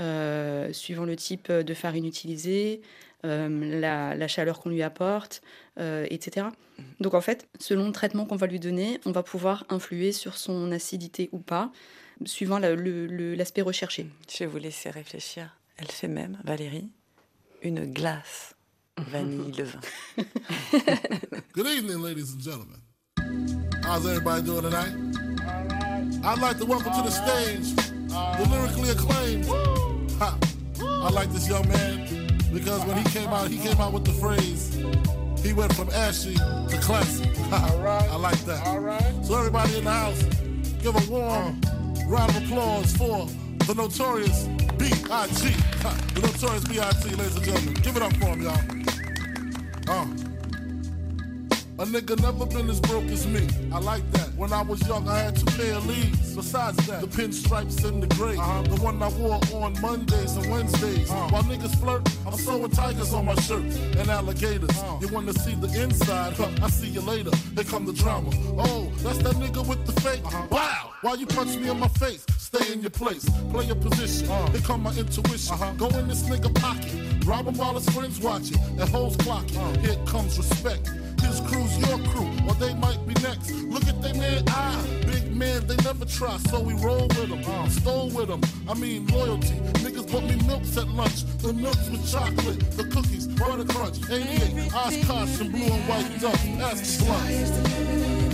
euh, 0.00 0.72
suivant 0.72 1.04
le 1.04 1.16
type 1.16 1.50
de 1.52 1.74
farine 1.74 2.04
utilisée, 2.04 2.80
euh, 3.24 3.80
la, 3.80 4.14
la 4.14 4.28
chaleur 4.28 4.60
qu'on 4.60 4.70
lui 4.70 4.82
apporte, 4.82 5.40
euh, 5.78 6.06
etc. 6.10 6.46
Donc 7.00 7.14
en 7.14 7.20
fait, 7.20 7.46
selon 7.58 7.86
le 7.86 7.92
traitement 7.92 8.26
qu'on 8.26 8.36
va 8.36 8.46
lui 8.46 8.60
donner, 8.60 9.00
on 9.06 9.12
va 9.12 9.22
pouvoir 9.22 9.64
influer 9.70 10.12
sur 10.12 10.36
son 10.36 10.72
acidité 10.72 11.28
ou 11.32 11.38
pas, 11.38 11.70
suivant 12.26 12.58
la- 12.58 12.74
le- 12.74 13.06
le- 13.06 13.34
l'aspect 13.34 13.62
recherché. 13.62 14.06
Je 14.30 14.40
vais 14.40 14.46
vous 14.46 14.58
laisser 14.58 14.90
réfléchir. 14.90 15.56
Elle 15.76 15.86
fait 15.90 16.08
même, 16.08 16.38
Valérie, 16.44 16.88
une 17.62 17.84
glace 17.92 18.54
vanille 18.98 19.52
levain. 19.52 19.80
Good 21.54 21.66
evening, 21.66 22.02
ladies 22.02 22.32
and 22.34 22.40
gentlemen. 22.40 22.80
How's 23.84 24.06
everybody 24.06 24.42
doing 24.42 24.62
tonight? 24.62 24.92
I'd 26.24 26.40
like 26.40 26.58
to 26.58 26.64
welcome 26.66 26.92
to 26.92 27.02
the 27.02 27.10
stage 27.10 27.74
the 27.76 28.48
lyrically 28.50 28.90
acclaimed. 28.90 29.44
Ha. 30.18 30.38
I 30.80 31.10
like 31.10 31.30
this 31.32 31.48
young 31.48 31.68
man 31.68 32.38
because 32.52 32.84
when 32.84 32.96
he 32.96 33.04
came 33.10 33.28
out, 33.28 33.48
he 33.48 33.58
came 33.58 33.80
out 33.80 33.92
with 33.92 34.04
the 34.04 34.12
phrase, 34.12 34.74
he 35.44 35.52
went 35.52 35.72
from 35.74 35.90
ashy 35.90 36.34
to 36.34 36.78
classy. 36.80 37.26
Ha. 37.50 38.08
I 38.12 38.16
like 38.16 38.38
that. 38.44 38.66
All 38.66 38.80
right. 38.80 39.14
So 39.24 39.36
everybody 39.36 39.76
in 39.78 39.84
the 39.84 39.90
house, 39.90 40.22
give 40.82 40.94
a 40.94 41.10
warm 41.10 41.60
round 42.06 42.30
of 42.36 42.44
applause 42.44 42.96
for 42.96 43.26
the 43.66 43.74
notorious 43.74 44.46
B.I.G. 44.78 45.54
The 46.14 46.20
notorious 46.20 46.64
B.I.G., 46.64 47.10
ladies 47.16 47.36
and 47.36 47.44
gentlemen. 47.44 47.74
Give 47.74 47.96
it 47.96 48.02
up 48.02 48.12
for 48.14 48.26
him, 48.26 48.42
y'all. 48.42 48.60
Uh. 49.88 50.33
A 51.76 51.84
nigga 51.84 52.20
never 52.22 52.46
been 52.46 52.70
as 52.70 52.78
broke 52.78 53.06
as 53.06 53.26
me. 53.26 53.48
I 53.72 53.80
like 53.80 54.08
that. 54.12 54.32
When 54.36 54.52
I 54.52 54.62
was 54.62 54.86
young, 54.86 55.08
I 55.08 55.18
had 55.24 55.34
two 55.34 55.46
pair 55.56 55.74
of 55.74 55.84
leaves. 55.86 56.36
Besides 56.36 56.76
that, 56.86 57.00
the 57.00 57.08
pinstripes 57.08 57.84
and 57.84 58.00
the 58.00 58.06
gray. 58.14 58.36
Uh-huh. 58.36 58.62
The 58.62 58.80
one 58.80 59.02
I 59.02 59.08
wore 59.08 59.40
on 59.64 59.80
Mondays 59.80 60.36
and 60.36 60.48
Wednesdays. 60.52 61.10
Uh-huh. 61.10 61.28
While 61.30 61.42
niggas 61.42 61.76
flirt, 61.80 62.08
I'm 62.24 62.34
sewing 62.34 62.70
tigers 62.70 63.12
on 63.12 63.24
my 63.24 63.34
shirt 63.36 63.64
and 63.98 64.08
alligators. 64.08 64.70
Uh-huh. 64.70 64.98
You 65.00 65.08
wanna 65.08 65.32
see 65.32 65.56
the 65.56 65.66
inside? 65.82 66.34
Huh, 66.34 66.48
I 66.62 66.70
see 66.70 66.86
you 66.86 67.00
later. 67.00 67.30
Here 67.56 67.64
come 67.64 67.86
the 67.86 67.92
drama. 67.92 68.30
Oh, 68.56 68.92
that's 68.98 69.18
that 69.18 69.34
nigga 69.34 69.66
with 69.66 69.84
the 69.84 70.00
fake. 70.00 70.22
Wow! 70.52 70.92
Why 71.02 71.14
you 71.14 71.26
punch 71.26 71.56
me 71.56 71.70
in 71.70 71.80
my 71.80 71.88
face? 71.88 72.24
Stay 72.38 72.72
in 72.72 72.82
your 72.82 72.90
place. 72.90 73.28
Play 73.50 73.66
your 73.66 73.76
position. 73.76 74.28
Here 74.52 74.60
come 74.60 74.84
my 74.84 74.94
intuition. 74.94 75.56
Go 75.76 75.88
in 75.88 76.06
this 76.06 76.22
nigga 76.22 76.54
pocket. 76.54 77.26
Rob 77.26 77.48
him 77.48 77.58
while 77.58 77.74
his 77.74 77.88
friends 77.90 78.20
watching. 78.20 78.58
And 78.78 78.88
hoes 78.90 79.16
clocking. 79.16 79.84
Here 79.84 79.98
comes 80.06 80.38
respect. 80.38 80.88
His 81.26 81.40
crew's 81.40 81.78
your 81.78 81.98
crew, 82.10 82.30
or 82.48 82.54
they 82.54 82.74
might 82.74 83.00
be 83.06 83.14
next. 83.22 83.50
Look 83.52 83.86
at 83.86 84.00
they 84.02 84.12
man 84.12 84.44
eye. 84.48 84.84
Big 85.06 85.34
man, 85.34 85.66
they 85.66 85.76
never 85.76 86.04
try, 86.04 86.36
so 86.50 86.60
we 86.60 86.74
roll 86.74 87.08
with 87.08 87.28
them. 87.28 87.42
Uh, 87.46 87.68
stole 87.68 88.10
with 88.10 88.28
them. 88.28 88.40
I 88.68 88.74
mean, 88.74 89.06
loyalty. 89.08 89.56
Niggas 89.84 90.10
bought 90.10 90.24
me 90.24 90.36
milks 90.46 90.76
at 90.76 90.88
lunch. 90.88 91.24
The 91.38 91.52
milks 91.52 91.88
with 91.90 92.10
chocolate, 92.10 92.60
the 92.76 92.84
cookies, 92.84 93.26
butter 93.26 93.64
crunch, 93.64 93.98
88, 94.10 94.72
Oshkosh, 94.74 95.40
and 95.40 95.52
blue 95.52 95.64
and 95.64 95.88
white. 95.88 96.22
Ask 96.62 96.98
the 96.98 97.04
blunt. 97.04 98.24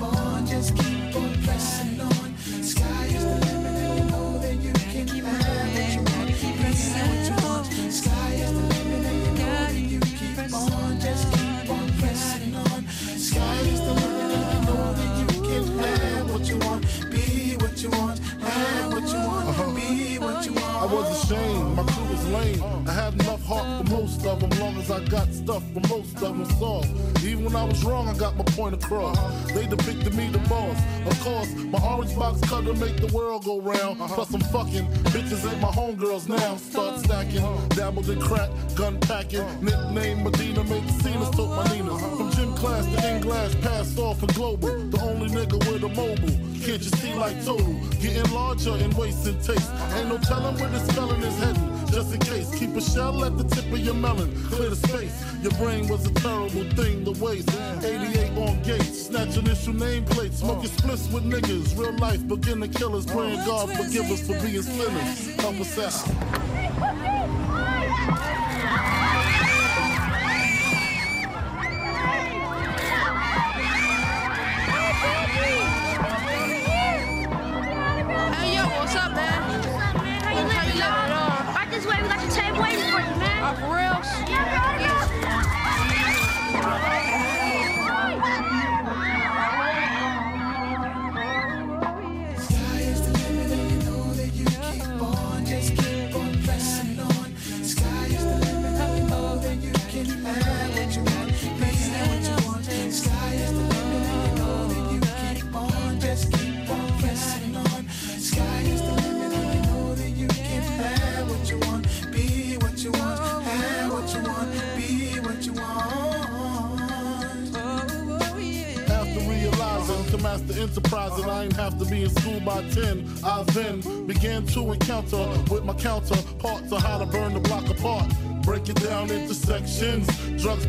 I 0.00 1.30
was 1.40 1.60
ashamed. 1.60 1.90
My 1.90 1.93
for 23.86 23.94
most 23.96 24.26
of 24.26 24.40
them, 24.40 24.50
long 24.60 24.76
as 24.76 24.90
I 24.90 25.02
got 25.04 25.32
stuff 25.32 25.62
for 25.72 25.80
most 25.88 26.14
of 26.22 26.38
them 26.38 26.44
solved. 26.58 26.88
Even 27.24 27.44
when 27.44 27.56
I 27.56 27.64
was 27.64 27.84
wrong, 27.84 28.08
I 28.08 28.16
got 28.16 28.36
my 28.36 28.44
point 28.44 28.74
across. 28.74 29.18
They 29.52 29.66
depicted 29.66 30.14
me 30.14 30.28
the 30.28 30.38
boss. 30.50 30.78
Of 31.06 31.20
course, 31.20 31.52
my 31.54 31.78
orange 31.82 32.14
box 32.16 32.40
cutter 32.48 32.74
make 32.74 32.96
the 32.96 33.12
world 33.14 33.44
go 33.44 33.60
round. 33.60 34.00
Uh-huh. 34.00 34.14
Plus 34.14 34.34
I'm 34.34 34.40
fucking 34.40 34.86
bitches 35.12 35.50
ain't 35.50 35.60
my 35.60 35.68
homegirls 35.68 36.28
now. 36.28 36.56
Start 36.56 36.94
uh-huh. 36.94 36.98
stacking, 37.02 37.38
uh-huh. 37.38 37.68
dabbled 37.68 38.08
in 38.08 38.20
crack, 38.20 38.50
gun 38.74 38.98
packing. 39.00 39.46
Nickname 39.62 40.24
Medina, 40.24 40.64
make 40.64 40.88
scenes, 41.00 41.30
took 41.30 41.48
my 41.48 41.64
Nina. 41.72 41.98
From 41.98 42.30
gym 42.32 42.54
class 42.54 42.84
to 42.94 43.14
in 43.14 43.22
glass, 43.22 43.54
passed 43.56 43.98
off 43.98 44.20
for 44.20 44.26
global. 44.34 44.78
The 44.90 45.00
only 45.02 45.28
nigga 45.28 45.58
with 45.70 45.84
a 45.84 45.88
mobile. 45.88 46.54
Can't 46.64 46.82
you 46.82 46.90
see 46.98 47.14
like 47.14 47.44
total? 47.44 47.74
Getting 48.00 48.30
larger 48.32 48.76
in 48.76 48.90
waist 48.96 49.26
and 49.26 49.42
taste. 49.42 49.70
Ain't 49.96 50.08
no 50.08 50.18
telling 50.18 50.56
where 50.56 50.70
this 50.70 50.90
felon 50.92 51.22
is 51.22 51.38
heading. 51.38 51.63
Just 51.94 52.12
in 52.12 52.18
case, 52.18 52.52
keep 52.58 52.74
a 52.74 52.80
shell 52.80 53.24
at 53.24 53.38
the 53.38 53.44
tip 53.44 53.66
of 53.66 53.78
your 53.78 53.94
melon. 53.94 54.28
Clear 54.46 54.70
the 54.70 54.74
space. 54.74 55.14
Your 55.42 55.52
brain 55.52 55.86
was 55.86 56.04
a 56.04 56.14
terrible 56.14 56.64
thing 56.74 57.04
to 57.04 57.12
waste. 57.22 57.48
88 57.84 58.36
on 58.36 58.60
gates, 58.64 59.06
snatch 59.06 59.36
initial 59.36 59.74
nameplates, 59.74 60.38
smoking 60.38 60.70
splits 60.70 61.08
with 61.12 61.22
niggas. 61.24 61.78
Real 61.78 61.96
life 61.98 62.26
beginner 62.26 62.66
killers, 62.66 63.06
praying 63.06 63.44
God 63.46 63.70
forgive 63.70 64.10
us 64.10 64.26
for 64.26 64.34
being 64.44 64.62
sinners. 64.62 65.36
Help 65.36 65.60
us 65.60 65.78
out. 65.78 67.60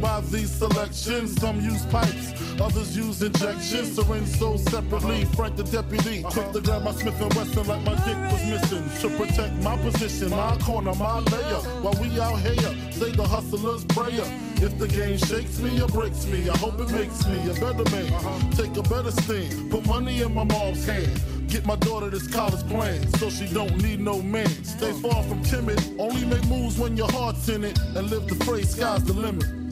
by 0.05 0.21
these 0.29 0.51
selections. 0.51 1.35
Some 1.41 1.59
use 1.61 1.83
pipes, 1.87 2.27
others 2.61 2.95
use 2.95 3.23
injections. 3.23 3.95
Syringe 3.95 4.27
sold 4.27 4.59
separately. 4.69 5.25
Frank 5.37 5.55
the 5.55 5.63
deputy, 5.63 6.21
quick 6.21 6.51
to 6.51 6.61
grab 6.61 6.83
my 6.83 6.91
Smith 6.91 7.19
and 7.19 7.33
Wesson 7.33 7.65
like 7.67 7.83
my 7.89 7.95
dick 8.05 8.19
was 8.31 8.43
missing. 8.53 8.85
To 9.01 9.07
protect 9.17 9.53
my 9.63 9.75
position, 9.77 10.29
my 10.29 10.55
corner, 10.57 10.93
my 10.93 11.19
layer. 11.33 11.61
While 11.83 11.97
we 12.01 12.07
out 12.19 12.39
here, 12.39 12.73
say 12.91 13.11
the 13.11 13.27
hustler's 13.27 13.83
prayer. 13.85 14.27
If 14.65 14.77
the 14.77 14.87
game 14.87 15.17
shakes 15.17 15.59
me 15.59 15.81
or 15.81 15.87
breaks 15.87 16.27
me, 16.27 16.49
I 16.49 16.57
hope 16.57 16.79
it 16.79 16.91
makes 16.91 17.25
me 17.25 17.37
a 17.49 17.53
better 17.63 17.87
man. 17.95 18.51
Take 18.51 18.77
a 18.77 18.83
better 18.83 19.11
stand, 19.11 19.71
put 19.71 19.87
money 19.87 20.21
in 20.21 20.33
my 20.35 20.43
mom's 20.43 20.85
hand. 20.85 21.19
Get 21.47 21.65
my 21.65 21.77
daughter 21.77 22.09
this 22.09 22.27
college 22.27 22.65
plan 22.67 22.99
so 23.19 23.29
she 23.29 23.47
don't 23.47 23.75
need 23.81 23.99
no 23.99 24.21
man. 24.21 24.49
Stay 24.63 24.93
far 25.01 25.23
from 25.23 25.41
timid, 25.43 25.79
only 25.97 26.25
make 26.25 26.45
moves 26.45 26.77
when 26.77 26.95
your 26.95 27.11
heart's 27.11 27.49
in 27.49 27.63
it. 27.63 27.77
And 27.95 28.09
live 28.11 28.27
the 28.27 28.35
phrase, 28.45 28.69
sky's 28.75 29.03
the 29.03 29.13
limit. 29.13 29.64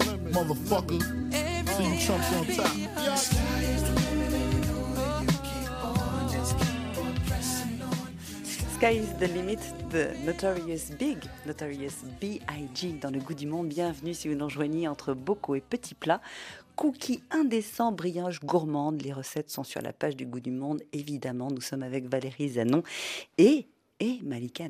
Sky 8.76 8.98
is 8.98 9.14
the 9.20 9.28
limit, 9.28 9.60
the 9.92 10.10
Notorious 10.26 10.90
Big, 10.98 11.18
Notorious 11.46 12.04
B.I.G. 12.20 12.94
dans 13.00 13.12
le 13.12 13.20
goût 13.20 13.36
du 13.36 13.46
monde. 13.46 13.68
Bienvenue 13.68 14.14
si 14.14 14.28
vous 14.28 14.36
nous 14.36 14.46
rejoignez 14.46 14.88
entre 14.88 15.14
bocaux 15.14 15.56
et 15.56 15.62
petits 15.62 15.96
plats. 15.96 16.22
Cookies 16.76 17.22
indécents, 17.30 17.92
brioches 17.92 18.42
gourmandes. 18.42 19.02
Les 19.04 19.14
recettes 19.14 19.52
sont 19.52 19.64
sur 19.64 19.82
la 19.82 19.94
page 19.94 20.16
du 20.16 20.26
goût 20.26 20.40
du 20.40 20.52
monde. 20.52 20.82
Évidemment, 20.94 21.50
nous 21.52 21.62
sommes 21.62 21.84
avec 21.84 22.10
Valérie 22.10 22.50
Zanon 22.50 22.82
et, 23.38 23.68
et 24.00 24.20
Malika. 24.24 24.66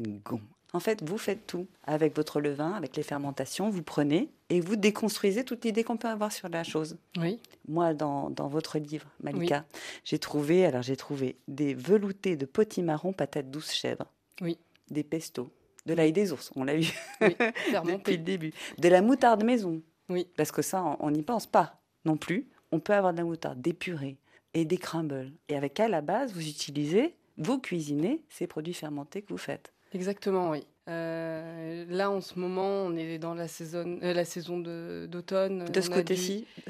En 0.76 0.80
fait, 0.80 1.08
vous 1.08 1.20
faites 1.20 1.46
tout 1.46 1.68
avec 1.84 2.16
votre 2.16 2.42
levain, 2.42 2.72
avec 2.74 2.96
les 2.96 3.04
fermentations. 3.04 3.70
Vous 3.70 3.84
prenez 3.84 4.30
et 4.50 4.60
vous 4.60 4.76
déconstruisez 4.76 5.44
toute 5.44 5.64
l'idée 5.66 5.84
qu'on 5.84 5.98
peut 5.98 6.08
avoir 6.08 6.32
sur 6.32 6.50
la 6.50 6.64
chose. 6.64 6.98
Oui. 7.18 7.40
Moi, 7.68 7.94
dans, 7.94 8.32
dans 8.32 8.48
votre 8.48 8.80
livre, 8.80 9.06
Malika, 9.22 9.66
j'ai 10.04 10.18
trouvé, 10.18 10.66
alors 10.66 10.82
j'ai 10.82 10.96
trouvé 10.98 11.38
des 11.48 11.76
veloutés 11.76 12.36
de 12.36 12.46
potimarron, 12.46 13.14
patates 13.14 13.52
douces, 13.52 13.72
chèvres. 13.72 14.08
Oui. 14.42 14.58
Des 14.90 15.04
pestos, 15.04 15.50
de 15.86 15.94
l'ail 15.94 16.12
des 16.12 16.32
ours, 16.32 16.52
on 16.56 16.64
l'a 16.64 16.76
vu 16.76 16.92
Oui, 17.22 17.36
depuis 17.94 18.18
le 18.18 18.24
début. 18.24 18.52
De 18.80 18.90
la 18.90 19.02
moutarde 19.04 19.44
maison, 19.44 19.82
Oui. 20.10 20.28
parce 20.38 20.52
que 20.52 20.62
ça, 20.64 20.84
on- 20.84 20.98
on 21.00 21.12
n'y 21.12 21.22
pense 21.24 21.46
pas 21.46 21.80
non 22.06 22.18
plus. 22.18 22.48
On 22.72 22.80
peut 22.80 22.94
avoir 22.94 23.14
de 23.14 23.20
la 23.20 23.24
moutarde, 23.26 23.62
des 23.62 23.74
purées 23.74 24.18
et 24.56 24.66
des 24.66 24.78
crumbles. 24.78 25.32
Et 25.50 25.56
avec 25.56 25.80
à 25.80 25.88
la 25.88 26.02
base, 26.02 26.34
vous 26.34 26.48
utilisez, 26.48 27.16
vous 27.38 27.60
cuisinez 27.60 28.24
ces 28.30 28.48
produits 28.48 28.74
fermentés 28.74 29.22
que 29.22 29.30
vous 29.30 29.38
faites. 29.38 29.73
Exactement, 29.94 30.50
oui. 30.50 30.66
Euh, 30.90 31.86
là, 31.88 32.12
en 32.12 32.20
ce 32.20 32.38
moment, 32.38 32.68
on 32.68 32.96
est 32.98 33.18
dans 33.18 33.34
la 33.36 33.48
saison, 33.48 34.00
euh, 34.04 34.14
la 34.14 34.26
saison 34.26 34.60
de- 34.60 35.08
d'automne. 35.10 35.64
De 35.66 35.80
ce 35.82 35.88
du- 35.88 35.94
côté-ci, 35.96 36.46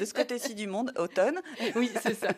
de 0.00 0.04
ce 0.04 0.12
côté-ci 0.12 0.54
du 0.54 0.66
monde, 0.66 0.92
automne. 0.98 1.40
oui, 1.76 1.90
c'est 2.02 2.12
ça. 2.14 2.28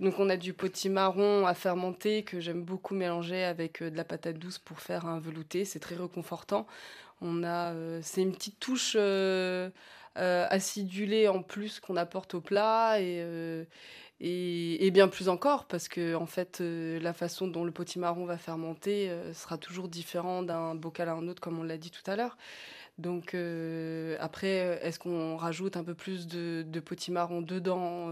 Donc 0.00 0.14
on 0.18 0.30
a 0.30 0.36
du 0.38 0.54
potimarron 0.54 1.46
à 1.46 1.52
fermenter 1.52 2.22
que 2.22 2.40
j'aime 2.40 2.62
beaucoup 2.62 2.94
mélanger 2.94 3.44
avec 3.44 3.82
euh, 3.82 3.90
de 3.90 3.96
la 3.98 4.04
patate 4.04 4.38
douce 4.38 4.58
pour 4.58 4.80
faire 4.80 5.04
un 5.06 5.20
velouté. 5.20 5.66
C'est 5.66 5.80
très 5.80 5.94
réconfortant. 5.96 6.66
On 7.20 7.42
a, 7.44 7.72
euh, 7.74 8.00
c'est 8.02 8.22
une 8.22 8.32
petite 8.32 8.58
touche 8.58 8.96
acidulée 10.16 11.28
en 11.28 11.42
plus 11.42 11.80
qu'on 11.80 11.96
apporte 11.96 12.32
au 12.34 12.40
plat 12.40 12.98
et, 13.00 13.20
et, 14.20 14.86
et 14.86 14.90
bien 14.90 15.08
plus 15.08 15.28
encore 15.28 15.66
parce 15.66 15.88
que 15.88 16.14
en 16.14 16.26
fait 16.26 16.60
euh, 16.60 16.98
la 17.00 17.12
façon 17.12 17.48
dont 17.48 17.64
le 17.64 17.70
potimarron 17.70 18.24
va 18.24 18.38
fermenter 18.38 19.10
euh, 19.10 19.32
sera 19.34 19.58
toujours 19.58 19.88
différent 19.88 20.42
d'un 20.42 20.74
bocal 20.74 21.08
à 21.08 21.12
un 21.12 21.28
autre 21.28 21.40
comme 21.40 21.58
on 21.58 21.62
l'a 21.62 21.78
dit 21.78 21.90
tout 21.90 22.08
à 22.10 22.16
l'heure. 22.16 22.36
Donc 22.98 23.34
euh, 23.34 24.16
après, 24.20 24.80
est-ce 24.82 24.98
qu'on 24.98 25.36
rajoute 25.36 25.76
un 25.76 25.84
peu 25.84 25.92
plus 25.94 26.26
de, 26.26 26.64
de 26.66 26.80
potimarron 26.80 27.42
dedans, 27.42 28.10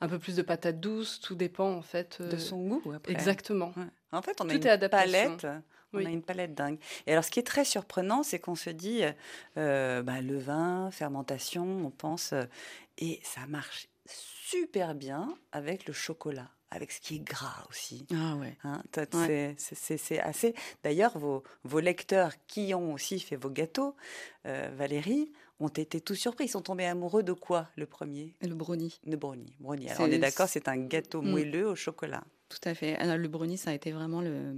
un 0.00 0.08
peu 0.08 0.20
plus 0.20 0.36
de 0.36 0.42
patates 0.42 0.78
douces? 0.78 1.20
Tout 1.20 1.34
dépend 1.34 1.72
en 1.72 1.82
fait. 1.82 2.22
De 2.22 2.36
son 2.36 2.58
goût, 2.68 2.92
après. 2.94 3.12
Exactement. 3.12 3.72
Ouais. 3.76 3.86
En 4.12 4.22
fait, 4.22 4.40
on 4.40 4.48
a 4.48 4.52
Tout 4.56 4.68
une 4.68 4.88
palette. 4.88 5.46
On 5.92 5.98
Oui. 5.98 6.06
a 6.06 6.10
une 6.10 6.22
palette 6.22 6.54
dingue. 6.54 6.78
Et 7.08 7.12
alors, 7.12 7.24
ce 7.24 7.32
qui 7.32 7.40
est 7.40 7.46
très 7.46 7.64
surprenant, 7.64 8.22
c'est 8.22 8.38
qu'on 8.38 8.54
se 8.54 8.70
dit, 8.70 9.02
euh, 9.56 10.02
bah, 10.02 10.20
le 10.20 10.38
vin, 10.38 10.92
fermentation, 10.92 11.64
on 11.84 11.90
pense, 11.90 12.32
euh, 12.32 12.44
et 12.98 13.18
ça 13.24 13.40
marche 13.48 13.88
super 14.12 14.94
bien 14.94 15.34
avec 15.52 15.86
le 15.86 15.92
chocolat, 15.92 16.48
avec 16.70 16.92
ce 16.92 17.00
qui 17.00 17.16
est 17.16 17.20
gras 17.20 17.64
aussi. 17.68 18.06
Ah 18.12 18.36
ouais. 18.36 18.56
Hein, 18.64 18.82
Ouais. 19.14 19.54
c'est- 19.58 20.18
assez. 20.20 20.54
D'ailleurs, 20.82 21.18
vos, 21.18 21.42
vos 21.64 21.80
lecteurs 21.80 22.32
qui 22.46 22.74
ont 22.74 22.92
aussi 22.92 23.20
fait 23.20 23.36
vos 23.36 23.50
gâteaux, 23.50 23.94
euh, 24.46 24.70
Valérie, 24.76 25.32
ont 25.60 25.68
été 25.68 26.00
tout 26.00 26.14
surpris. 26.14 26.46
Ils 26.46 26.48
sont 26.48 26.62
tombés 26.62 26.86
amoureux 26.86 27.22
de 27.22 27.32
quoi 27.34 27.68
le 27.76 27.84
premier? 27.86 28.34
Le 28.40 28.54
brownie. 28.54 28.98
De 29.04 29.14
brownie. 29.16 29.54
brownie. 29.60 29.88
Alors, 29.90 30.08
on 30.08 30.10
est 30.10 30.18
d'accord, 30.18 30.48
c'est 30.48 30.68
un 30.68 30.78
gâteau 30.78 31.20
Mm. 31.20 31.30
moelleux 31.30 31.68
au 31.68 31.74
chocolat. 31.76 32.24
Tout 32.48 32.58
à 32.68 32.74
fait. 32.74 32.96
Alors, 32.96 33.16
le 33.18 33.28
brownie, 33.28 33.58
ça 33.58 33.70
a 33.70 33.74
été 33.74 33.92
vraiment 33.92 34.22
le... 34.22 34.54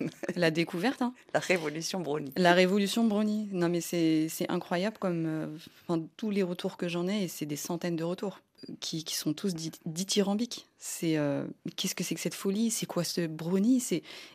la 0.36 0.50
découverte. 0.50 1.02
hein. 1.02 1.14
La 1.34 1.40
révolution 1.40 2.00
brownie. 2.00 2.32
La 2.36 2.52
révolution 2.52 3.04
brownie. 3.04 3.48
Non, 3.52 3.68
mais 3.68 3.80
c'est 3.80 4.28
incroyable 4.48 4.98
comme 4.98 5.26
euh, 5.26 5.56
enfin, 5.88 6.02
tous 6.16 6.30
les 6.30 6.42
retours 6.44 6.76
que 6.76 6.86
j'en 6.86 7.08
ai, 7.08 7.24
et 7.24 7.28
c'est 7.28 7.46
des 7.46 7.56
centaines 7.56 7.96
de 7.96 8.04
retours 8.04 8.40
qui, 8.80 9.04
sont 9.08 9.32
tous 9.32 9.54
dit- 9.54 9.72
dithyrambiques. 9.84 10.66
C'est 10.78 11.16
euh, 11.16 11.46
qu'est-ce 11.76 11.94
que 11.94 12.04
c'est 12.04 12.14
que 12.14 12.20
cette 12.20 12.34
folie? 12.34 12.70
C'est 12.70 12.86
quoi 12.86 13.04
ce 13.04 13.26
brownie? 13.26 13.82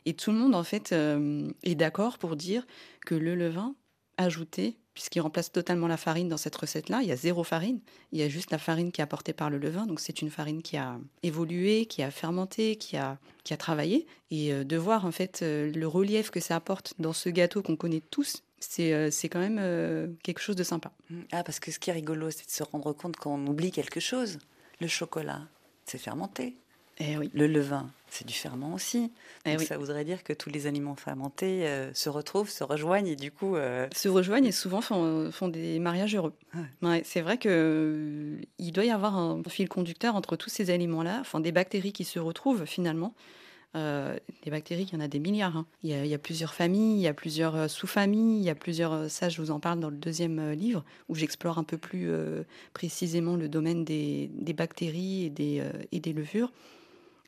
Et 0.06 0.14
tout 0.14 0.32
le 0.32 0.38
monde 0.38 0.56
en 0.56 0.64
fait 0.64 0.92
euh, 0.92 1.50
est 1.64 1.76
d'accord 1.76 2.18
pour 2.18 2.36
dire 2.36 2.66
que 3.06 3.16
le 3.16 3.36
levain 3.36 3.76
ajouté, 4.18 4.78
puisqu'il 4.94 5.22
remplace 5.22 5.52
totalement 5.52 5.88
la 5.88 5.98
farine 5.98 6.28
dans 6.28 6.38
cette 6.38 6.56
recette-là. 6.56 7.02
Il 7.02 7.08
y 7.08 7.12
a 7.12 7.16
zéro 7.16 7.44
farine, 7.44 7.80
il 8.12 8.20
y 8.20 8.24
a 8.24 8.30
juste 8.30 8.52
la 8.52 8.58
farine 8.58 8.92
qui 8.92 9.02
est 9.02 9.04
apportée 9.04 9.34
par 9.34 9.50
le 9.50 9.58
levain. 9.58 9.86
Donc 9.86 10.00
c'est 10.00 10.22
une 10.22 10.30
farine 10.30 10.62
qui 10.62 10.78
a 10.78 11.00
évolué, 11.24 11.86
qui 11.86 12.04
a 12.04 12.12
fermenté, 12.12 12.76
qui 12.76 12.98
a, 12.98 13.18
qui 13.44 13.54
a 13.54 13.58
travaillé. 13.58 14.06
Et 14.30 14.54
euh, 14.54 14.64
de 14.64 14.78
voir 14.78 15.06
en 15.06 15.12
fait 15.12 15.42
le 15.42 15.88
relief 15.88 16.30
que 16.30 16.40
ça 16.40 16.56
apporte 16.56 16.94
dans 17.00 17.14
ce 17.14 17.30
gâteau 17.30 17.62
qu'on 17.62 17.76
connaît 17.76 18.04
tous, 18.12 18.44
c'est 18.62 18.94
euh, 18.94 19.10
c'est 19.12 19.30
quand 19.30 19.40
même 19.40 19.60
euh, 19.60 20.08
quelque 20.24 20.40
chose 20.40 20.56
de 20.56 20.64
sympa. 20.64 20.92
Ah, 21.32 21.44
parce 21.44 21.60
que 21.60 21.72
ce 21.72 21.80
qui 21.80 21.90
est 21.90 21.94
rigolo, 21.94 22.32
c'est 22.32 22.46
de 22.46 22.52
se 22.52 22.64
rendre 22.64 22.94
compte 22.94 23.18
qu'on 23.18 23.46
oublie 23.48 23.72
quelque 23.72 24.00
chose. 24.00 24.40
Le 24.80 24.88
chocolat, 24.88 25.42
c'est 25.86 25.98
fermenté. 25.98 26.56
Eh 27.04 27.18
oui. 27.18 27.32
Le 27.34 27.48
levain, 27.48 27.90
c'est 28.10 28.28
du 28.28 28.34
ferment 28.34 28.74
aussi. 28.74 29.12
Eh 29.46 29.52
Donc 29.52 29.62
oui. 29.62 29.66
Ça 29.66 29.78
voudrait 29.78 30.06
dire 30.06 30.24
que 30.24 30.34
tous 30.34 30.50
les 30.50 30.68
aliments 30.68 30.96
fermentés 30.96 31.68
euh, 31.68 31.92
se 31.94 32.10
retrouvent, 32.10 32.50
se 32.50 32.64
rejoignent 32.64 33.08
et 33.08 33.16
du 33.16 33.32
coup, 33.32 33.56
euh, 33.56 33.88
se 33.96 34.08
rejoignent 34.08 34.46
et 34.46 34.52
souvent 34.52 34.82
font, 34.82 35.32
font 35.32 35.48
des 35.48 35.80
mariages 35.80 36.16
heureux. 36.16 36.34
Ouais, 36.84 37.02
c'est 37.04 37.22
vrai 37.22 37.38
que 37.38 37.50
euh, 37.50 38.42
il 38.60 38.72
doit 38.72 38.86
y 38.86 38.92
avoir 38.92 39.18
un 39.18 39.42
fil 39.48 39.68
conducteur 39.68 40.16
entre 40.16 40.36
tous 40.36 40.50
ces 40.50 40.70
aliments-là, 40.70 41.18
enfin 41.22 41.40
des 41.40 41.52
bactéries 41.52 41.94
qui 41.94 42.04
se 42.04 42.20
retrouvent 42.20 42.66
finalement. 42.66 43.16
Euh, 43.76 44.18
des 44.44 44.52
bactéries, 44.52 44.84
il 44.92 44.94
y 44.94 44.98
en 44.98 45.00
a 45.00 45.08
des 45.08 45.20
milliards. 45.20 45.56
hein. 45.56 45.66
Il, 45.84 45.90
y 45.90 46.14
a, 46.14 46.18
plusieurs 46.18 46.54
familles, 46.54 46.96
il 46.98 47.02
y 47.02 47.08
a 47.08 47.14
plusieurs 47.14 47.56
euh, 47.56 47.68
sous-familles, 47.68 48.40
il 48.40 48.44
y 48.44 48.50
a 48.50 48.56
plusieurs. 48.56 48.92
euh, 48.92 49.08
Ça, 49.08 49.30
je 49.30 49.42
vous 49.42 49.52
en 49.52 49.60
parle 49.60 49.80
dans 49.80 49.90
le 49.90 49.96
deuxième 49.96 50.40
euh, 50.40 50.56
livre 50.56 50.84
où 51.08 51.16
j'explore 51.16 51.58
un 51.58 51.64
peu 51.64 51.78
plus 51.78 52.12
précisément 52.74 53.36
le 53.36 53.48
domaine 53.48 53.86
des, 53.86 54.30
bactéries 54.56 55.26
et 55.26 55.30
des, 55.30 55.64
et 55.92 56.00
des 56.00 56.14
levures. 56.14 56.52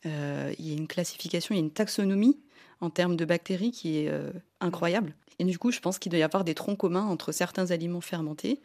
Il 0.05 0.11
y 0.59 0.71
a 0.71 0.77
une 0.77 0.87
classification, 0.87 1.55
il 1.55 1.57
y 1.59 1.61
a 1.61 1.63
une 1.63 1.71
taxonomie 1.71 2.37
en 2.81 2.89
termes 2.89 3.15
de 3.15 3.25
bactéries 3.25 3.71
qui 3.71 3.97
est 3.97 4.11
incroyable. 4.59 5.15
Et 5.39 5.45
du 5.45 5.57
coup, 5.57 5.71
je 5.71 5.79
pense 5.79 5.99
qu'il 5.99 6.11
doit 6.11 6.19
y 6.19 6.23
avoir 6.23 6.43
des 6.43 6.53
troncs 6.53 6.77
communs 6.77 7.05
entre 7.05 7.31
certains 7.31 7.71
aliments 7.71 8.01
fermentés 8.01 8.61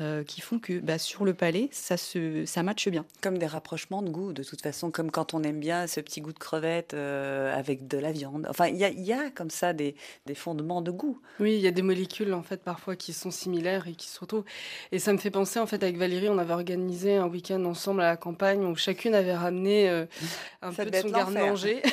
euh, 0.00 0.22
qui 0.24 0.40
font 0.40 0.58
que 0.58 0.78
bah, 0.78 0.98
sur 0.98 1.24
le 1.24 1.34
palais, 1.34 1.68
ça, 1.72 1.96
se, 1.96 2.44
ça 2.44 2.62
matche 2.62 2.88
bien. 2.88 3.04
comme 3.20 3.38
des 3.38 3.46
rapprochements 3.46 4.02
de 4.02 4.10
goût, 4.10 4.32
de 4.32 4.42
toute 4.42 4.62
façon, 4.62 4.90
comme 4.90 5.10
quand 5.10 5.34
on 5.34 5.42
aime 5.42 5.60
bien 5.60 5.86
ce 5.86 6.00
petit 6.00 6.20
goût 6.20 6.32
de 6.32 6.38
crevette 6.38 6.94
euh, 6.94 7.56
avec 7.56 7.88
de 7.88 7.98
la 7.98 8.12
viande. 8.12 8.46
Enfin, 8.48 8.68
il 8.68 8.76
y 8.76 8.84
a, 8.84 8.90
il 8.90 9.04
y 9.04 9.12
a 9.12 9.30
comme 9.30 9.50
ça 9.50 9.72
des, 9.72 9.94
des 10.26 10.34
fondements 10.34 10.82
de 10.82 10.90
goût. 10.90 11.20
Oui, 11.40 11.54
il 11.54 11.60
y 11.60 11.66
a 11.66 11.70
des 11.70 11.82
molécules 11.82 12.32
en 12.32 12.42
fait 12.42 12.62
parfois 12.62 12.96
qui 12.96 13.12
sont 13.12 13.30
similaires 13.30 13.88
et 13.88 13.94
qui 13.94 14.08
se 14.08 14.20
retrouvent. 14.20 14.44
Et 14.92 14.98
ça 14.98 15.12
me 15.12 15.18
fait 15.18 15.30
penser 15.30 15.58
en 15.58 15.66
fait 15.66 15.82
avec 15.82 15.96
Valérie, 15.96 16.28
on 16.28 16.38
avait 16.38 16.54
organisé 16.54 17.16
un 17.16 17.26
week-end 17.26 17.64
ensemble 17.64 18.02
à 18.02 18.10
la 18.10 18.16
campagne 18.16 18.64
où 18.64 18.76
chacune 18.76 19.14
avait 19.14 19.34
ramené 19.34 19.88
euh, 19.88 20.06
un 20.62 20.72
Ça 20.72 20.84
peu 20.84 20.90
de 20.90 20.96
son 20.96 21.10
garde-manger. 21.10 21.82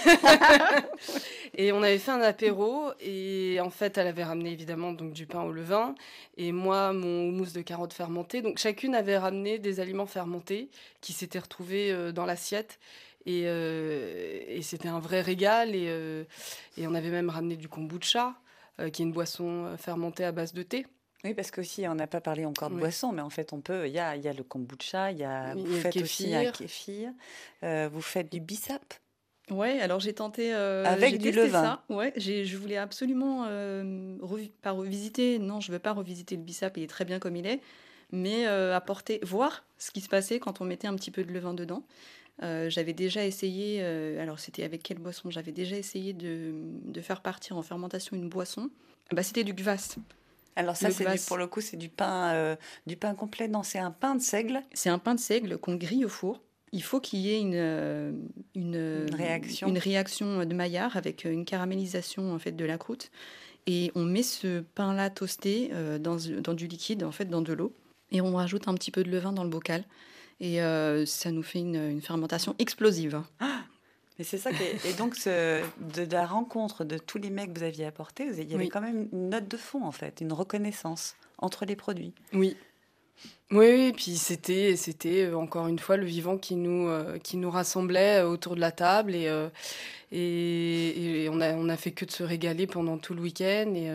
et 1.58 1.72
on 1.72 1.82
avait 1.82 1.98
fait 1.98 2.12
un 2.12 2.22
apéro 2.22 2.90
et 3.00 3.60
en 3.62 3.70
fait 3.70 3.98
elle 3.98 4.08
avait 4.08 4.24
ramené 4.24 4.52
évidemment 4.52 4.92
donc 4.92 5.14
du 5.14 5.26
pain 5.26 5.42
au 5.42 5.52
levain 5.52 5.96
et 6.38 6.52
moi 6.52 6.94
mon 6.94 7.30
houmous 7.30 7.52
de 7.54 7.62
carottes 7.62 7.94
fermentées. 7.96 8.42
Donc 8.42 8.58
chacune 8.60 8.94
avait 8.96 9.18
ramené 9.18 9.58
des 9.60 9.80
aliments 9.80 10.06
fermentés 10.06 10.70
qui 11.02 11.14
s'étaient 11.14 11.40
retrouvés 11.40 11.92
euh, 11.92 12.12
dans 12.12 12.26
l'assiette. 12.26 12.80
Et, 13.26 13.44
euh, 13.46 14.42
et 14.48 14.62
c'était 14.62 14.88
un 14.90 15.00
vrai 15.00 15.22
régal. 15.22 15.74
Et, 15.76 15.86
euh, 15.88 16.24
et 16.78 16.86
on 16.88 16.94
avait 16.94 17.10
même 17.10 17.30
ramené 17.30 17.56
du 17.56 17.68
kombucha 17.68 18.36
euh, 18.80 18.90
qui 18.90 19.02
est 19.02 19.06
une 19.06 19.14
boisson 19.14 19.76
fermentée 19.78 20.24
à 20.26 20.32
base 20.32 20.54
de 20.54 20.62
thé. 20.64 20.86
Oui, 21.24 21.34
parce 21.34 21.50
qu'aussi, 21.50 21.88
on 21.88 21.96
n'a 21.96 22.06
pas 22.06 22.22
parlé 22.22 22.46
encore 22.46 22.70
de 22.70 22.76
Oui. 22.76 22.82
boisson, 22.82 23.12
mais 23.12 23.24
en 23.24 23.32
fait, 23.32 23.52
on 23.52 23.60
peut. 23.62 23.88
Il 23.88 23.94
y 23.94 23.98
a, 24.00 24.16
il 24.16 24.22
y 24.22 24.28
a 24.28 24.34
le 24.34 24.44
kombucha, 24.44 25.12
il 25.12 25.18
y 25.18 25.24
a, 25.24 25.54
Oui, 25.56 25.64
vous 25.64 25.72
y 25.72 25.74
a 25.74 25.78
le 25.78 25.82
faites 25.82 25.96
aussi 26.04 26.36
un 26.36 26.52
kéfir. 26.52 27.10
euh, 27.64 27.90
vous 27.92 28.02
faites 28.02 28.32
du 28.32 28.40
bissap. 28.40 28.94
Ouais, 29.50 29.80
alors 29.80 30.00
j'ai 30.00 30.14
tenté. 30.14 30.54
euh, 30.54 30.84
Avec 30.86 31.18
du 31.18 31.32
testé 31.32 31.48
levain. 31.48 31.62
ça. 31.90 31.96
Ouais, 31.96 32.14
je 32.18 32.56
voulais 32.58 32.78
absolument 32.78 33.46
euh, 33.48 34.18
revi- 34.22 34.52
pas 34.62 34.72
revisiter. 34.72 35.40
Non, 35.40 35.62
je 35.62 35.72
veux 35.72 35.80
pas 35.80 35.94
revisiter 35.94 36.36
le 36.36 36.42
bissap. 36.44 36.78
Il 36.78 36.84
est 36.84 36.88
très 36.88 37.06
bien 37.06 37.18
comme 37.20 37.36
il 37.36 37.48
est, 37.48 37.62
mais 38.16 38.48
euh, 38.48 38.76
apporter, 38.76 39.20
voir 39.24 39.64
ce 39.78 39.92
qui 39.92 40.02
se 40.02 40.10
passait 40.10 40.40
quand 40.40 40.62
on 40.62 40.66
mettait 40.66 40.88
un 40.88 40.96
petit 40.96 41.12
peu 41.12 41.24
de 41.24 41.32
levain 41.32 41.54
dedans. 41.54 41.84
Euh, 42.44 42.70
j'avais 42.70 42.94
déjà 42.94 43.26
essayé. 43.26 43.80
euh, 43.82 44.22
alors 44.22 44.40
c'était 44.40 44.64
avec 44.64 44.84
quelle 44.84 45.00
boisson? 45.00 45.30
J'avais 45.30 45.52
déjà 45.52 45.76
essayé 45.78 46.14
de, 46.14 46.54
de 46.84 47.02
faire 47.02 47.22
partir 47.22 47.56
en 47.58 47.62
fermentation 47.62 48.18
une 48.18 48.28
boisson. 48.30 48.70
Bah, 49.12 49.24
c'était 49.24 49.44
du 49.44 49.54
kvass. 49.54 49.98
Alors 50.58 50.76
ça, 50.78 50.90
c'est 50.90 51.28
pour 51.28 51.38
le 51.38 51.48
coup, 51.48 51.62
c'est 51.62 51.78
du 51.78 51.90
pain, 51.90 52.34
euh, 52.34 52.56
du 52.88 52.96
pain 52.96 53.14
complet. 53.14 53.48
Non, 53.48 53.64
c'est 53.64 53.80
un 53.80 53.92
pain 53.92 54.16
de 54.16 54.22
seigle. 54.22 54.62
C'est 54.74 54.90
un 54.90 55.00
pain 55.00 55.14
de 55.16 55.20
seigle 55.20 55.58
qu'on 55.58 55.76
grille 55.76 56.06
au 56.06 56.10
four. 56.10 56.42
Il 56.72 56.84
faut 56.84 57.00
qu'il 57.00 57.20
y 57.20 57.32
ait 57.32 57.40
une, 57.40 58.28
une, 58.56 59.06
Une 59.08 59.16
réaction. 59.16 59.68
une 59.68 59.78
réaction 59.78 60.44
de 60.46 60.54
Maillard 60.54 60.98
avec 60.98 61.24
une 61.26 61.46
caramélisation 61.46 62.34
en 62.34 62.40
fait 62.40 62.52
de 62.54 62.66
la 62.66 62.78
croûte. 62.78 63.12
Et 63.68 63.92
on 63.96 64.04
met 64.04 64.24
ce 64.24 64.60
pain-là 64.76 65.10
toasté 65.10 65.72
dans, 66.00 66.18
dans 66.42 66.54
du 66.54 66.68
liquide, 66.68 67.04
en 67.04 67.12
fait, 67.12 67.26
dans 67.26 67.42
de 67.42 67.54
l'eau. 67.54 67.74
Et 68.12 68.22
on 68.22 68.36
rajoute 68.36 68.68
un 68.68 68.74
petit 68.74 68.92
peu 68.92 69.04
de 69.04 69.10
levain 69.12 69.34
dans 69.34 69.44
le 69.44 69.50
bocal. 69.50 69.84
Et 70.40 70.62
euh, 70.62 71.06
ça 71.06 71.32
nous 71.32 71.44
fait 71.44 71.60
une, 71.60 71.76
une 71.76 72.02
fermentation 72.02 72.56
explosive. 72.60 73.22
Et 74.20 74.24
c'est 74.24 74.38
ça 74.38 74.50
Et 74.86 74.94
donc, 74.94 75.16
ce- 75.16 75.62
de, 75.98 76.06
de 76.06 76.14
la 76.14 76.26
rencontre 76.26 76.84
de 76.86 76.98
tous 76.98 77.18
les 77.18 77.30
mecs 77.30 77.54
que 77.54 77.60
vous 77.60 77.66
aviez 77.66 77.86
apportés, 77.86 78.30
vous- 78.30 78.40
il 78.42 78.50
y 78.50 78.54
avait 78.56 78.64
Oui. 78.66 78.70
quand 78.70 78.82
même 78.82 79.10
une 79.12 79.30
note 79.30 79.48
de 79.48 79.58
fond, 79.58 79.84
en 79.84 79.92
fait, 79.92 80.22
une 80.22 80.32
reconnaissance 80.34 81.16
entre 81.38 81.66
les 81.66 81.76
produits. 81.76 82.14
Oui. 82.34 82.56
Oui, 83.52 83.68
oui, 83.72 83.94
puis 83.94 84.16
c'était, 84.18 84.76
c'était 84.76 85.24
euh, 85.26 85.38
encore 85.38 85.68
une 85.68 85.80
fois 85.80 85.98
le 85.98 86.06
vivant 86.06 86.38
qui 86.38 86.56
nous, 86.56 86.88
euh, 86.88 87.18
qui 87.20 87.38
nous 87.38 87.50
rassemblait 87.52 88.22
autour 88.24 88.56
de 88.56 88.60
la 88.62 88.72
table 88.72 89.14
et, 89.16 89.28
euh, 89.28 89.50
et, 90.12 91.24
et 91.24 91.30
on 91.30 91.40
a, 91.42 91.54
on 91.54 91.70
a 91.70 91.78
fait 91.78 91.92
que 91.92 92.06
de 92.06 92.12
se 92.12 92.24
régaler 92.24 92.68
pendant 92.68 92.98
tout 92.98 93.14
le 93.14 93.22
week-end 93.22 93.74
et 93.76 93.90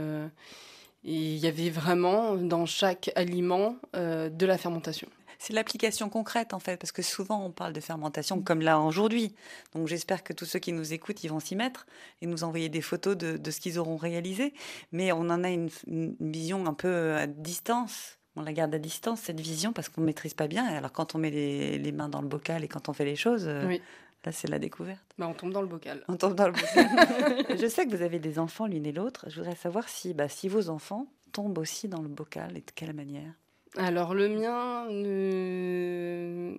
et 1.04 1.14
il 1.14 1.38
y 1.38 1.46
avait 1.46 1.70
vraiment 1.70 2.36
dans 2.36 2.66
chaque 2.66 3.10
aliment 3.16 3.76
euh, 3.96 4.28
de 4.28 4.46
la 4.46 4.58
fermentation. 4.58 5.08
C'est 5.38 5.54
l'application 5.54 6.10
concrète, 6.10 6.52
en 6.52 6.58
fait, 6.58 6.76
parce 6.76 6.92
que 6.92 7.00
souvent, 7.00 7.42
on 7.42 7.50
parle 7.50 7.72
de 7.72 7.80
fermentation 7.80 8.42
comme 8.42 8.60
là 8.60 8.78
aujourd'hui. 8.78 9.34
Donc, 9.74 9.88
j'espère 9.88 10.22
que 10.22 10.34
tous 10.34 10.44
ceux 10.44 10.58
qui 10.58 10.70
nous 10.72 10.92
écoutent, 10.92 11.24
ils 11.24 11.28
vont 11.28 11.40
s'y 11.40 11.56
mettre 11.56 11.86
et 12.20 12.26
nous 12.26 12.44
envoyer 12.44 12.68
des 12.68 12.82
photos 12.82 13.16
de, 13.16 13.38
de 13.38 13.50
ce 13.50 13.58
qu'ils 13.58 13.78
auront 13.78 13.96
réalisé. 13.96 14.52
Mais 14.92 15.12
on 15.12 15.20
en 15.30 15.42
a 15.42 15.48
une, 15.48 15.70
une 15.86 16.14
vision 16.20 16.66
un 16.66 16.74
peu 16.74 17.14
à 17.14 17.26
distance. 17.26 18.18
On 18.36 18.42
la 18.42 18.52
garde 18.52 18.74
à 18.74 18.78
distance, 18.78 19.22
cette 19.22 19.40
vision, 19.40 19.72
parce 19.72 19.88
qu'on 19.88 20.02
ne 20.02 20.06
maîtrise 20.06 20.34
pas 20.34 20.46
bien. 20.46 20.66
Alors, 20.66 20.92
quand 20.92 21.14
on 21.14 21.18
met 21.18 21.30
les, 21.30 21.78
les 21.78 21.92
mains 21.92 22.10
dans 22.10 22.20
le 22.20 22.28
bocal 22.28 22.62
et 22.62 22.68
quand 22.68 22.90
on 22.90 22.92
fait 22.92 23.06
les 23.06 23.16
choses, 23.16 23.44
euh, 23.48 23.66
Oui. 23.66 23.80
Là, 24.24 24.32
c'est 24.32 24.48
la 24.48 24.58
découverte. 24.58 25.04
Bah, 25.18 25.26
on 25.28 25.34
tombe 25.34 25.52
dans 25.52 25.62
le 25.62 25.68
bocal. 25.68 26.04
On 26.08 26.16
tombe 26.16 26.34
dans 26.34 26.46
le 26.46 26.52
bocal. 26.52 27.58
Je 27.60 27.66
sais 27.66 27.86
que 27.86 27.96
vous 27.96 28.02
avez 28.02 28.18
des 28.18 28.38
enfants 28.38 28.66
l'une 28.66 28.86
et 28.86 28.92
l'autre. 28.92 29.26
Je 29.28 29.40
voudrais 29.40 29.56
savoir 29.56 29.88
si, 29.88 30.14
bah, 30.14 30.28
si 30.28 30.48
vos 30.48 30.68
enfants 30.68 31.06
tombent 31.32 31.58
aussi 31.58 31.88
dans 31.88 32.02
le 32.02 32.08
bocal 32.08 32.56
et 32.56 32.60
de 32.60 32.70
quelle 32.74 32.92
manière? 32.92 33.32
Alors 33.76 34.14
le 34.14 34.28
mien, 34.28 34.86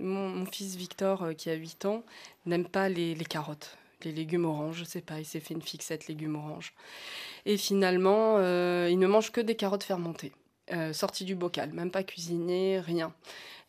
mon, 0.01 0.29
mon 0.29 0.45
fils 0.45 0.75
Victor, 0.75 1.23
euh, 1.23 1.33
qui 1.33 1.49
a 1.49 1.53
8 1.55 1.85
ans, 1.85 2.05
n'aime 2.45 2.65
pas 2.65 2.87
les, 2.87 3.15
les 3.15 3.25
carottes, 3.25 3.77
les 4.05 4.13
légumes 4.13 4.45
oranges, 4.45 4.77
je 4.77 4.83
sais 4.85 5.01
pas, 5.01 5.19
il 5.19 5.25
s'est 5.25 5.41
fait 5.41 5.53
une 5.53 5.61
fixette 5.61 6.07
légumes 6.07 6.37
oranges. 6.37 6.73
Et 7.45 7.57
finalement, 7.57 8.37
euh, 8.37 8.87
il 8.89 8.97
ne 8.97 9.07
mange 9.07 9.31
que 9.31 9.41
des 9.41 9.55
carottes 9.55 9.83
fermentées, 9.83 10.31
euh, 10.71 10.93
sorties 10.93 11.25
du 11.25 11.35
bocal, 11.35 11.71
même 11.73 11.91
pas 11.91 12.03
cuisinées, 12.03 12.79
rien. 12.79 13.13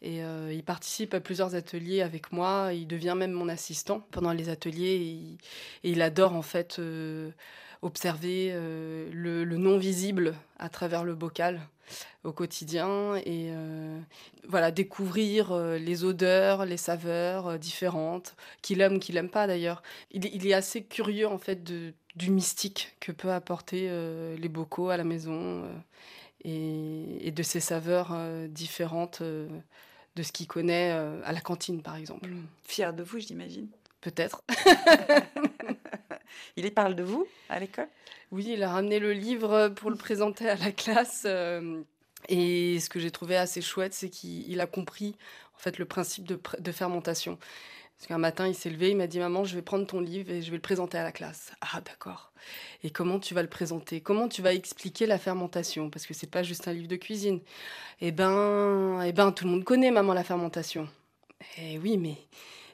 Et 0.03 0.23
euh, 0.23 0.53
il 0.53 0.63
participe 0.65 1.15
à 1.15 1.21
plusieurs 1.21 1.55
ateliers 1.55 2.03
avec 2.03 2.33
moi, 2.33 2.71
il 2.73 2.87
devient 2.87 3.15
même 3.17 3.33
mon 3.33 3.49
assistant 3.49 4.01
pendant 4.11 4.33
les 4.33 4.49
ateliers, 4.49 5.39
et 5.83 5.89
il, 5.89 6.03
adore 6.03 6.35
en 6.35 6.43
fait 6.43 6.79
euh, 6.79 7.31
observer 7.83 8.53
le, 8.53 9.45
non 9.45 9.79
visible 9.79 10.35
à 10.59 10.69
travers 10.69 11.05
le 11.05 11.15
bocal 11.15 11.61
au 12.25 12.33
quotidien 12.33 13.17
et 13.27 13.51
voilà 14.49 14.71
découvrir 14.71 15.55
les 15.55 16.05
odeurs, 16.05 16.65
les 16.65 16.77
saveurs 16.77 17.59
différentes 17.59 18.35
qu'il 18.63 18.81
aime 18.81 19.01
qu'il 19.01 19.17
aime 19.17 19.29
pas 19.29 19.49
d'ailleurs. 19.49 19.83
Il, 20.13 20.47
est- 20.47 20.55
assez 20.55 20.85
curieux 20.85 21.27
en 21.27 21.39
fait 21.39 21.65
du 21.65 22.31
mystique 22.31 22.97
que 23.01 23.11
peut 23.11 23.33
apporter 23.33 23.91
les 24.39 24.49
bocaux 24.49 24.91
à 24.91 24.97
la 24.97 25.05
maison 25.05 25.65
et, 26.45 27.27
et 27.27 27.31
de 27.31 27.43
ces 27.43 27.61
saveurs 27.61 28.11
euh, 28.13 28.47
différentes 28.49 29.21
euh, 29.23 29.49
de 30.17 30.23
ce 30.23 30.33
qu'il 30.33 30.47
connaît 30.47 30.93
euh, 30.93 31.21
à 31.25 31.33
la 31.33 31.41
cantine 31.41 31.83
par 31.83 31.97
exemple. 31.97 32.29
Fier 32.65 32.93
de 32.93 33.03
vous, 33.03 33.19
j'imagine. 33.19 33.69
Peut-être. 34.01 34.43
Il 36.57 36.65
y 36.65 36.71
parle 36.71 36.95
de 36.95 37.03
vous 37.03 37.27
à 37.49 37.61
l'école? 37.61 37.89
Oui, 38.31 38.47
il 38.49 38.63
a 38.63 38.71
ramené 38.73 38.99
le 38.99 39.13
livre 39.13 39.69
pour 39.69 39.91
le 39.91 39.97
présenter 39.97 40.49
à 40.49 40.57
la 40.57 40.73
classe. 40.73 41.27
et 42.29 42.81
ce 42.81 42.89
que 42.89 42.99
j'ai 42.99 43.11
trouvé 43.11 43.37
assez 43.37 43.61
chouette, 43.61 43.93
c'est 43.93 44.09
qu'il 44.09 44.51
il 44.51 44.61
a 44.61 44.67
compris 44.67 45.15
en 45.55 45.59
fait 45.59 45.79
le 45.79 45.85
principe 45.85 46.25
de, 46.25 46.37
pr- 46.37 46.61
de 46.61 46.73
fermentation. 46.73 47.39
Parce 48.03 48.09
qu'un 48.09 48.19
matin, 48.19 48.49
il 48.49 48.55
s'est 48.57 48.69
levé, 48.69 48.91
il 48.91 48.97
m'a 48.97 49.07
dit 49.07 49.21
Maman, 49.21 49.45
je 49.45 49.55
vais 49.55 49.63
prendre 49.63 49.87
ton 49.87 50.01
livre 50.01 50.29
et 50.33 50.43
je 50.43 50.51
vais 50.51 50.57
le 50.57 50.61
présenter 50.61 50.99
à 50.99 51.05
la 51.05 51.13
classe. 51.13 51.53
Ah, 51.61 51.81
d'accord. 51.81 52.33
Et 52.83 52.91
comment 52.91 53.21
tu 53.21 53.33
vas 53.33 53.43
le 53.43 53.49
présenter? 53.49 54.01
Comment 54.01 54.27
tu 54.27 54.43
vas 54.43 54.55
expliquer 54.55 55.07
la 55.07 55.19
fermentation? 55.19 55.89
Parce 55.89 56.07
que 56.07 56.13
c'est 56.13 56.27
pas 56.27 56.43
juste 56.43 56.67
un 56.67 56.73
livre 56.73 56.89
de 56.89 56.97
cuisine. 56.97 57.39
Eh 58.01 58.11
ben, 58.11 59.01
eh 59.07 59.13
ben, 59.13 59.31
tout 59.31 59.45
le 59.45 59.53
monde 59.53 59.63
connaît, 59.63 59.93
maman, 59.93 60.15
la 60.15 60.25
fermentation. 60.25 60.89
Eh 61.59 61.79
oui, 61.79 61.97
mais. 61.97 62.17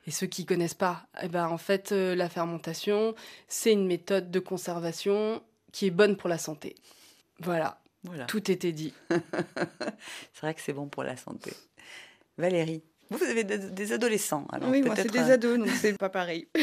Et 0.07 0.13
ceux 0.13 0.27
qui 0.27 0.47
connaissent 0.47 0.73
pas, 0.73 1.07
eh 1.23 1.29
ben, 1.29 1.47
en 1.47 1.59
fait, 1.59 1.93
euh, 1.93 2.15
la 2.15 2.31
fermentation, 2.31 3.15
c'est 3.49 3.75
une 3.75 3.87
méthode 3.87 4.31
de 4.31 4.41
conservation 4.41 5.43
qui 5.73 5.89
est 5.89 5.91
bonne 5.91 6.17
pour 6.17 6.31
la 6.31 6.39
santé. 6.39 6.75
Voilà. 7.41 7.83
Voilà. 8.03 8.25
Tout 8.25 8.51
était 8.51 8.73
dit. 8.73 8.95
c'est 9.11 10.41
vrai 10.41 10.55
que 10.55 10.63
c'est 10.63 10.73
bon 10.73 10.89
pour 10.89 11.03
la 11.03 11.19
santé. 11.19 11.53
Valérie, 12.39 12.83
vous, 13.11 13.25
avez 13.25 13.45
des, 13.45 13.93
adolescents. 13.93 14.47
Alors 14.53 14.69
oui, 14.71 14.83
moi, 14.83 14.95
c'est 14.97 15.11
des 15.11 15.19
euh, 15.19 15.35
ados, 15.35 15.59
donc 15.59 15.69
c'est 15.69 15.97
pas 15.97 16.11
pareil. 16.11 16.49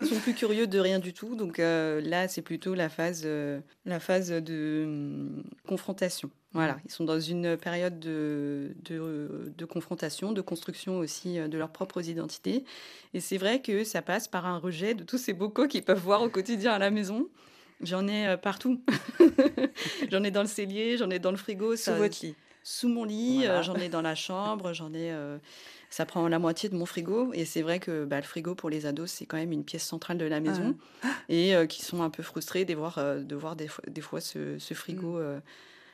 Ils 0.00 0.06
sont 0.06 0.20
plus 0.20 0.34
curieux 0.34 0.68
de 0.68 0.78
rien 0.78 1.00
du 1.00 1.12
tout. 1.12 1.34
Donc 1.34 1.58
euh, 1.58 2.00
là, 2.00 2.28
c'est 2.28 2.42
plutôt 2.42 2.74
la 2.74 2.88
phase, 2.88 3.22
euh, 3.24 3.60
la 3.84 4.00
phase 4.00 4.30
de 4.30 4.84
hum, 4.86 5.42
confrontation. 5.66 6.30
Voilà, 6.52 6.78
ils 6.86 6.90
sont 6.90 7.04
dans 7.04 7.20
une 7.20 7.58
période 7.58 8.00
de, 8.00 8.74
de, 8.84 9.52
de 9.54 9.64
confrontation, 9.66 10.32
de 10.32 10.40
construction 10.40 10.98
aussi 10.98 11.38
de 11.38 11.58
leurs 11.58 11.70
propres 11.70 12.08
identités. 12.08 12.64
Et 13.12 13.20
c'est 13.20 13.36
vrai 13.36 13.60
que 13.60 13.84
ça 13.84 14.00
passe 14.00 14.28
par 14.28 14.46
un 14.46 14.56
rejet 14.56 14.94
de 14.94 15.04
tous 15.04 15.18
ces 15.18 15.34
bocaux 15.34 15.66
qu'ils 15.66 15.84
peuvent 15.84 16.00
voir 16.00 16.22
au 16.22 16.30
quotidien 16.30 16.72
à 16.72 16.78
la 16.78 16.90
maison. 16.90 17.28
J'en 17.82 18.08
ai 18.08 18.36
partout. 18.38 18.80
j'en 20.10 20.24
ai 20.24 20.30
dans 20.30 20.40
le 20.40 20.48
cellier, 20.48 20.96
j'en 20.96 21.10
ai 21.10 21.18
dans 21.18 21.30
le 21.32 21.36
frigo. 21.36 21.76
sous 21.76 21.82
ça- 21.82 21.98
votre 21.98 22.24
lit. 22.24 22.34
Sous 22.62 22.88
mon 22.88 23.04
lit, 23.04 23.38
Voilà. 23.38 23.58
euh, 23.58 23.62
j'en 23.62 23.74
ai 23.76 23.88
dans 23.88 24.02
la 24.02 24.14
chambre, 24.14 24.72
j'en 24.72 24.92
ai. 24.92 25.10
euh, 25.12 25.38
ça 25.90 26.04
prend 26.04 26.28
la 26.28 26.38
moitié 26.38 26.68
de 26.68 26.76
mon 26.76 26.84
frigo. 26.86 27.32
Et 27.32 27.44
c'est 27.46 27.62
vrai 27.62 27.80
que 27.80 28.04
bah, 28.04 28.16
le 28.16 28.22
frigo 28.22 28.54
pour 28.54 28.68
les 28.70 28.84
ados, 28.86 29.10
c'est 29.10 29.24
quand 29.26 29.38
même 29.38 29.52
une 29.52 29.64
pièce 29.64 29.84
centrale 29.84 30.18
de 30.18 30.26
la 30.26 30.40
maison. 30.40 30.76
Et 31.30 31.54
euh, 31.54 31.66
qui 31.66 31.82
sont 31.82 32.02
un 32.02 32.10
peu 32.10 32.22
frustrés 32.22 32.64
de 32.66 32.74
voir, 32.74 32.98
de 32.98 33.34
voir 33.36 33.56
des, 33.56 33.68
fois, 33.68 33.84
des 33.88 34.00
fois 34.02 34.20
ce, 34.20 34.58
ce 34.58 34.74
frigo 34.74 35.16
euh, 35.18 35.40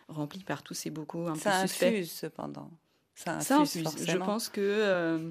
rempli 0.09 0.41
par 0.43 0.63
tous 0.65 0.75
ces 0.75 0.91
bocaux 0.91 1.29
un 1.29 1.37
Ça 1.37 1.61
peu 1.63 1.69
suspects. 1.69 1.87
infuse 1.87 2.11
cependant. 2.13 2.71
Ça 3.15 3.37
infuse, 3.37 3.45
Ça 3.47 3.59
infuse. 3.91 4.07
Je 4.11 4.17
pense 4.19 4.49
que 4.49 4.61
euh, 4.61 5.31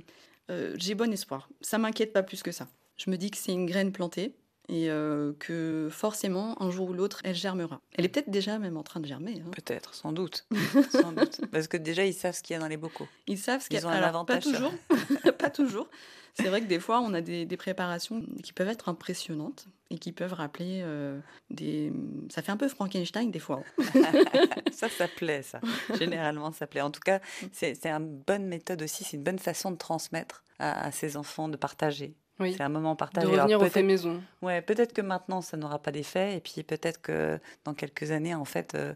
euh, 0.50 0.74
j'ai 0.78 0.96
bon 0.96 1.12
espoir. 1.12 1.50
Ça 1.60 1.78
m'inquiète 1.78 2.14
pas 2.14 2.24
plus 2.24 2.42
que 2.42 2.52
ça. 2.54 2.68
Je 2.96 3.10
me 3.12 3.18
dis 3.18 3.32
que 3.32 3.38
c'est 3.38 3.52
une 3.52 3.66
graine 3.66 3.92
plantée 3.92 4.34
et 4.70 4.90
euh, 4.90 5.34
que 5.40 5.90
forcément, 5.92 6.62
un 6.62 6.70
jour 6.72 6.90
ou 6.90 6.94
l'autre, 6.94 7.20
elle 7.24 7.36
germera. 7.36 7.82
Elle 7.96 8.06
est 8.06 8.10
peut-être 8.10 8.30
déjà 8.30 8.60
même 8.60 8.78
en 8.78 8.84
train 8.84 9.00
de 9.00 9.06
germer. 9.06 9.42
hein. 9.46 9.52
Peut-être, 9.52 9.94
sans 9.94 10.14
doute. 10.14 10.46
sans 10.92 11.12
doute. 11.12 11.42
Parce 11.52 11.68
que 11.68 11.78
déjà, 11.78 12.06
ils 12.06 12.14
savent 12.14 12.34
ce 12.36 12.42
qu'il 12.44 12.54
y 12.54 12.58
a 12.58 12.60
dans 12.60 12.68
les 12.70 12.78
bocaux. 12.78 13.08
Ils 13.28 13.38
savent 13.38 13.62
ce 13.62 13.68
qu'il 13.70 13.78
y 13.78 13.82
Ils 13.82 13.86
a. 13.86 13.88
ont 13.90 13.92
un 13.92 13.96
Alors, 13.96 14.26
pas 14.26 14.34
avantage 14.36 14.44
toujours. 14.44 14.74
pas 15.38 15.50
toujours. 15.50 15.88
C'est 16.36 16.48
vrai 16.48 16.62
que 16.62 16.66
des 16.66 16.80
fois, 16.80 17.00
on 17.02 17.14
a 17.14 17.22
des, 17.22 17.46
des 17.46 17.58
préparations 17.58 18.24
qui 18.42 18.54
peuvent 18.54 18.68
être 18.70 18.90
impressionnantes 18.90 19.68
et 19.92 20.00
qui 20.00 20.12
peuvent 20.12 20.34
rappeler 20.34 20.80
euh, 20.82 21.20
des. 21.52 21.94
Ça 22.30 22.42
fait 22.42 22.52
un 22.52 22.58
peu 22.58 22.68
Frankenstein 22.68 23.30
des 23.30 23.38
fois. 23.40 23.62
ça, 24.72 24.90
ça 24.90 25.08
plaît, 25.08 25.44
ça. 25.44 25.60
Généralement, 26.00 26.52
ça 26.52 26.66
plaît. 26.68 26.82
En 26.82 26.90
tout 26.90 27.02
cas, 27.02 27.20
Mm. 27.20 27.46
c'est 27.52 27.76
c'est 27.76 27.90
une 27.92 28.18
bonne 28.26 28.48
méthode 28.48 28.82
aussi, 28.82 29.04
c'est 29.04 29.18
une 29.18 29.24
bonne 29.24 29.38
façon 29.40 29.70
de 29.72 29.78
transmettre 29.78 30.44
à, 30.58 30.86
à 30.88 30.92
ses 30.92 31.18
enfants, 31.18 31.50
de 31.50 31.58
partager. 31.58 32.16
Oui. 32.40 32.54
C'est 32.58 32.64
un 32.64 32.70
moment 32.70 32.96
partagé. 32.96 33.28
De 33.28 33.34
Alors, 33.34 33.44
revenir 33.46 33.60
au 33.60 33.64
fait 33.66 33.70
peut-être- 33.72 33.86
maison. 33.86 34.24
Ouais, 34.42 34.62
peut-être 34.62 34.94
que 34.94 35.02
maintenant, 35.02 35.42
ça 35.42 35.56
n'aura 35.58 35.80
pas 35.80 35.92
d'effet, 35.92 36.36
et 36.38 36.40
puis 36.40 36.64
peut-être 36.64 37.02
que 37.02 37.40
dans 37.64 37.74
quelques 37.74 38.12
années, 38.12 38.34
en 38.36 38.46
fait, 38.46 38.74
euh, 38.76 38.94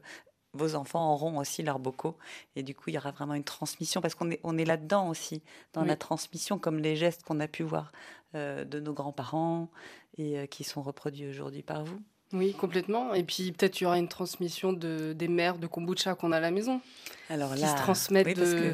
vos 0.53 0.73
enfants 0.75 1.13
auront 1.13 1.37
aussi 1.37 1.61
leurs 1.61 1.77
bocaux, 1.77 2.17
et 2.55 2.63
du 2.63 2.73
coup, 2.73 2.85
il 2.89 2.95
y 2.95 2.97
aura 2.97 3.11
vraiment 3.11 3.35
une 3.35 3.43
transmission, 3.43 4.01
parce 4.01 4.15
qu'on 4.15 4.31
est, 4.31 4.39
on 4.43 4.57
est 4.57 4.65
là-dedans 4.65 5.07
aussi, 5.09 5.43
dans 5.73 5.81
Oui. 5.83 5.87
la 5.87 5.95
transmission, 5.95 6.57
comme 6.57 6.79
les 6.79 6.95
gestes 6.95 7.23
qu'on 7.23 7.39
a 7.39 7.47
pu 7.47 7.63
voir 7.63 7.91
euh, 8.35 8.65
de 8.65 8.79
nos 8.79 8.91
grands-parents 8.93 9.69
et 10.17 10.37
euh, 10.39 10.45
qui 10.47 10.63
sont 10.63 10.81
reproduits 10.81 11.29
aujourd'hui 11.29 11.61
par 11.63 11.85
vous. 11.85 11.99
Oui, 12.33 12.53
complètement. 12.53 13.13
Et 13.13 13.23
puis 13.23 13.53
peut-être 13.53 13.79
il 13.79 13.85
y 13.85 13.87
aura 13.87 13.97
une 13.99 14.09
transmission 14.09 14.73
de, 14.73 15.13
des 15.13 15.29
mères 15.29 15.57
de 15.59 15.65
kombucha 15.67 16.13
qu'on 16.15 16.33
a 16.33 16.37
à 16.37 16.39
la 16.41 16.51
maison, 16.51 16.81
Alors 17.29 17.53
qui 17.55 17.61
là, 17.61 17.67
se 17.77 17.77
transmettent 17.81 18.27
oui, 18.27 18.33
de, 18.33 18.73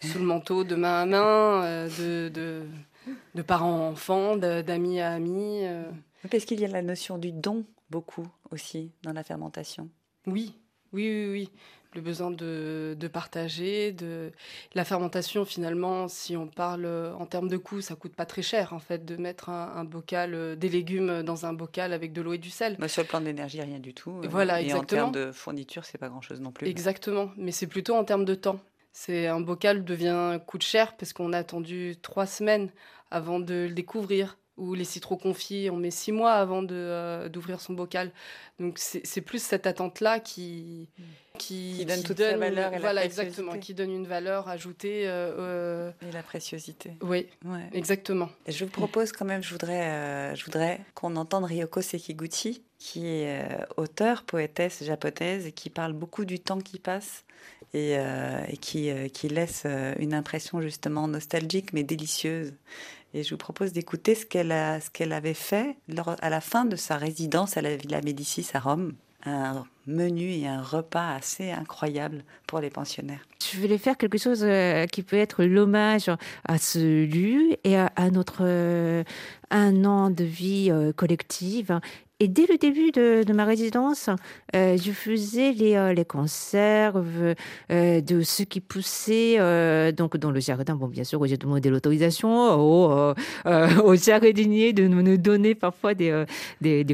que- 0.00 0.06
sous 0.06 0.18
le 0.18 0.24
manteau 0.24 0.62
de 0.62 0.76
main 0.76 1.00
à 1.02 1.06
main, 1.06 1.86
de, 1.98 2.28
de, 2.28 2.64
de 3.34 3.42
parents 3.42 3.86
à 3.86 3.90
enfants, 3.90 4.36
d'amis 4.36 5.00
à 5.00 5.12
amis. 5.12 5.60
euh. 5.64 5.84
Parce 6.30 6.44
qu'il 6.44 6.60
y 6.60 6.64
a 6.64 6.68
la 6.68 6.82
notion 6.82 7.18
du 7.18 7.32
don 7.32 7.64
beaucoup 7.90 8.26
aussi 8.50 8.92
dans 9.02 9.12
la 9.12 9.22
fermentation. 9.24 9.88
Oui, 10.26 10.54
oui, 10.92 11.08
oui, 11.08 11.30
oui. 11.30 11.50
Le 11.94 12.00
besoin 12.00 12.30
de, 12.30 12.96
de 12.98 13.06
partager, 13.08 13.92
de 13.92 14.32
la 14.74 14.82
fermentation 14.82 15.44
finalement, 15.44 16.08
si 16.08 16.38
on 16.38 16.46
parle 16.46 16.86
euh, 16.86 17.12
en 17.16 17.26
termes 17.26 17.48
de 17.48 17.58
coût, 17.58 17.82
ça 17.82 17.96
coûte 17.96 18.14
pas 18.16 18.24
très 18.24 18.40
cher 18.40 18.72
en 18.72 18.78
fait 18.78 19.04
de 19.04 19.16
mettre 19.16 19.50
un, 19.50 19.74
un 19.76 19.84
bocal, 19.84 20.32
euh, 20.32 20.56
des 20.56 20.70
légumes 20.70 21.22
dans 21.22 21.44
un 21.44 21.52
bocal 21.52 21.92
avec 21.92 22.14
de 22.14 22.22
l'eau 22.22 22.32
et 22.32 22.38
du 22.38 22.48
sel. 22.48 22.76
Mais 22.78 22.88
sur 22.88 23.02
le 23.02 23.08
plan 23.08 23.20
de 23.20 23.26
l'énergie, 23.26 23.60
rien 23.60 23.78
du 23.78 23.92
tout. 23.92 24.22
Voilà, 24.30 24.62
et 24.62 24.72
en 24.72 24.76
exactement. 24.76 25.10
termes 25.12 25.26
de 25.26 25.32
fourniture, 25.32 25.84
c'est 25.84 25.98
pas 25.98 26.08
grand-chose 26.08 26.40
non 26.40 26.50
plus. 26.50 26.66
Exactement, 26.66 27.30
mais 27.36 27.52
c'est 27.52 27.66
plutôt 27.66 27.94
en 27.94 28.04
termes 28.04 28.24
de 28.24 28.36
temps. 28.36 28.58
C'est 28.92 29.26
un 29.26 29.40
bocal 29.40 29.84
devient 29.84 30.38
coûte 30.46 30.62
cher 30.62 30.96
parce 30.96 31.12
qu'on 31.12 31.32
a 31.32 31.38
attendu 31.38 31.96
trois 32.02 32.26
semaines 32.26 32.70
avant 33.10 33.40
de 33.40 33.66
le 33.68 33.74
découvrir. 33.74 34.38
Ou 34.58 34.74
les 34.74 34.84
citrons 34.84 35.16
confits, 35.16 35.70
on 35.72 35.76
met 35.76 35.90
six 35.90 36.12
mois 36.12 36.32
avant 36.34 36.62
de, 36.62 36.74
euh, 36.74 37.30
d'ouvrir 37.30 37.58
son 37.62 37.72
bocal. 37.72 38.12
Donc 38.60 38.78
c'est 38.78 39.00
c'est 39.06 39.22
plus 39.22 39.42
cette 39.42 39.66
attente-là 39.66 40.20
qui, 40.20 40.90
qui, 41.38 41.76
Qui 41.78 41.86
donne 41.86 42.02
toute 42.02 42.18
sa 42.18 42.32
une- 42.32 42.38
valeur 42.38 42.68
et 42.68 42.74
la 42.74 42.80
voilà 42.80 43.02
exactement, 43.02 43.58
qui 43.58 43.72
donne 43.72 43.90
une 43.90 44.06
valeur 44.06 44.50
ajoutée. 44.50 45.08
euh, 45.08 45.32
euh, 45.38 45.92
Et 46.06 46.12
la 46.12 46.22
préciosité. 46.22 46.92
oui, 47.00 47.28
Ouais. 47.46 47.66
exactement. 47.72 48.28
Et 48.46 48.52
Je 48.52 48.66
vous 48.66 48.70
propose 48.70 49.10
quand 49.12 49.24
même, 49.24 49.42
je 49.42 49.50
voudrais, 49.52 49.86
euh, 49.88 50.34
je 50.34 50.44
voudrais 50.44 50.80
qu'on 50.94 51.16
entende 51.16 51.44
Ryoko 51.44 51.80
Sekiguchi, 51.80 52.62
qui 52.82 53.06
est 53.06 53.44
euh, 53.44 53.64
auteure, 53.76 54.24
poétesse 54.24 54.82
japonaise 54.82 55.46
et 55.46 55.52
qui 55.52 55.70
parle 55.70 55.92
beaucoup 55.92 56.24
du 56.24 56.40
temps 56.40 56.58
qui 56.58 56.80
passe 56.80 57.24
et, 57.74 57.96
euh, 57.96 58.40
euh, 58.74 59.08
qui 59.08 59.28
laisse 59.28 59.66
une 60.00 60.12
impression 60.12 60.60
justement 60.60 61.06
nostalgique 61.06 61.72
mais 61.72 61.84
délicieuse. 61.84 62.52
Et 63.14 63.22
je 63.22 63.30
vous 63.30 63.38
propose 63.38 63.72
d'écouter 63.72 64.16
ce 64.16 64.26
qu'elle 64.26 64.80
qu'elle 64.92 65.12
avait 65.12 65.32
fait 65.32 65.76
à 66.20 66.28
la 66.30 66.40
fin 66.40 66.64
de 66.64 66.74
sa 66.74 66.96
résidence 66.96 67.56
à 67.56 67.62
la 67.62 67.76
Villa 67.76 68.00
Médicis 68.00 68.48
à 68.52 68.58
Rome. 68.58 68.94
Un 69.24 69.64
menu 69.86 70.32
et 70.32 70.48
un 70.48 70.60
repas 70.60 71.14
assez 71.14 71.52
incroyable 71.52 72.24
pour 72.48 72.58
les 72.58 72.70
pensionnaires. 72.70 73.24
Je 73.52 73.60
voulais 73.60 73.78
faire 73.78 73.96
quelque 73.96 74.18
chose 74.18 74.44
qui 74.90 75.04
peut 75.04 75.16
être 75.16 75.44
l'hommage 75.44 76.10
à 76.44 76.58
ce 76.58 77.04
lieu 77.04 77.56
et 77.62 77.76
à, 77.76 78.10
notre 78.10 78.42
un 79.50 79.84
an 79.84 80.10
de 80.10 80.24
vie 80.24 80.72
collective. 80.96 81.78
Et 82.22 82.28
dès 82.28 82.46
le 82.46 82.56
début 82.56 82.92
de, 82.92 83.32
ma 83.32 83.44
résidence, 83.44 84.08
euh, 84.54 84.76
je 84.76 84.92
faisais 84.92 85.50
les, 85.50 85.74
euh, 85.74 86.04
conserves 86.04 87.34
euh, 87.72 88.00
de 88.00 88.22
ce 88.22 88.44
qui 88.44 88.60
poussait 88.60 89.40
euh, 89.40 89.90
donc 89.90 90.16
dans 90.16 90.30
le 90.30 90.38
jardin. 90.38 90.76
Bon, 90.76 90.86
bien 90.86 91.02
sûr, 91.02 91.26
j'ai 91.26 91.36
demandé 91.36 91.68
l'autorisation 91.68 92.30
au, 92.54 92.92
euh, 92.92 93.14
euh, 93.46 93.82
au 93.82 93.96
jardinier 93.96 94.72
de 94.72 94.86
nous 94.86 95.16
donner 95.16 95.56
parfois 95.56 95.94
des, 95.94 96.24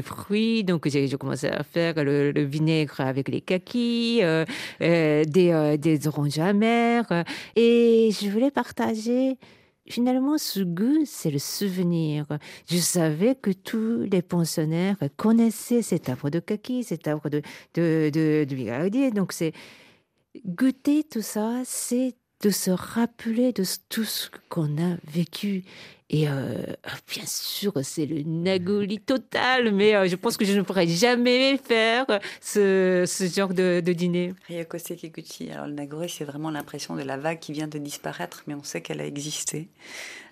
fruits. 0.03 0.63
Donc, 0.63 0.89
j'ai 0.89 1.07
commencé 1.11 1.47
à 1.47 1.61
faire 1.61 2.03
le, 2.03 2.31
vinaigre 2.41 2.99
avec 2.99 3.29
les 3.29 3.41
kakis, 3.41 4.21
des, 4.79 5.77
des 5.77 6.07
oranges 6.07 6.39
amères. 6.39 7.23
Et 7.55 8.09
je 8.19 8.29
voulais 8.31 8.49
partager. 8.49 9.37
Finalement, 9.91 10.37
ce 10.37 10.59
goût, 10.59 11.03
c'est 11.05 11.31
le 11.31 11.39
souvenir. 11.39 12.27
Je 12.69 12.77
savais 12.77 13.33
que 13.35 13.49
tous 13.49 14.03
les 14.11 14.21
pensionnaires 14.21 14.97
connaissaient 15.17 15.81
cet 15.81 16.09
arbre 16.09 16.29
de 16.29 16.39
kaki, 16.39 16.83
cet 16.83 17.07
arbre 17.07 17.29
de, 17.29 17.41
de, 17.73 18.11
de. 18.11 19.09
Donc, 19.09 19.33
c'est 19.33 19.53
goûter 20.45 21.03
tout 21.03 21.23
ça, 21.23 21.63
c'est 21.65 22.15
de 22.41 22.49
se 22.49 22.71
rappeler 22.71 23.51
de 23.53 23.63
tout 23.89 24.05
ce 24.05 24.29
qu'on 24.49 24.77
a 24.77 24.95
vécu. 25.03 25.63
Et 26.11 26.27
euh, 26.27 26.63
bien 27.07 27.25
sûr, 27.27 27.73
c'est 27.83 28.07
le 28.07 28.23
nagoli 28.23 28.99
total, 28.99 29.71
mais 29.71 29.93
euh, 29.93 30.07
je 30.07 30.15
pense 30.15 30.37
que 30.37 30.45
je 30.45 30.53
ne 30.53 30.63
pourrais 30.63 30.87
jamais 30.87 31.57
faire 31.57 32.05
ce, 32.41 33.03
ce 33.05 33.27
genre 33.27 33.53
de, 33.53 33.79
de 33.85 33.93
dîner. 33.93 34.33
Ryoko 34.47 34.79
Sekiguchi. 34.79 35.51
Alors, 35.51 35.67
le 35.67 35.73
nagori, 35.73 36.09
c'est 36.09 36.25
vraiment 36.25 36.49
l'impression 36.49 36.95
de 36.95 37.03
la 37.03 37.17
vague 37.17 37.39
qui 37.39 37.51
vient 37.51 37.67
de 37.67 37.77
disparaître, 37.77 38.43
mais 38.47 38.55
on 38.55 38.63
sait 38.63 38.81
qu'elle 38.81 39.01
a 39.01 39.05
existé. 39.05 39.69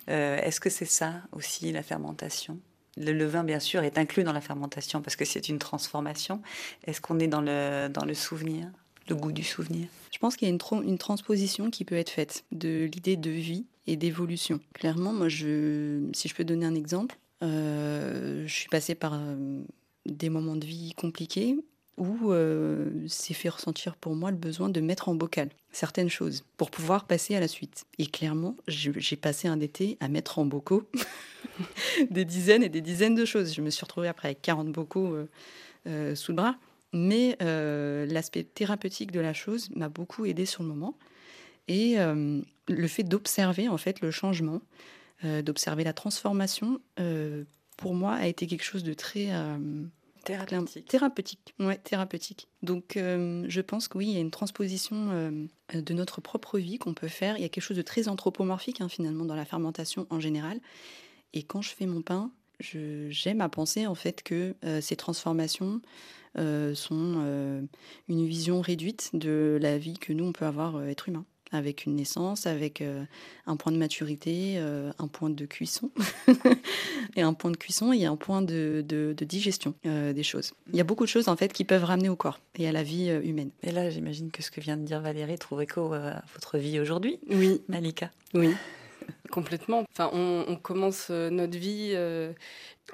Euh, 0.08 0.38
Est-ce 0.38 0.60
que 0.60 0.70
c'est 0.70 0.84
ça 0.84 1.22
aussi, 1.30 1.70
la 1.70 1.84
fermentation? 1.84 2.58
Le, 2.96 3.12
le 3.12 3.26
vin, 3.26 3.44
bien 3.44 3.60
sûr, 3.60 3.84
est 3.84 3.98
inclus 3.98 4.24
dans 4.24 4.32
la 4.32 4.40
fermentation 4.40 5.00
parce 5.00 5.14
que 5.14 5.24
c'est 5.24 5.48
une 5.48 5.60
transformation. 5.60 6.42
Est-ce 6.88 7.00
qu'on 7.00 7.20
est 7.20 7.28
dans 7.28 7.42
le, 7.42 7.86
dans 7.88 8.04
le 8.04 8.14
souvenir, 8.14 8.66
le 9.08 9.14
goût 9.16 9.32
du 9.32 9.42
souvenir 9.44 9.88
Je 10.12 10.18
pense 10.18 10.36
qu'il 10.36 10.46
y 10.46 10.50
a 10.50 10.52
une, 10.52 10.58
tran- 10.58 10.82
une 10.82 10.98
transposition 10.98 11.70
qui 11.70 11.84
peut 11.84 11.96
être 11.96 12.10
faite 12.10 12.44
de 12.52 12.88
l'idée 12.92 13.16
de 13.16 13.30
vie 13.30 13.66
et 13.86 13.96
d'évolution. 13.96 14.60
Clairement, 14.74 15.12
moi, 15.12 15.28
si 15.30 16.28
je 16.28 16.34
peux 16.34 16.44
donner 16.44 16.66
un 16.66 16.74
exemple, 16.74 17.16
euh, 17.42 18.46
je 18.46 18.52
suis 18.52 18.68
passée 18.68 18.94
par 18.94 19.14
euh, 19.14 19.62
des 20.06 20.28
moments 20.28 20.56
de 20.56 20.66
vie 20.66 20.92
compliqués 20.96 21.56
où 21.96 22.30
euh, 22.30 22.90
c'est 23.08 23.34
fait 23.34 23.48
ressentir 23.48 23.96
pour 23.96 24.14
moi 24.14 24.30
le 24.30 24.36
besoin 24.36 24.68
de 24.68 24.80
mettre 24.80 25.08
en 25.08 25.14
bocal 25.16 25.48
certaines 25.72 26.08
choses 26.08 26.44
pour 26.56 26.70
pouvoir 26.70 27.06
passer 27.06 27.34
à 27.34 27.40
la 27.40 27.48
suite. 27.48 27.86
Et 27.98 28.06
clairement, 28.06 28.56
j'ai 28.68 29.16
passé 29.16 29.48
un 29.48 29.58
été 29.58 29.96
à 30.00 30.08
mettre 30.08 30.38
en 30.38 30.44
bocaux 30.46 30.88
des 32.10 32.24
dizaines 32.24 32.62
et 32.62 32.68
des 32.68 32.80
dizaines 32.80 33.14
de 33.16 33.24
choses. 33.24 33.52
Je 33.54 33.62
me 33.62 33.70
suis 33.70 33.82
retrouvée 33.84 34.08
après 34.08 34.28
avec 34.28 34.42
40 34.42 34.70
bocaux 34.70 35.16
euh, 35.86 36.14
sous 36.14 36.32
le 36.32 36.36
bras. 36.36 36.56
Mais 36.92 37.36
euh, 37.42 38.06
l'aspect 38.06 38.44
thérapeutique 38.44 39.12
de 39.12 39.20
la 39.20 39.34
chose 39.34 39.68
m'a 39.74 39.88
beaucoup 39.88 40.24
aidé 40.24 40.46
sur 40.46 40.62
le 40.62 40.68
moment. 40.68 40.96
Et 41.66 41.98
euh, 41.98 42.40
le 42.68 42.88
fait 42.88 43.02
d'observer 43.02 43.68
en 43.68 43.76
fait 43.76 44.00
le 44.00 44.10
changement, 44.10 44.62
euh, 45.24 45.42
d'observer 45.42 45.84
la 45.84 45.92
transformation, 45.92 46.80
pour 47.76 47.94
moi 47.94 48.14
a 48.14 48.26
été 48.26 48.46
quelque 48.46 48.64
chose 48.64 48.82
de 48.82 48.94
très 48.94 49.28
Thérapeutique. 50.24 50.86
Thérapeutique, 50.86 51.54
ouais, 51.58 51.78
thérapeutique. 51.78 52.48
Donc, 52.62 52.94
je 52.96 53.60
pense 53.60 53.88
que 53.88 53.96
oui, 53.96 54.08
il 54.08 54.12
y 54.12 54.16
a 54.18 54.20
une 54.20 54.32
transposition 54.32 55.40
de 55.72 55.94
notre 55.94 56.20
propre 56.20 56.58
vie 56.58 56.76
qu'on 56.76 56.92
peut 56.92 57.08
faire. 57.08 57.38
Il 57.38 57.42
y 57.42 57.46
a 57.46 57.48
quelque 57.48 57.62
chose 57.62 57.78
de 57.78 57.82
très 57.82 58.08
anthropomorphique, 58.08 58.82
hein, 58.82 58.90
finalement, 58.90 59.24
dans 59.24 59.36
la 59.36 59.46
fermentation 59.46 60.06
en 60.10 60.20
général. 60.20 60.60
Et 61.32 61.44
quand 61.44 61.62
je 61.62 61.70
fais 61.70 61.86
mon 61.86 62.02
pain, 62.02 62.30
j'aime 62.60 63.40
à 63.40 63.48
penser, 63.48 63.86
en 63.86 63.94
fait, 63.94 64.22
que 64.22 64.54
euh, 64.64 64.80
ces 64.80 64.96
transformations 64.96 65.80
euh, 66.38 66.74
sont 66.74 67.14
euh, 67.18 67.62
une 68.08 68.26
vision 68.26 68.60
réduite 68.60 69.10
de 69.14 69.58
la 69.60 69.78
vie 69.78 69.98
que 69.98 70.12
nous, 70.12 70.24
on 70.24 70.32
peut 70.32 70.44
avoir, 70.46 70.82
être 70.84 71.08
humain. 71.08 71.24
Avec 71.50 71.86
une 71.86 71.94
naissance, 71.96 72.46
avec 72.46 72.84
un 73.46 73.56
point 73.56 73.72
de 73.72 73.78
maturité, 73.78 74.58
un 74.58 75.08
point 75.08 75.30
de 75.30 75.46
cuisson. 75.46 75.90
et 77.16 77.22
un 77.22 77.32
point 77.32 77.50
de 77.50 77.56
cuisson 77.56 77.90
et 77.90 78.04
un 78.04 78.16
point 78.16 78.42
de, 78.42 78.84
de- 78.86 79.14
de 79.16 79.24
digestion 79.24 79.72
des 79.82 80.22
choses. 80.22 80.52
Il 80.70 80.76
y 80.76 80.80
a 80.82 80.84
beaucoup 80.84 81.04
de 81.04 81.08
choses 81.08 81.26
en 81.28 81.36
fait 81.36 81.54
qui 81.54 81.64
peuvent 81.64 81.84
ramener 81.84 82.10
au 82.10 82.16
corps 82.16 82.38
et 82.56 82.68
à 82.68 82.72
la 82.72 82.82
vie 82.82 83.08
humaine. 83.24 83.48
Et 83.62 83.70
là, 83.72 83.88
j'imagine 83.88 84.30
que 84.30 84.42
ce 84.42 84.50
que 84.50 84.60
vient 84.60 84.76
de 84.76 84.82
dire 84.84 85.00
Valérie 85.00 85.38
trouve 85.38 85.62
écho 85.62 85.90
à 85.94 86.22
votre 86.34 86.58
vie 86.58 86.80
aujourd'hui. 86.80 87.18
Oui, 87.30 87.62
Malika. 87.66 88.10
oui, 88.34 88.50
complètement. 89.30 89.84
Enfin, 89.92 90.10
on, 90.12 90.56
commence 90.56 91.08
euh, 91.10 91.30
notre 91.30 91.58
vie. 91.58 91.92
euh, 91.94 92.32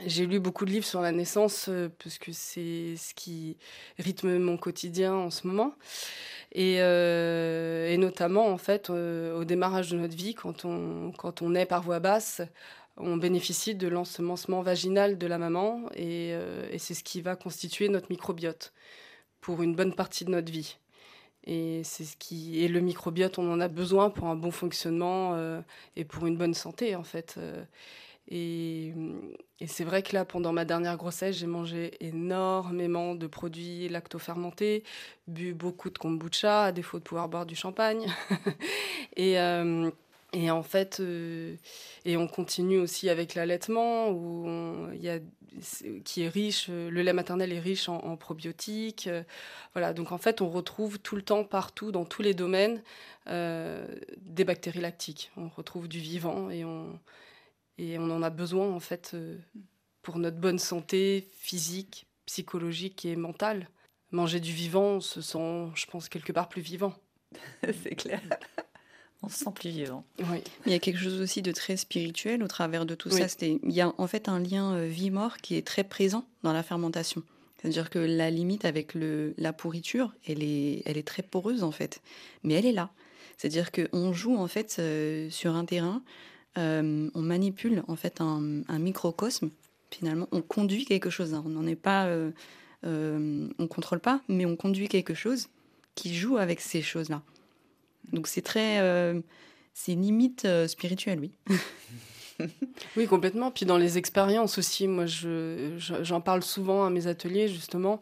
J'ai 0.07 0.27
lu 0.27 0.41
beaucoup 0.41 0.65
de 0.65 0.71
livres 0.71 0.87
sur 0.87 1.01
la 1.01 1.12
naissance 1.12 1.67
euh, 1.69 1.89
parce 2.03 2.19
que 2.19 2.33
c'est 2.33 2.97
ce 2.97 3.15
qui 3.15 3.57
rythme 3.99 4.39
mon 4.39 4.57
quotidien 4.57 5.15
en 5.15 5.31
ce 5.31 5.47
moment. 5.47 5.75
Et, 6.53 6.79
notamment, 7.99 8.47
en 8.49 8.59
fait, 8.59 8.91
au 8.91 9.45
démarrage 9.45 9.91
de 9.91 9.99
notre 9.99 10.17
vie, 10.17 10.35
quand 10.35 10.65
on, 10.65 11.12
quand 11.12 11.43
on 11.43 11.51
naît 11.51 11.67
par 11.67 11.83
voie 11.83 12.01
basse, 12.01 12.43
on 12.97 13.17
bénéficie 13.17 13.75
de 13.75 13.89
l'ensemencement 13.89 14.62
vaginal 14.62 15.19
de 15.19 15.27
la 15.27 15.39
maman 15.39 15.83
et, 15.97 16.31
et 16.71 16.79
c'est 16.79 16.95
ce 16.95 17.03
qui 17.03 17.23
va 17.23 17.35
constituer 17.35 17.89
notre 17.89 18.07
microbiote 18.11 18.73
pour 19.41 19.62
une 19.62 19.75
bonne 19.75 19.95
partie 19.95 20.25
de 20.25 20.31
notre 20.31 20.53
vie. 20.53 20.79
Et 21.47 21.83
c'est 21.85 22.05
ce 22.05 22.17
qui 22.17 22.63
et 22.65 22.69
le 22.69 22.81
microbiote, 22.81 23.39
on 23.39 23.53
en 23.53 23.61
a 23.61 23.69
besoin 23.69 24.11
pour 24.11 24.29
un 24.29 24.37
bon 24.37 24.51
fonctionnement 24.51 25.35
euh, 25.35 25.61
et 25.97 26.05
pour 26.05 26.27
une 26.27 26.37
bonne 26.37 26.55
santé 26.55 26.97
en 26.97 27.05
fait. 27.05 27.37
Euh, 27.39 27.65
Et, 28.29 28.95
et 29.61 29.67
c'est 29.67 29.85
vrai 29.85 30.03
que 30.03 30.15
là, 30.17 30.25
pendant 30.25 30.53
ma 30.53 30.65
dernière 30.65 30.97
grossesse, 30.97 31.37
j'ai 31.39 31.47
mangé 31.47 31.93
énormément 32.01 33.15
de 33.15 33.27
produits 33.27 33.89
lactofermentés, 33.91 34.83
bu 35.29 35.53
beaucoup 35.55 35.91
de 35.91 35.99
kombucha, 35.99 36.65
à 36.65 36.73
défaut 36.73 36.99
de 36.99 37.05
pouvoir 37.05 37.29
boire 37.29 37.47
du 37.47 37.55
champagne. 37.57 38.07
et, 39.17 39.39
euh, 39.39 39.91
et 40.35 40.51
en 40.51 40.62
fait, 40.62 40.99
euh, 41.01 41.57
et 42.05 42.16
on 42.16 42.26
continue 42.28 42.78
aussi 42.78 43.09
avec 43.09 43.35
l'allaitement, 43.35 44.09
où 44.11 44.47
on- 44.49 44.93
y 44.93 45.09
a, 45.09 45.20
qui 46.05 46.22
est 46.22 46.28
riche, 46.28 46.66
euh, 46.70 46.91
le 46.91 47.03
lait 47.03 47.12
maternel 47.12 47.53
est 47.53 47.61
riche 47.61 47.89
en, 47.89 48.16
probiotiques. 48.16 49.07
euh, 49.07 49.22
voilà, 49.74 49.93
donc 49.95 50.12
en 50.12 50.18
fait, 50.18 50.41
on 50.41 50.51
retrouve 50.51 50.99
tout 50.99 51.16
le 51.16 51.22
temps, 51.22 51.45
partout, 51.45 51.93
dans 51.93 52.05
tous 52.05 52.22
les 52.22 52.35
domaines, 52.35 52.82
des 53.26 54.45
bactéries 54.45 54.80
lactiques. 54.80 55.30
On 55.37 55.49
retrouve 55.49 55.89
du 55.89 55.99
vivant 55.99 56.51
et 56.51 56.64
on, 56.64 56.99
et 57.78 57.99
on 57.99 58.11
en 58.11 58.22
a 58.22 58.30
besoin, 58.30 58.70
en 58.70 58.80
fait, 58.80 59.16
pour 60.03 60.18
notre 60.18 60.39
bonne 60.39 60.59
santé 60.59 61.28
physique, 61.32 62.07
psychologique 62.26 63.05
et 63.05 63.16
mentale. 63.16 63.68
Manger 64.12 64.41
du 64.41 64.53
vivant, 64.53 64.97
on 64.97 65.01
se 65.01 65.20
sent, 65.22 65.68
je 65.74 65.87
pense, 65.87 66.09
quelque 66.09 66.32
part 66.32 66.49
plus 66.49 66.62
vivant. 66.62 66.95
c'est 67.82 67.97
clair. 67.97 68.20
On 69.25 69.29
se 69.29 69.45
sent 69.45 69.51
plus 69.55 69.70
vivant. 69.70 70.05
Oui. 70.31 70.39
Il 70.66 70.72
y 70.72 70.75
a 70.75 70.79
quelque 70.79 70.99
chose 70.99 71.20
aussi 71.20 71.43
de 71.43 71.53
très 71.53 71.77
spirituel 71.77 72.43
au 72.43 72.49
travers 72.49 72.87
de 72.87 72.95
tout 72.95 73.09
Oui. 73.12 73.20
ça. 73.20 73.27
Il 73.43 73.59
y 73.72 73.81
a 73.81 73.93
en 73.99 74.07
fait 74.07 74.29
un 74.29 74.39
lien 74.41 74.75
euh, 74.75 74.87
vie-mort 74.87 75.39
qui 75.39 75.57
est 75.57 75.66
très 75.66 75.85
présent 75.85 76.25
dans 76.43 76.53
la 76.53 76.62
fermentation. 76.62 77.22
C'est-à-dire 77.61 77.89
que 77.89 77.99
la 77.99 78.31
limite 78.31 78.64
avec 78.66 78.93
le, 78.95 79.33
la 79.39 79.53
pourriture, 79.55 80.12
elle 80.27 80.43
est, 80.43 80.83
elle 80.85 80.99
est 80.99 81.07
très 81.07 81.22
poreuse 81.22 81.62
en 81.62 81.70
fait, 81.70 82.03
mais 82.43 82.55
elle 82.55 82.66
est 82.66 82.72
là. 82.72 82.91
C'est-à-dire 83.39 83.70
qu'on 83.72 84.12
joue 84.12 84.37
en 84.37 84.47
fait 84.49 84.77
euh, 84.79 85.31
sur 85.31 85.55
un 85.57 85.64
terrain, 85.64 86.03
euh, 86.59 87.09
on 87.14 87.22
manipule 87.22 87.83
en 87.89 87.97
fait 87.97 88.20
un, 88.20 88.61
un 88.68 88.79
microcosme. 88.79 89.51
Finalement, 89.91 90.29
on 90.33 90.43
conduit 90.43 90.85
quelque 90.85 91.09
chose. 91.09 91.35
hein. 91.35 91.43
On 91.47 91.51
n'en 91.51 91.66
est 91.66 91.75
pas, 91.75 92.07
euh, 92.07 92.31
euh, 92.85 93.49
on 93.59 93.66
contrôle 93.66 94.01
pas, 94.01 94.20
mais 94.29 94.45
on 94.45 94.57
conduit 94.57 94.89
quelque 94.89 95.14
chose 95.14 95.49
qui 95.95 96.14
joue 96.14 96.37
avec 96.37 96.61
ces 96.61 96.83
choses-là. 96.83 97.22
Donc 98.13 98.27
c'est 98.27 98.43
très, 98.43 98.81
euh, 98.81 99.21
c'est 99.73 99.95
limite 99.95 100.45
euh, 100.45 100.69
spirituel, 100.69 101.19
oui. 101.21 101.33
Oui, 102.97 103.07
complètement. 103.07 103.53
Puis 103.53 103.65
dans 103.65 103.77
les 103.79 103.97
expériences 103.97 104.59
aussi, 104.59 104.89
moi, 104.89 105.07
je, 105.07 105.75
je- 105.79 106.03
j'en 106.03 106.21
parle 106.21 106.43
souvent 106.43 106.85
à 106.85 106.91
mes 106.91 107.07
ateliers, 107.07 107.47
justement. 107.47 108.01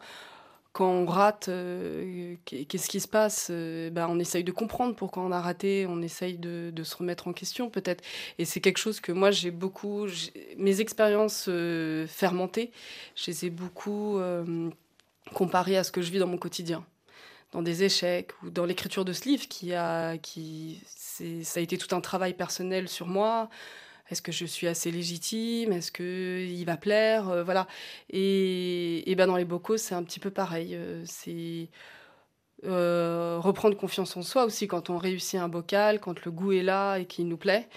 Quand 0.71 0.89
on 0.89 1.05
rate, 1.05 1.49
euh, 1.49 2.35
qu'est- 2.45 2.65
qu'est-ce 2.65 2.89
qui 2.89 2.99
se 2.99 3.07
passe 3.07 3.49
Euh, 3.51 3.91
ben, 3.91 4.07
On 4.09 4.17
essaye 4.17 4.43
de 4.43 4.51
comprendre 4.51 4.95
pourquoi 4.95 5.21
on 5.21 5.31
a 5.31 5.39
raté, 5.39 5.85
on 5.87 6.01
essaye 6.01 6.39
de, 6.39 6.73
se 6.83 6.95
remettre 6.95 7.27
en 7.27 7.33
question 7.33 7.69
peut-être. 7.69 8.03
Et 8.39 8.45
c'est 8.45 8.59
quelque 8.59 8.79
chose 8.79 8.99
que 8.99 9.11
moi, 9.11 9.29
j'ai 9.29 9.51
beaucoup... 9.51 10.07
Mes 10.57 10.81
expériences 10.81 11.47
fermentées, 12.07 12.71
je 13.15 13.29
les 13.29 13.45
ai 13.45 13.49
beaucoup 13.51 14.19
comparées 15.35 15.77
à 15.77 15.83
ce 15.83 15.91
que 15.91 16.01
je 16.01 16.11
vis 16.11 16.17
dans 16.19 16.27
mon 16.27 16.37
quotidien. 16.39 16.83
Dans 17.53 17.61
des 17.61 17.83
échecs 17.83 18.31
ou 18.43 18.49
dans 18.49 18.65
l'écriture 18.65 19.05
de 19.05 19.13
ce 19.13 19.25
livre 19.29 19.47
qui 19.47 19.73
a... 19.73 20.17
Qui, 20.17 20.81
c'est, 20.87 21.43
ça 21.43 21.59
a 21.59 21.63
été 21.63 21.77
tout 21.77 21.95
un 21.95 22.01
travail 22.01 22.33
personnel 22.33 22.89
sur 22.89 23.07
moi. 23.07 23.49
Est-ce 24.09 24.21
que 24.21 24.31
je 24.31 24.45
suis 24.45 24.67
assez 24.67 24.91
légitime? 24.91 25.71
Est-ce 25.71 25.91
que 25.91 26.45
il 26.45 26.65
va 26.65 26.77
plaire? 26.77 27.29
Euh, 27.29 27.43
Voilà. 27.43 27.67
Et, 28.09 29.09
et 29.09 29.15
ben 29.15 29.27
dans 29.27 29.37
les 29.37 29.45
bocaux, 29.45 29.77
c'est 29.77 29.95
un 29.95 30.03
petit 30.03 30.19
peu 30.19 30.31
pareil. 30.31 30.75
Euh, 30.75 31.03
C'est 31.05 31.69
euh, 32.65 33.37
reprendre 33.39 33.75
confiance 33.77 34.15
en 34.17 34.21
soi 34.23 34.45
aussi 34.45 34.67
quand 34.67 34.89
on 34.89 34.97
réussit 34.97 35.39
un 35.39 35.49
bocal, 35.49 35.99
quand 35.99 36.23
le 36.25 36.31
goût 36.31 36.53
est 36.53 36.63
là 36.63 36.97
et 36.97 37.05
qu'il 37.05 37.27
nous 37.27 37.37
plaît. 37.37 37.67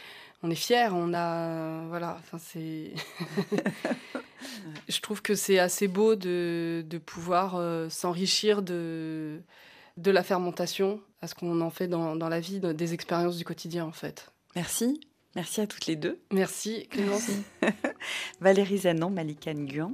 On 0.42 0.50
est 0.50 0.54
fier. 0.54 0.92
On 0.94 1.12
a 1.14 1.86
voilà. 1.88 2.16
Enfin 2.20 2.38
c'est. 2.38 2.92
Je 4.88 5.00
trouve 5.00 5.22
que 5.22 5.34
c'est 5.34 5.58
assez 5.58 5.88
beau 5.88 6.14
de, 6.16 6.84
de 6.88 6.98
pouvoir 6.98 7.60
s'enrichir 7.90 8.62
de 8.62 9.40
de 9.96 10.10
la 10.10 10.22
fermentation 10.22 11.00
à 11.20 11.26
ce 11.26 11.34
qu'on 11.34 11.60
en 11.60 11.70
fait 11.70 11.88
dans, 11.88 12.16
dans 12.16 12.28
la 12.28 12.40
vie, 12.40 12.60
des 12.60 12.94
expériences 12.94 13.36
du 13.36 13.44
quotidien 13.44 13.84
en 13.84 13.92
fait. 13.92 14.30
Merci. 14.54 15.00
Merci 15.36 15.60
à 15.60 15.66
toutes 15.66 15.84
les 15.84 15.96
deux. 15.96 16.18
Merci 16.32 16.86
Clémence. 16.90 17.28
Valérie 18.40 18.78
Zanon, 18.78 19.10
Malika 19.10 19.52
Nguyen. 19.52 19.92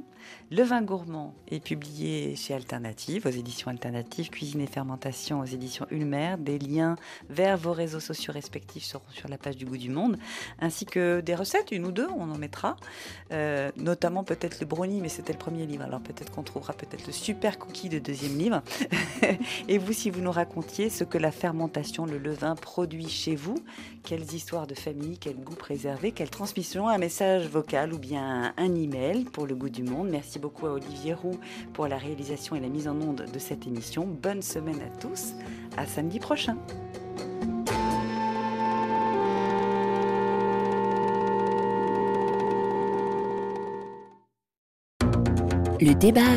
Le 0.50 0.62
vin 0.62 0.82
gourmand 0.82 1.34
est 1.48 1.64
publié 1.64 2.36
chez 2.36 2.54
Alternative, 2.54 3.26
aux 3.26 3.30
éditions 3.30 3.70
Alternatives, 3.70 4.30
Cuisine 4.30 4.60
et 4.60 4.66
fermentation 4.66 5.40
aux 5.40 5.44
éditions 5.44 5.86
Ulmer. 5.90 6.36
Des 6.38 6.58
liens 6.58 6.96
vers 7.30 7.56
vos 7.56 7.72
réseaux 7.72 8.00
sociaux 8.00 8.32
respectifs 8.32 8.84
seront 8.84 9.10
sur 9.10 9.28
la 9.28 9.38
page 9.38 9.56
du 9.56 9.64
Goût 9.64 9.78
du 9.78 9.90
Monde, 9.90 10.18
ainsi 10.60 10.84
que 10.84 11.20
des 11.20 11.34
recettes, 11.34 11.72
une 11.72 11.86
ou 11.86 11.90
deux, 11.92 12.08
on 12.16 12.30
en 12.30 12.38
mettra. 12.38 12.76
Euh, 13.32 13.70
notamment 13.76 14.24
peut-être 14.24 14.60
le 14.60 14.66
brownie, 14.66 15.00
mais 15.00 15.08
c'était 15.08 15.32
le 15.32 15.38
premier 15.38 15.66
livre, 15.66 15.84
alors 15.84 16.00
peut-être 16.00 16.30
qu'on 16.30 16.42
trouvera 16.42 16.74
peut-être 16.74 17.06
le 17.06 17.12
super 17.12 17.58
cookie 17.58 17.88
de 17.88 17.98
deuxième 17.98 18.36
livre. 18.36 18.62
et 19.68 19.78
vous, 19.78 19.92
si 19.92 20.10
vous 20.10 20.20
nous 20.20 20.32
racontiez 20.32 20.90
ce 20.90 21.04
que 21.04 21.18
la 21.18 21.32
fermentation, 21.32 22.04
le 22.04 22.18
levain 22.18 22.54
produit 22.54 23.08
chez 23.08 23.34
vous, 23.34 23.56
quelles 24.04 24.34
histoires 24.34 24.66
de 24.66 24.74
famille, 24.74 25.18
quel 25.32 25.44
goût 25.44 25.54
préservé, 25.54 26.12
quelle 26.12 26.28
transmission, 26.28 26.88
un 26.88 26.98
message 26.98 27.46
vocal 27.48 27.94
ou 27.94 27.98
bien 27.98 28.52
un 28.56 28.74
email 28.74 29.24
pour 29.24 29.46
le 29.46 29.54
goût 29.54 29.70
du 29.70 29.82
monde. 29.82 30.08
Merci 30.10 30.38
beaucoup 30.38 30.66
à 30.66 30.72
Olivier 30.72 31.14
Roux 31.14 31.38
pour 31.72 31.88
la 31.88 31.96
réalisation 31.96 32.54
et 32.54 32.60
la 32.60 32.68
mise 32.68 32.86
en 32.86 33.00
onde 33.00 33.24
de 33.32 33.38
cette 33.38 33.66
émission. 33.66 34.06
Bonne 34.06 34.42
semaine 34.42 34.80
à 34.80 34.98
tous. 34.98 35.32
À 35.76 35.86
samedi 35.86 36.18
prochain. 36.18 36.56
Le 45.80 45.94
débat 45.94 46.36